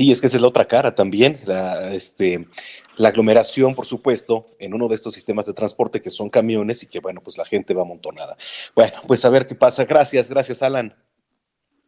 [0.00, 2.48] Sí, es que esa es la otra cara también, la, este,
[2.96, 6.86] la aglomeración, por supuesto, en uno de estos sistemas de transporte que son camiones y
[6.86, 8.34] que, bueno, pues la gente va amontonada.
[8.74, 9.84] Bueno, pues a ver qué pasa.
[9.84, 10.94] Gracias, gracias, Alan.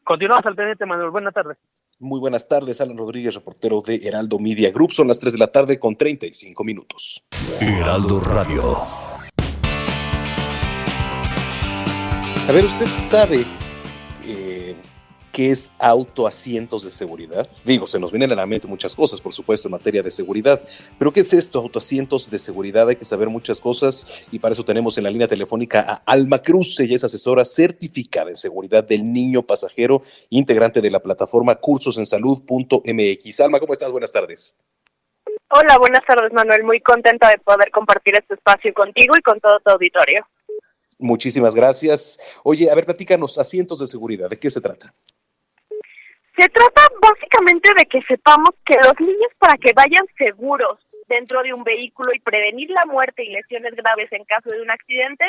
[0.05, 1.09] Continuamos al pendiente, Manuel.
[1.09, 1.57] Buenas tardes.
[2.01, 4.93] Muy buenas tardes, Alan Rodríguez, reportero de Heraldo Media Group.
[4.93, 7.27] Son las 3 de la tarde con 35 minutos.
[7.63, 8.63] Heraldo Radio.
[12.47, 13.47] A ver, usted sabe
[15.33, 17.49] ¿Qué es autoasientos de seguridad?
[17.65, 20.61] Digo, se nos vienen a la mente muchas cosas, por supuesto, en materia de seguridad,
[20.99, 22.87] pero ¿qué es esto, autoasientos de seguridad?
[22.87, 26.43] Hay que saber muchas cosas y para eso tenemos en la línea telefónica a Alma
[26.43, 33.41] Cruz, ella es asesora certificada en seguridad del niño pasajero, integrante de la plataforma cursosensalud.mx.
[33.41, 33.91] Alma, ¿cómo estás?
[33.91, 34.55] Buenas tardes.
[35.49, 36.65] Hola, buenas tardes, Manuel.
[36.65, 40.27] Muy contenta de poder compartir este espacio contigo y con todo tu auditorio.
[40.99, 42.21] Muchísimas gracias.
[42.45, 44.95] Oye, a ver, platícanos, asientos de seguridad, ¿de qué se trata?
[46.37, 51.53] Se trata básicamente de que sepamos que los niños para que vayan seguros dentro de
[51.53, 55.27] un vehículo y prevenir la muerte y lesiones graves en caso de un accidente,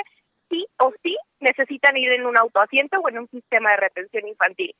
[0.49, 4.73] sí o sí necesitan ir en un autoasiento o en un sistema de retención infantil,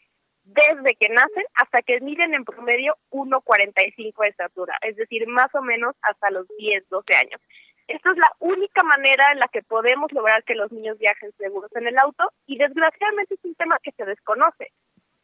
[0.44, 5.62] desde que nacen hasta que miden en promedio 1,45 de estatura, es decir, más o
[5.62, 7.42] menos hasta los 10, 12 años.
[7.88, 11.70] Esta es la única manera en la que podemos lograr que los niños viajen seguros
[11.76, 14.72] en el auto y desgraciadamente es un tema que se desconoce.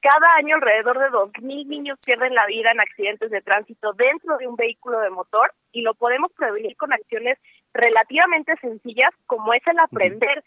[0.01, 4.47] Cada año alrededor de 2.000 niños pierden la vida en accidentes de tránsito dentro de
[4.47, 7.37] un vehículo de motor y lo podemos prevenir con acciones
[7.73, 10.43] relativamente sencillas como es el aprender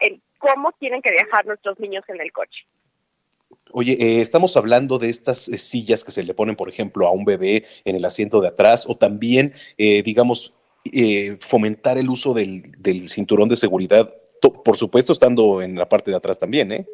[0.00, 2.66] en cómo tienen que viajar nuestros niños en el coche.
[3.72, 7.12] Oye, eh, estamos hablando de estas eh, sillas que se le ponen, por ejemplo, a
[7.12, 10.54] un bebé en el asiento de atrás o también, eh, digamos,
[11.40, 16.16] fomentar el uso del, del cinturón de seguridad, por supuesto, estando en la parte de
[16.16, 16.86] atrás también, ¿eh?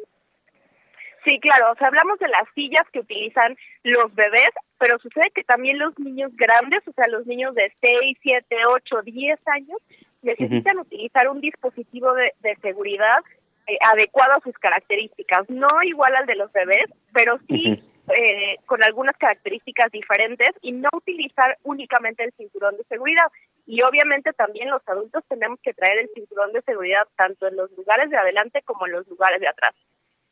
[1.25, 5.43] Sí, claro, o sea, hablamos de las sillas que utilizan los bebés, pero sucede que
[5.43, 9.77] también los niños grandes, o sea, los niños de 6, 7, 8, 10 años,
[10.21, 13.19] necesitan utilizar un dispositivo de, seguridad
[13.67, 18.83] eh, adecuado a sus características, no igual al de los bebés, pero sí eh, con
[18.83, 23.27] algunas características diferentes y no utilizar únicamente el cinturón de seguridad.
[23.65, 27.71] Y obviamente también los adultos tenemos que traer el cinturón de seguridad tanto en los
[27.71, 29.73] lugares de adelante como en los lugares de atrás.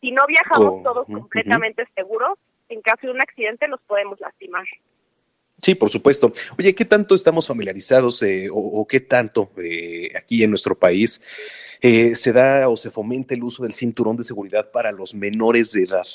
[0.01, 2.37] Si no viajamos todos completamente seguros,
[2.69, 4.65] en caso de un accidente nos podemos lastimar.
[5.61, 6.33] Sí, por supuesto.
[6.57, 11.21] Oye, ¿qué tanto estamos familiarizados eh, o, qué tanto eh, aquí en nuestro país
[11.81, 15.71] eh, se da o se fomenta el uso del cinturón de seguridad para los menores
[15.71, 16.07] de edad?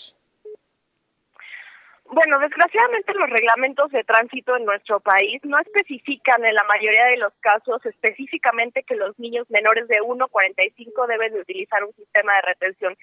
[2.08, 7.18] Bueno, desgraciadamente los reglamentos de tránsito en nuestro país no especifican en la mayoría de
[7.18, 12.42] los casos específicamente que los niños menores de 1,45 deben de utilizar un sistema de
[12.42, 12.96] retención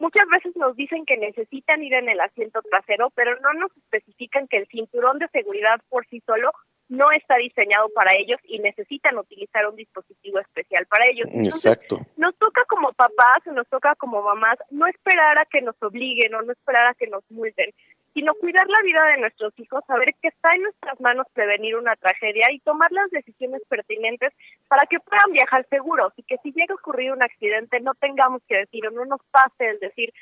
[0.00, 4.48] Muchas veces nos dicen que necesitan ir en el asiento trasero, pero no nos especifican
[4.48, 6.50] que el cinturón de seguridad por sí solo
[6.88, 11.28] no está diseñado para ellos y necesitan utilizar un dispositivo especial para ellos.
[11.30, 11.98] Entonces, Exacto.
[12.16, 16.42] nos toca como papás nos toca como mamás no esperar a que nos obliguen o
[16.42, 17.70] no esperar a que nos multen,
[18.14, 21.94] sino cuidar la vida de nuestros hijos, saber que está en nuestras manos prevenir una
[21.96, 24.32] tragedia y tomar las decisiones pertinentes
[24.68, 28.42] para que puedan viajar seguros y que si llega a ocurrir un accidente no tengamos
[28.48, 30.12] que decir o no nos pase el decir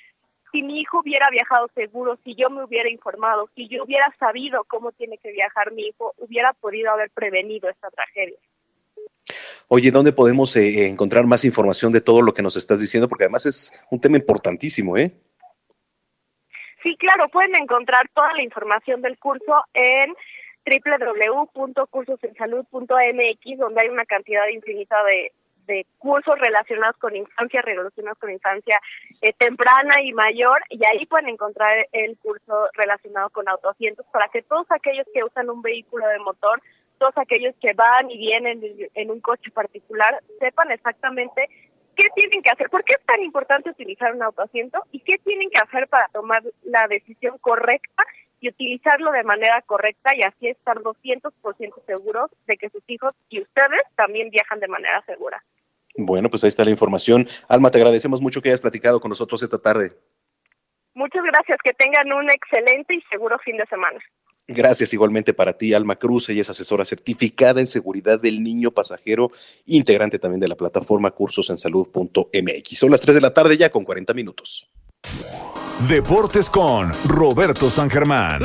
[0.52, 4.65] si mi hijo hubiera viajado seguro, si yo me hubiera informado, si yo hubiera sabido
[4.65, 8.39] cómo tiene que viajar mi hijo, hubiera podido haber prevenido esta tragedia.
[9.69, 13.09] Oye, ¿dónde podemos eh, encontrar más información de todo lo que nos estás diciendo?
[13.09, 15.12] Porque además es un tema importantísimo, ¿eh?
[16.82, 20.14] Sí, claro, pueden encontrar toda la información del curso en
[20.64, 25.32] www.cursosensalud.mx, donde hay una cantidad infinita de,
[25.68, 28.80] de cursos relacionados con infancia, relacionados con infancia
[29.22, 34.42] eh, temprana y mayor, y ahí pueden encontrar el curso relacionado con autoasientos para que
[34.42, 36.60] todos aquellos que usan un vehículo de motor,
[36.98, 38.60] todos aquellos que van y vienen
[38.94, 41.48] en un coche particular, sepan exactamente
[41.98, 45.50] qué tienen que hacer, por qué es tan importante utilizar un autoasiento y qué tienen
[45.50, 48.04] que hacer para tomar la decisión correcta
[48.40, 51.32] y utilizarlo de manera correcta y así estar 200%
[51.86, 55.42] seguros de que sus hijos y ustedes también viajan de manera segura.
[55.96, 57.26] Bueno, pues ahí está la información.
[57.48, 59.90] Alma, te agradecemos mucho que hayas platicado con nosotros esta tarde.
[60.94, 63.98] Muchas gracias, que tengan un excelente y seguro fin de semana.
[64.50, 66.30] Gracias igualmente para ti, Alma Cruz.
[66.30, 69.30] Ella es asesora certificada en seguridad del niño pasajero,
[69.66, 72.78] integrante también de la plataforma cursosensalud.mx.
[72.78, 74.70] Son las 3 de la tarde ya con 40 minutos.
[75.86, 78.40] Deportes con Roberto San Germán.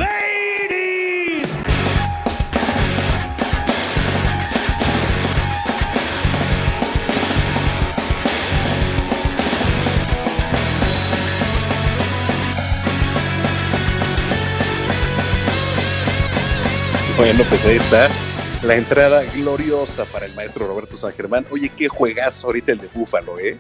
[17.24, 18.10] Bueno, pues ahí está
[18.68, 21.46] la entrada gloriosa para el maestro Roberto San Germán.
[21.52, 23.56] Oye, qué juegazo ahorita el de Búfalo, ¿eh?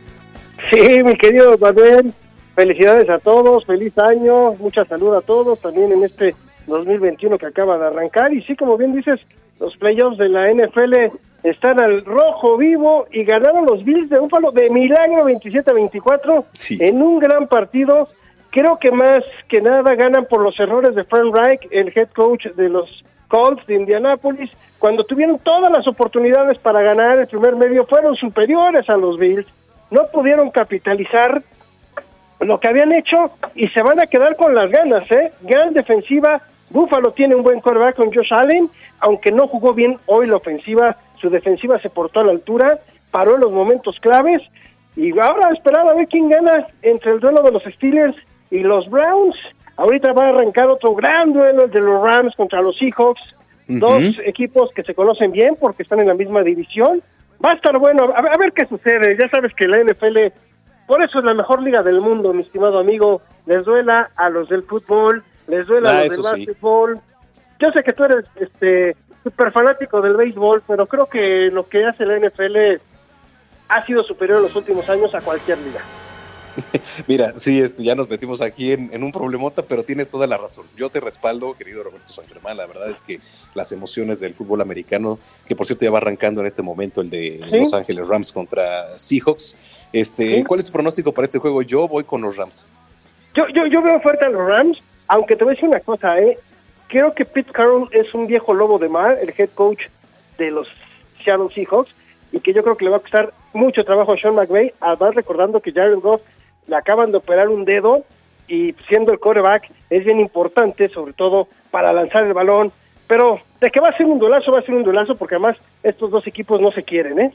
[0.69, 2.11] Sí, mi querido Manuel,
[2.56, 6.35] felicidades a todos, feliz año, mucha salud a todos también en este
[6.68, 8.34] 2021 que acaba de arrancar.
[8.34, 9.22] Y sí, como bien dices,
[9.61, 14.52] los playoffs de la NFL están al rojo vivo y ganaron los Bills de Búfalo
[14.52, 18.10] de milagro 27-24 en un gran partido.
[18.49, 22.48] Creo que más que nada ganan por los errores de Frank Reich, el head coach
[22.57, 23.03] de los
[23.34, 24.51] Colts de Indianápolis.
[24.77, 29.47] Cuando tuvieron todas las oportunidades para ganar el primer medio, fueron superiores a los Bills.
[29.89, 31.41] No pudieron capitalizar
[32.41, 35.31] lo que habían hecho y se van a quedar con las ganas, ¿eh?
[35.41, 36.43] Gran defensiva.
[36.69, 38.69] Buffalo tiene un buen quarterback con Josh Allen,
[38.99, 43.34] aunque no jugó bien hoy la ofensiva, su defensiva se portó a la altura, paró
[43.34, 44.43] en los momentos claves
[44.95, 48.15] y ahora esperar a ver quién gana entre el duelo de los Steelers
[48.51, 49.35] y los Browns.
[49.77, 53.35] Ahorita va a arrancar otro gran duelo el de los Rams contra los Seahawks,
[53.67, 57.01] dos equipos que se conocen bien porque están en la misma división.
[57.43, 59.17] Va a estar bueno, a ver, a ver qué sucede.
[59.19, 60.17] Ya sabes que la NFL,
[60.87, 63.21] por eso es la mejor liga del mundo, mi estimado amigo.
[63.45, 66.45] Les duela a los del fútbol, les duela Ah, a los del sí.
[66.45, 66.99] básquetbol.
[67.59, 71.85] Yo sé que tú eres este súper fanático del béisbol, pero creo que lo que
[71.85, 72.79] hace la NFL
[73.69, 75.81] ha sido superior en los últimos años a cualquier liga.
[77.07, 80.38] Mira, sí, este, ya nos metimos aquí en, en un problemota, pero tienes toda la
[80.38, 80.65] razón.
[80.75, 82.57] Yo te respaldo, querido Roberto San Germán.
[82.57, 83.19] La verdad es que
[83.53, 87.09] las emociones del fútbol americano, que por cierto ya va arrancando en este momento el
[87.09, 87.57] de Sí.
[87.57, 89.55] Los Ángeles Rams contra Seahawks.
[89.91, 90.43] Este, Sí.
[90.43, 91.61] ¿Cuál es tu pronóstico para este juego?
[91.61, 92.69] Yo voy con los Rams.
[93.34, 96.19] Yo, yo, yo veo fuerte a los Rams, aunque te voy a decir una cosa,
[96.19, 96.38] ¿eh?
[96.88, 99.81] Creo que Pete Carroll es un viejo lobo de mar, el head coach
[100.38, 100.67] de los
[101.23, 101.93] Seattle Seahawks,
[102.31, 105.15] y que yo creo que le va a costar mucho trabajo a Sean McVay, además
[105.15, 106.21] recordando que Jared Goff
[106.68, 108.03] le acaban de operar un dedo,
[108.48, 112.72] y siendo el quarterback es bien importante, sobre todo para lanzar el balón,
[113.07, 115.57] pero de que va a ser un duelazo, va a ser un duelazo, porque además
[115.81, 117.34] estos dos equipos no se quieren, ¿eh?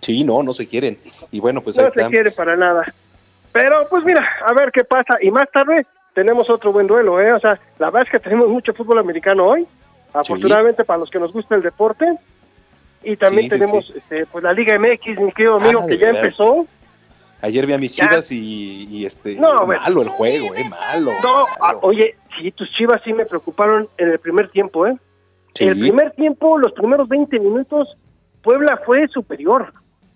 [0.00, 0.98] Sí, no, no se quieren.
[1.30, 2.10] Y bueno, pues no ahí se está.
[2.10, 2.84] quiere para nada.
[3.52, 5.14] Pero pues mira, a ver qué pasa.
[5.20, 7.32] Y más tarde tenemos otro buen duelo, ¿eh?
[7.32, 9.66] O sea, la verdad es que tenemos mucho fútbol americano hoy,
[10.12, 12.06] afortunadamente para los que nos gusta el deporte.
[13.04, 13.92] Y también Sí, tenemos sí.
[13.96, 16.22] Este, pues la Liga MX, mi querido amigo, Ah, que de ya veras.
[16.22, 16.66] empezó.
[17.42, 18.08] Ayer vi a mis Ya.
[18.08, 19.82] chivas y, y, este No, bueno.
[19.82, 21.10] malo el juego, eh, malo.
[21.22, 24.96] No, ah, oye, sí, tus chivas sí me preocuparon en el primer tiempo, ¿eh?
[25.54, 25.64] Sí.
[25.64, 27.96] El primer tiempo, los primeros 20 minutos,
[28.42, 29.72] Puebla fue superior.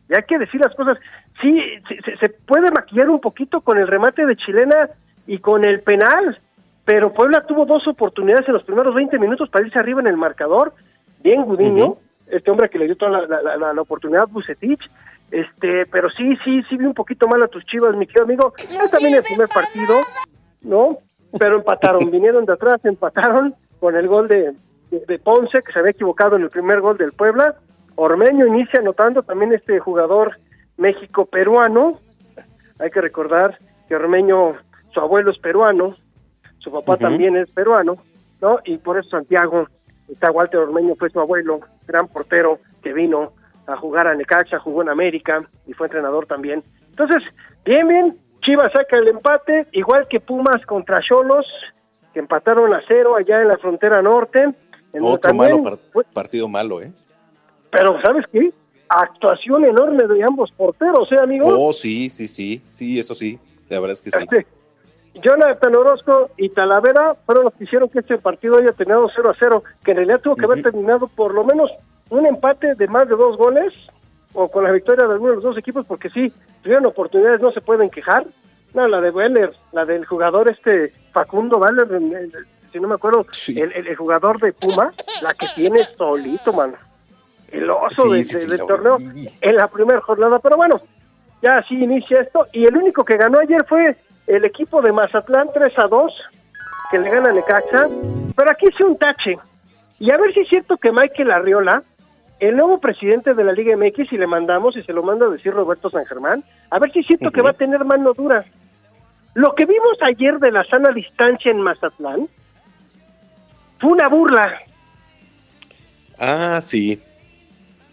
[0.08, 0.98] Y hay que decir las cosas.
[1.42, 1.60] Sí,
[2.04, 4.88] se, se- puede maquillar un poquito con el remate de Chilena
[5.26, 6.38] y con el penal,
[6.84, 10.16] pero Puebla tuvo dos oportunidades en los primeros 20 minutos para irse arriba en el
[10.16, 10.72] marcador.
[11.22, 11.96] Bien Gudiño,
[12.28, 14.80] este hombre que le dio toda la, la- la- la oportunidad, Bucetich,
[15.30, 18.54] Este, pero sí, sí, sí vi un poquito mal a tus chivas, mi querido amigo.
[18.56, 19.94] Es también el primer partido,
[20.62, 20.98] ¿no?
[21.38, 24.52] Pero empataron, vinieron de atrás, empataron con el gol de,
[24.90, 27.56] de, de Ponce, que se había equivocado en el primer gol del Puebla.
[27.96, 30.38] Ormeño inicia anotando también este jugador
[30.76, 31.98] México-peruano.
[32.78, 33.58] Hay que recordar
[33.88, 34.54] que Ormeño,
[34.92, 35.96] su abuelo es peruano,
[36.58, 37.96] su papá también es peruano,
[38.40, 38.58] ¿no?
[38.64, 39.66] Y por eso Santiago,
[40.08, 43.32] está Walter Ormeño, fue su abuelo, gran portero que vino
[43.66, 46.62] a jugar a Necaxa, jugó en América y fue entrenador también.
[46.90, 47.22] Entonces,
[47.64, 51.46] bien, bien, Chivas saca el empate, igual que Pumas contra Cholos,
[52.12, 54.42] que empataron a cero allá en la frontera norte.
[54.94, 55.78] en Otro malo par-
[56.12, 56.92] partido malo, ¿eh?
[57.70, 58.52] pero, ¿sabes qué?
[58.88, 61.48] Actuación enorme de ambos porteros, ¿eh, amigo?
[61.48, 63.38] Oh, sí, sí, sí, sí, eso sí,
[63.68, 64.18] la verdad es que sí.
[64.22, 64.46] Este,
[65.22, 69.34] Jonathan Orozco y Talavera fueron los que hicieron que este partido haya terminado 0 a
[69.38, 71.70] 0, que en realidad tuvo que haber terminado por lo menos
[72.10, 73.72] un empate de más de dos goles,
[74.32, 77.50] o con la victoria de alguno de los dos equipos, porque sí, tuvieron oportunidades, no
[77.52, 78.24] se pueden quejar.
[78.74, 81.88] No, la de Weller, la del jugador este Facundo Weller,
[82.72, 84.92] si no me acuerdo, el, el- el jugador de Puma,
[85.22, 86.74] la que tiene solito, mano.
[87.50, 88.96] El oso Sí, de- sí, de- sí, del lo torneo
[89.40, 90.80] en la primera jornada, pero bueno,
[91.42, 92.46] ya así inicia esto.
[92.52, 93.96] Y el único que ganó ayer fue
[94.26, 96.12] el equipo de Mazatlán 3 a 2,
[96.90, 97.88] que le gana a Necaxa.
[98.36, 99.38] Pero aquí hice un tache.
[99.98, 101.82] Y a ver si es cierto que Michael Arriola,
[102.38, 105.30] el nuevo presidente de la Liga MX, y le mandamos, y se lo manda a
[105.30, 108.44] decir Roberto San Germán, a ver si es cierto que va a tener mano dura.
[109.34, 112.28] Lo que vimos ayer de la sana distancia en Mazatlán
[113.78, 114.58] fue una burla.
[116.18, 117.00] Ah, sí.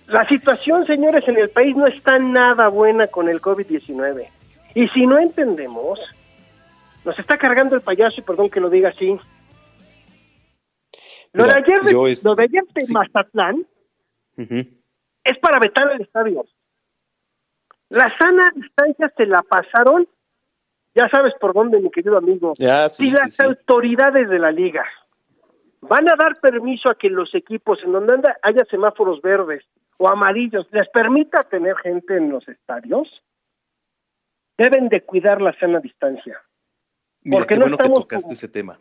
[0.07, 4.27] La situación, señores, en el país no está nada buena con el COVID-19.
[4.75, 5.99] Y si no entendemos,
[7.05, 9.17] nos está cargando el payaso, y perdón que lo diga así.
[11.33, 12.93] Lo Mira, de ayer de, lo de, ayer de sí.
[12.93, 13.65] Mazatlán
[14.37, 16.45] Es para vetar el estadio.
[17.89, 20.07] La sana distancia se la pasaron,
[20.95, 22.53] ya sabes por dónde, mi querido amigo.
[22.57, 23.43] Ya, sí, si sí, las sí.
[23.43, 24.83] autoridades de la liga
[25.81, 29.63] van a dar permiso a que los equipos en donde anda haya semáforos verdes
[29.97, 33.07] o amarillos les permita tener gente en los estadios,
[34.57, 36.41] deben de cuidar la sana distancia.
[37.23, 38.79] Mira, Porque qué no bueno que estamos tocaste como- ese tema.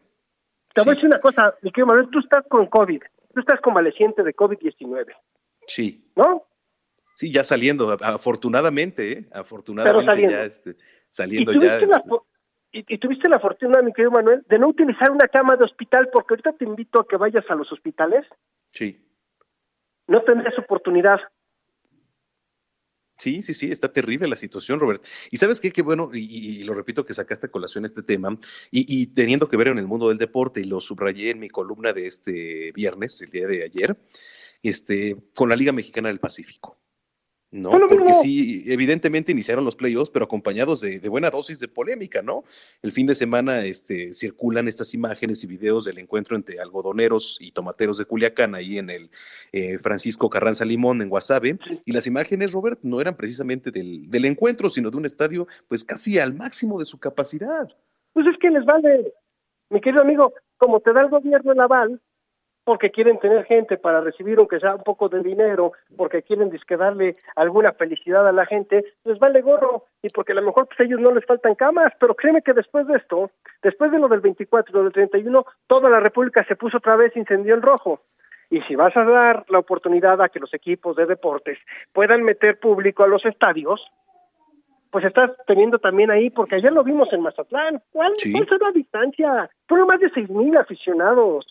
[0.74, 3.02] Te voy a decir una cosa, mi querido Manuel, tú estás con COVID,
[3.34, 5.14] tú estás convaleciente de COVID-19,
[5.66, 6.10] Sí.
[6.16, 6.46] ¿no?
[7.14, 9.26] Sí, ya saliendo, afortunadamente, ¿eh?
[9.32, 10.32] Afortunadamente saliendo.
[10.34, 10.74] ya este, Y
[11.10, 11.58] saliendo ya.
[11.78, 12.16] tuviste, la, este,
[12.72, 16.08] y, y tuviste la fortuna, mi querido Manuel, de no utilizar una cama de hospital,
[16.12, 18.24] porque ahorita te invito a que vayas a los hospitales,
[18.70, 18.98] Sí.
[20.06, 21.20] no tendrías oportunidad.
[23.18, 25.04] Sí, sí, sí, está terrible la situación, Robert.
[25.30, 28.36] Y sabes qué, qué bueno, y, y lo repito que sacaste a colación este tema,
[28.70, 31.48] y, y teniendo que ver en el mundo del deporte, y lo subrayé en mi
[31.48, 33.96] columna de este viernes, el día de ayer,
[34.62, 36.78] este, con la Liga Mexicana del Pacífico.
[37.52, 37.70] ¿no?
[37.86, 42.44] Porque sí, evidentemente iniciaron los playoffs, pero acompañados de, de buena dosis de polémica, ¿no?
[42.80, 47.52] El fin de semana este, circulan estas imágenes y videos del encuentro entre algodoneros y
[47.52, 49.10] tomateros de Culiacán, ahí en el
[49.52, 54.24] eh, Francisco Carranza Limón, en Guasave, y las imágenes, Robert, no eran precisamente del, del
[54.24, 57.68] encuentro, sino de un estadio, pues casi al máximo de su capacidad.
[58.14, 59.12] Pues es que les vale,
[59.68, 62.00] mi querido amigo, como te da el gobierno el aval,
[62.64, 66.76] porque quieren tener gente para recibir aunque sea un poco de dinero, porque quieren disque
[66.76, 70.80] darle alguna felicidad a la gente, les vale gorro, y porque a lo mejor pues
[70.80, 73.30] a ellos no les faltan camas, pero créeme que después de esto,
[73.62, 76.96] después de lo del 24 y lo del 31, toda la República se puso otra
[76.96, 78.00] vez incendió en rojo.
[78.50, 81.58] Y si vas a dar la oportunidad a que los equipos de deportes
[81.92, 83.80] puedan meter público a los estadios,
[84.90, 87.80] pues estás teniendo también ahí, porque ayer lo vimos en Mazatlán.
[87.90, 88.30] ¿Cuál, Sí.
[88.30, 89.50] cuál será la distancia?
[89.66, 91.46] Fueron más de seis mil aficionados.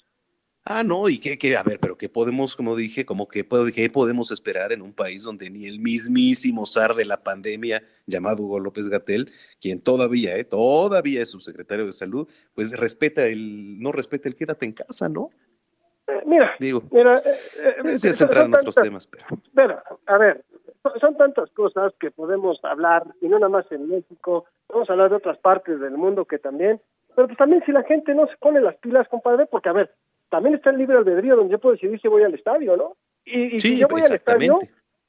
[0.63, 3.71] Ah, no, y qué, qué, a ver, pero qué podemos, como dije, como que puede-
[3.71, 8.43] qué podemos esperar en un país donde ni el mismísimo zar de la pandemia, llamado
[8.43, 13.91] Hugo López Gatel, quien todavía, eh, todavía es subsecretario de salud, pues respeta el, no
[13.91, 15.31] respeta el quédate en casa, ¿no?
[16.07, 20.45] Eh, mira, Digo, mira, eh, eh, es entrar en otros temas, pero Mira, a ver,
[20.83, 24.93] son, son tantas cosas que podemos hablar, y no nada más en México, vamos a
[24.93, 26.79] hablar de otras partes del mundo que también,
[27.15, 29.91] pero pues también si la gente no se pone las pilas, compadre, porque a ver,
[30.31, 32.95] también está el libre albedrío donde yo puedo decidir si voy al estadio, ¿no?
[33.25, 34.57] Y, y Sí, si yo voy al estadio,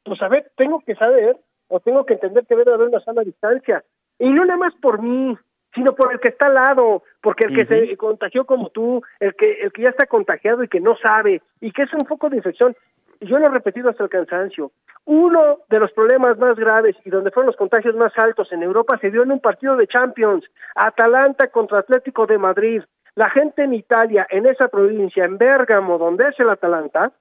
[0.05, 1.39] pues a ver, tengo que saber
[1.69, 3.83] o tengo que entender que debe haber una sana distancia.
[4.19, 5.39] Y no nada más por mí,
[5.75, 9.35] sino por el que está al lado, porque el que se contagió como tú, el
[9.35, 12.29] que el que ya está contagiado y que no sabe, y que es un foco
[12.29, 12.77] de infección.
[13.21, 14.73] Yo lo he repetido hasta el cansancio.
[15.05, 18.99] Uno de los problemas más graves y donde fueron los contagios más altos en Europa
[19.01, 20.45] se dio en un partido de Champions,
[20.75, 22.83] Atalanta contra Atlético de Madrid.
[23.15, 27.13] La gente en Italia, en esa provincia, en Bérgamo, donde es el Atalanta,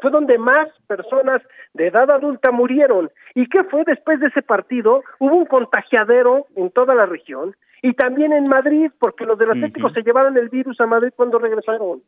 [0.00, 1.42] fue donde más personas
[1.74, 3.10] de edad adulta murieron.
[3.34, 5.02] ¿Y qué fue después de ese partido?
[5.18, 9.90] Hubo un contagiadero en toda la región y también en Madrid, porque los del Atlético
[9.90, 12.02] se llevaron el virus a Madrid cuando regresaron.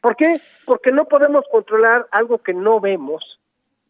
[0.00, 0.40] ¿Por qué?
[0.64, 3.40] Porque no podemos controlar algo que no vemos.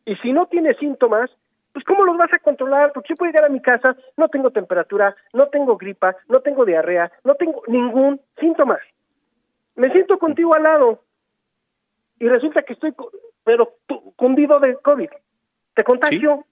[0.05, 1.31] Y si no tiene síntomas,
[1.73, 2.93] pues ¿cómo los vas a controlar?
[2.93, 6.65] Porque yo puedo llegar a mi casa, no tengo temperatura, no tengo gripa, no tengo
[6.65, 8.79] diarrea, no tengo ningún síntoma.
[9.77, 11.03] Me siento contigo al lado
[12.19, 12.95] y resulta que estoy,
[13.45, 13.75] pero
[14.17, 15.11] cundido de COVID.
[15.75, 16.45] Te contagio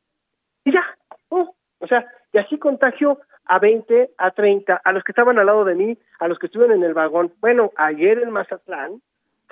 [0.65, 0.85] y ya.
[1.29, 5.47] Oh, o sea, y así contagio a 20, a 30, a los que estaban al
[5.47, 7.33] lado de mí, a los que estuvieron en el vagón.
[7.41, 9.01] Bueno, ayer en Mazatlán,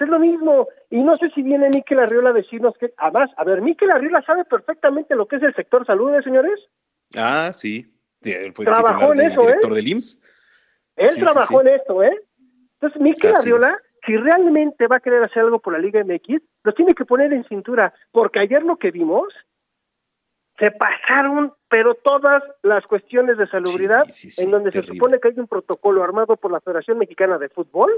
[0.03, 0.67] es lo mismo.
[0.91, 4.23] Y no sé si viene Miquel Arriola a decirnos que, además, a ver, Miquel Arriola
[4.23, 6.59] sabe perfectamente lo que es el sector salud, ¿eh, señores?
[7.17, 7.87] Ah, sí.
[8.21, 9.47] Sí, él fue Trabajó en eso, ¿eh?
[9.47, 10.21] director del IMSS.
[10.97, 11.69] Él Sí, trabajó sí.
[11.69, 12.19] en esto, ¿eh?
[12.75, 16.73] Entonces, Miquel Arriola, si realmente va a querer hacer algo por la Liga MX, lo
[16.73, 19.33] tiene que poner en cintura, porque ayer lo que vimos,
[20.59, 24.07] se pasaron, pero todas las cuestiones de salubridad,
[24.39, 27.91] en donde se supone que hay un protocolo armado por la Federación Mexicana de Fútbol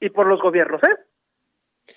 [0.00, 1.94] y por los gobiernos, ¿eh?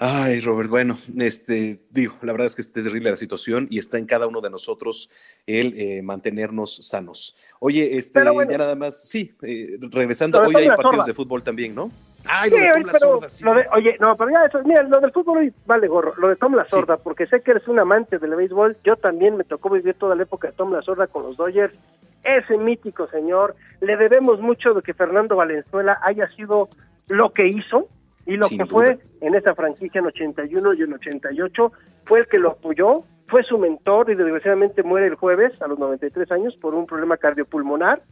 [0.00, 3.98] Ay, Robert, bueno, este, digo, la verdad es que es terrible la situación y está
[3.98, 5.10] en cada uno de nosotros
[5.44, 7.36] el eh, mantenernos sanos.
[7.58, 8.48] Oye, este, bueno.
[8.48, 11.06] ya nada más, sí, eh, regresando, hoy hay partidos Sorda.
[11.06, 11.90] de fútbol también, ¿no?
[12.26, 13.44] Ay, Sí, lo de Tom la pero Sorda, sí.
[13.44, 16.28] lo de- oye, no, pero ya eso, mira, lo del fútbol hoy vale gorro, lo
[16.28, 19.42] de Tom La Sorda, porque sé que eres un amante del béisbol, yo también me
[19.42, 21.74] tocó vivir toda la época de Tom La Sorda con los Dodgers,
[22.22, 26.68] ese mítico señor, le debemos mucho de que Fernando Valenzuela haya sido
[27.08, 27.88] lo que hizo
[28.26, 28.72] y lo Sin que duda.
[28.72, 31.72] fue en esa franquicia en 81 y en 88,
[32.04, 35.78] fue el que lo apoyó, fue su mentor y desgraciadamente muere el jueves a los
[35.78, 38.02] 93 años por un problema cardiopulmonar,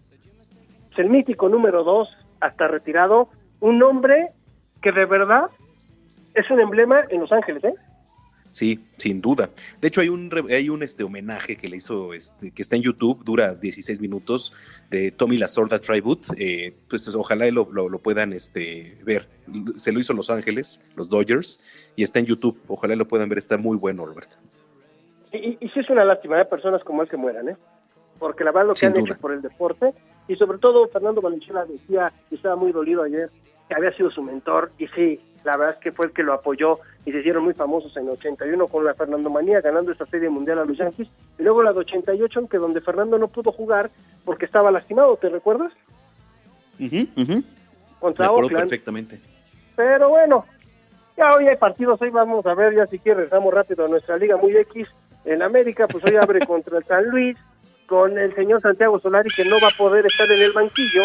[0.92, 2.08] es el mítico número dos,
[2.40, 3.28] hasta retirado,
[3.60, 4.30] un hombre
[4.82, 5.50] que de verdad
[6.34, 7.74] es un emblema en Los Ángeles, ¿eh?
[8.56, 9.50] Sí, sin duda.
[9.82, 12.80] De hecho, hay un, hay un este, homenaje que le hizo, este, que está en
[12.80, 14.54] YouTube, dura 16 minutos,
[14.88, 16.28] de Tommy La Sorda Tribute.
[16.38, 19.28] Eh, pues ojalá lo, lo, lo puedan este, ver.
[19.76, 21.60] Se lo hizo Los Ángeles, los Dodgers,
[21.96, 22.58] y está en YouTube.
[22.66, 24.36] Ojalá lo puedan ver, está muy bueno, Roberto.
[25.34, 26.46] Y, y, sí es una lástima, ¿eh?
[26.46, 27.56] Personas como él que mueran, ¿eh?
[28.18, 29.12] Porque la verdad lo que Sin han duda.
[29.12, 29.92] hecho por el deporte,
[30.28, 33.28] y sobre todo Fernando Valenzuela decía, y estaba muy dolido ayer,
[33.68, 36.32] que había sido su mentor, y sí, la verdad es que fue el que lo
[36.32, 40.28] apoyó, y se hicieron muy famosos en 81 con la Fernando Manía, ganando esta serie
[40.28, 41.08] mundial a los Yankees,
[41.38, 43.88] y luego la de 88, aunque donde Fernando no pudo jugar
[44.24, 45.72] porque estaba lastimado, ¿te recuerdas?
[46.80, 47.32] Ujú, ujú.
[47.36, 47.44] Me
[48.00, 48.68] Contra acuerdo Oakland.
[48.68, 49.20] perfectamente.
[49.76, 50.44] Pero bueno,
[51.16, 54.16] ya hoy hay partidos, hoy vamos a ver, ya si quieres, regresamos rápido a nuestra
[54.16, 54.88] liga muy X.
[55.24, 57.38] En América, pues hoy abre contra el San Luis,
[57.86, 61.02] con el señor Santiago Solari, que no va a poder estar en el banquillo,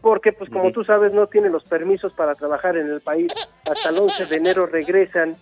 [0.00, 3.32] porque pues como tú sabes, no tiene los permisos para trabajar en el país.
[3.70, 5.36] Hasta el 11 de enero regresan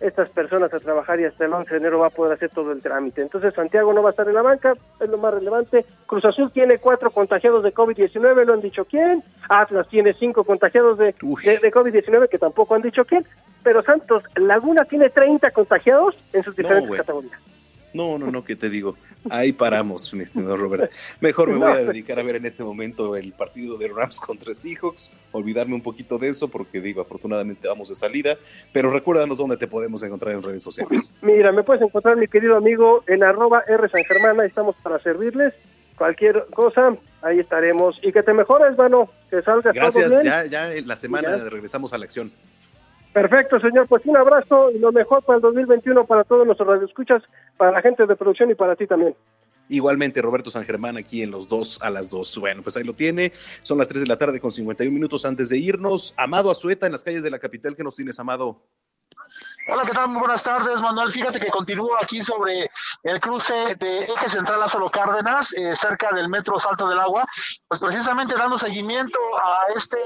[0.00, 2.72] estas personas a trabajar y hasta el 11 de enero va a poder hacer todo
[2.72, 3.20] el trámite.
[3.20, 5.84] Entonces Santiago no va a estar en la banca, es lo más relevante.
[6.06, 9.22] Cruz Azul tiene cuatro contagiados de COVID-19, lo han dicho quién.
[9.48, 13.26] Atlas tiene cinco contagiados de, de, de COVID-19, que tampoco han dicho quién.
[13.62, 17.38] Pero Santos Laguna tiene 30 contagiados en sus diferentes categorías.
[17.94, 18.96] No, no, no, ¿qué te digo?
[19.30, 20.90] Ahí paramos, mi estimado Robert.
[21.20, 24.52] Mejor me voy a dedicar a ver en este momento el partido de Rams contra
[24.54, 28.36] Seahawks, olvidarme un poquito de eso porque digo, afortunadamente vamos de salida,
[28.72, 31.12] pero recuérdanos dónde te podemos encontrar en redes sociales.
[31.22, 34.98] Mira, me puedes encontrar, mi querido amigo, en arroba R San Germán, ahí estamos para
[35.00, 35.54] servirles.
[35.96, 37.98] Cualquier cosa, ahí estaremos.
[38.02, 40.22] Y que te mejores, mano, que salgas todo Gracias, bien.
[40.24, 41.44] ya, ya en la semana Ya.
[41.48, 42.30] regresamos a la acción.
[43.20, 43.88] Perfecto, señor.
[43.88, 47.20] Pues un abrazo y lo mejor para el 2021 para todos nuestros radioescuchas,
[47.56, 49.16] para la gente de producción y para ti también.
[49.68, 52.38] Igualmente, Roberto San Germán aquí en los dos a las dos.
[52.38, 53.32] Bueno, pues ahí lo tiene.
[53.62, 56.14] Son las 3 de la tarde con 51 minutos antes de irnos.
[56.16, 57.74] Amado Azueta en las calles de la capital.
[57.74, 58.62] ¿Qué nos tienes, Amado?
[59.70, 60.08] Hola, ¿qué tal?
[60.08, 61.12] Muy buenas tardes, Manuel.
[61.12, 62.70] Fíjate que continúo aquí sobre
[63.02, 67.26] el cruce de Eje Central Lázaro Cárdenas, eh, cerca del Metro Salto del Agua,
[67.68, 69.98] pues precisamente dando seguimiento a este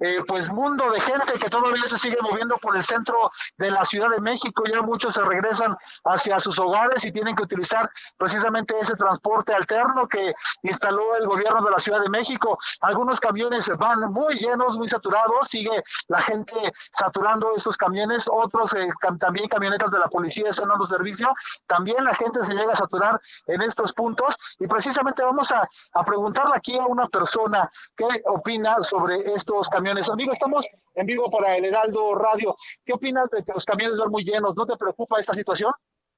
[0.00, 3.82] eh, pues mundo de gente que todavía se sigue moviendo por el centro de la
[3.86, 4.64] Ciudad de México.
[4.70, 5.74] Ya muchos se regresan
[6.04, 11.64] hacia sus hogares y tienen que utilizar precisamente ese transporte alterno que instaló el gobierno
[11.64, 12.58] de la Ciudad de México.
[12.82, 18.86] Algunos camiones van muy llenos, muy saturados, sigue la gente saturando esos camiones, otros eh,
[19.18, 21.34] también camionetas de la policía están dando servicio,
[21.66, 26.04] también la gente se llega a saturar en estos puntos y precisamente vamos a, a
[26.04, 30.08] preguntarle aquí a una persona qué opina sobre estos camiones.
[30.08, 32.56] Amigo, estamos en vivo para el Heraldo Radio.
[32.84, 34.54] ¿Qué opinas de que los camiones van muy llenos?
[34.56, 35.72] ¿No te preocupa esta situación?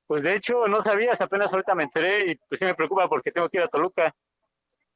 [0.06, 3.30] Pues de hecho no sabías, apenas ahorita me enteré y pues sí me preocupa porque
[3.30, 4.12] tengo que ir a Toluca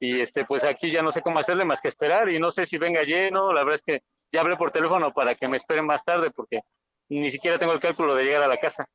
[0.01, 2.67] y este pues aquí ya no sé cómo hacerle más que esperar y no sé
[2.67, 4.03] si venga lleno, la verdad es que
[4.33, 6.63] ya hablé por teléfono para que me esperen más tarde porque
[7.09, 8.87] ni siquiera tengo el cálculo de llegar a la casa.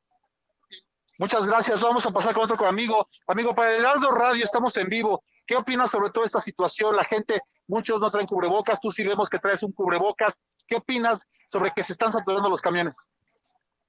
[1.18, 1.82] Muchas gracias.
[1.82, 3.06] Vamos a pasar con otro amigo.
[3.26, 5.22] Amigo, para el Heraldo Radio estamos en vivo.
[5.46, 6.96] ¿Qué opinas sobre toda esta situación?
[6.96, 10.40] La gente, muchos no traen cubrebocas, tú sí vemos que traes un cubrebocas.
[10.66, 11.20] ¿Qué opinas
[11.52, 12.96] sobre que se están saturando los camiones?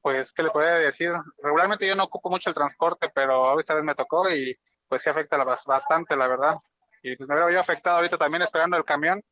[0.02, 1.14] Pues, ¿qué le podría decir?
[1.41, 4.57] Regularmente yo no ocupo mucho el transporte, pero esta vez me tocó y
[4.89, 6.56] pues sí afecta bastante, la verdad.
[7.02, 9.23] Y pues me veo yo afectado ahorita también esperando el camión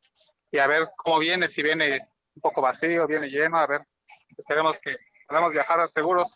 [0.51, 3.81] y a ver cómo viene, si viene un poco vacío, viene lleno, a ver,
[4.37, 4.97] esperemos que
[5.27, 6.35] podamos viajar seguros.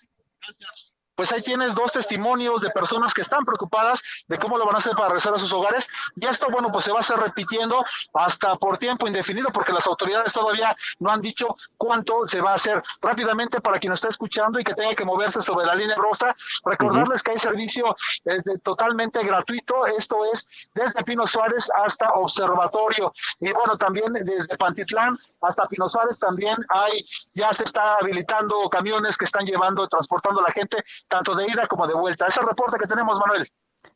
[1.16, 4.80] Pues ahí tienes dos testimonios de personas que están preocupadas de cómo lo van a
[4.80, 5.88] hacer para regresar a sus hogares.
[6.16, 7.84] Y esto, bueno, pues se va a estar repitiendo
[8.14, 12.56] hasta por tiempo indefinido, porque las autoridades todavía no han dicho cuánto se va a
[12.56, 12.82] hacer.
[13.02, 16.36] Rápidamente, para quien nos está escuchando y que tenga que moverse sobre la línea rosa,
[16.66, 17.96] recordarles que hay servicio
[18.26, 19.86] eh, de- totalmente gratuito.
[19.86, 23.14] Esto es desde Pino Suárez hasta Observatorio.
[23.40, 29.18] Y bueno, también desde Pantitlán hasta Pino Suárez también hay, ya se está habilitando camiones
[29.18, 32.28] que están llevando, transportando a la gente, tanto de ida como de vuelta.
[32.28, 33.48] Ese reporte que tenemos, Manuel.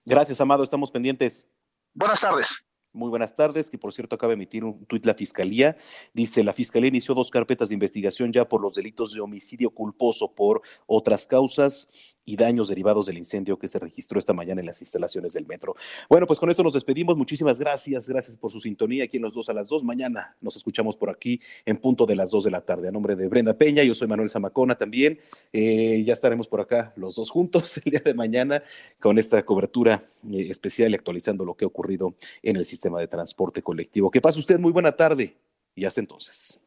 [0.05, 1.47] Gracias, Amado, estamos pendientes.
[1.93, 2.63] Buenas tardes.
[2.93, 5.75] Muy buenas tardes, que por cierto acaba de emitir un tuit la Fiscalía.
[6.13, 10.33] Dice, la Fiscalía inició dos carpetas de investigación ya por los delitos de homicidio culposo
[10.33, 11.89] por otras causas
[12.27, 15.75] y daños derivados del incendio que se registró esta mañana en las instalaciones del metro.
[16.09, 17.15] Bueno, pues con esto nos despedimos.
[17.15, 18.09] Muchísimas gracias.
[18.09, 19.85] Gracias por su sintonía aquí en los dos a las dos.
[19.85, 22.89] Mañana nos escuchamos por aquí en punto de las dos de la tarde.
[22.89, 25.19] A nombre de Brenda Peña, yo soy Manuel Zamacona también.
[25.53, 28.61] Eh, ya estaremos por acá los dos juntos el día de mañana
[28.99, 32.13] con esta cobertura eh, especial y actualizando lo que ha ocurrido
[32.43, 34.11] en el sistema de transporte colectivo.
[34.11, 35.37] Que pase usted muy buena tarde
[35.75, 36.59] y hasta entonces.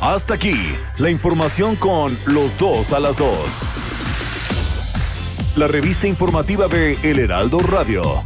[0.00, 0.54] Hasta aquí,
[0.96, 3.60] la información con los dos a las dos.
[5.56, 8.24] La revista informativa de El Heraldo Radio.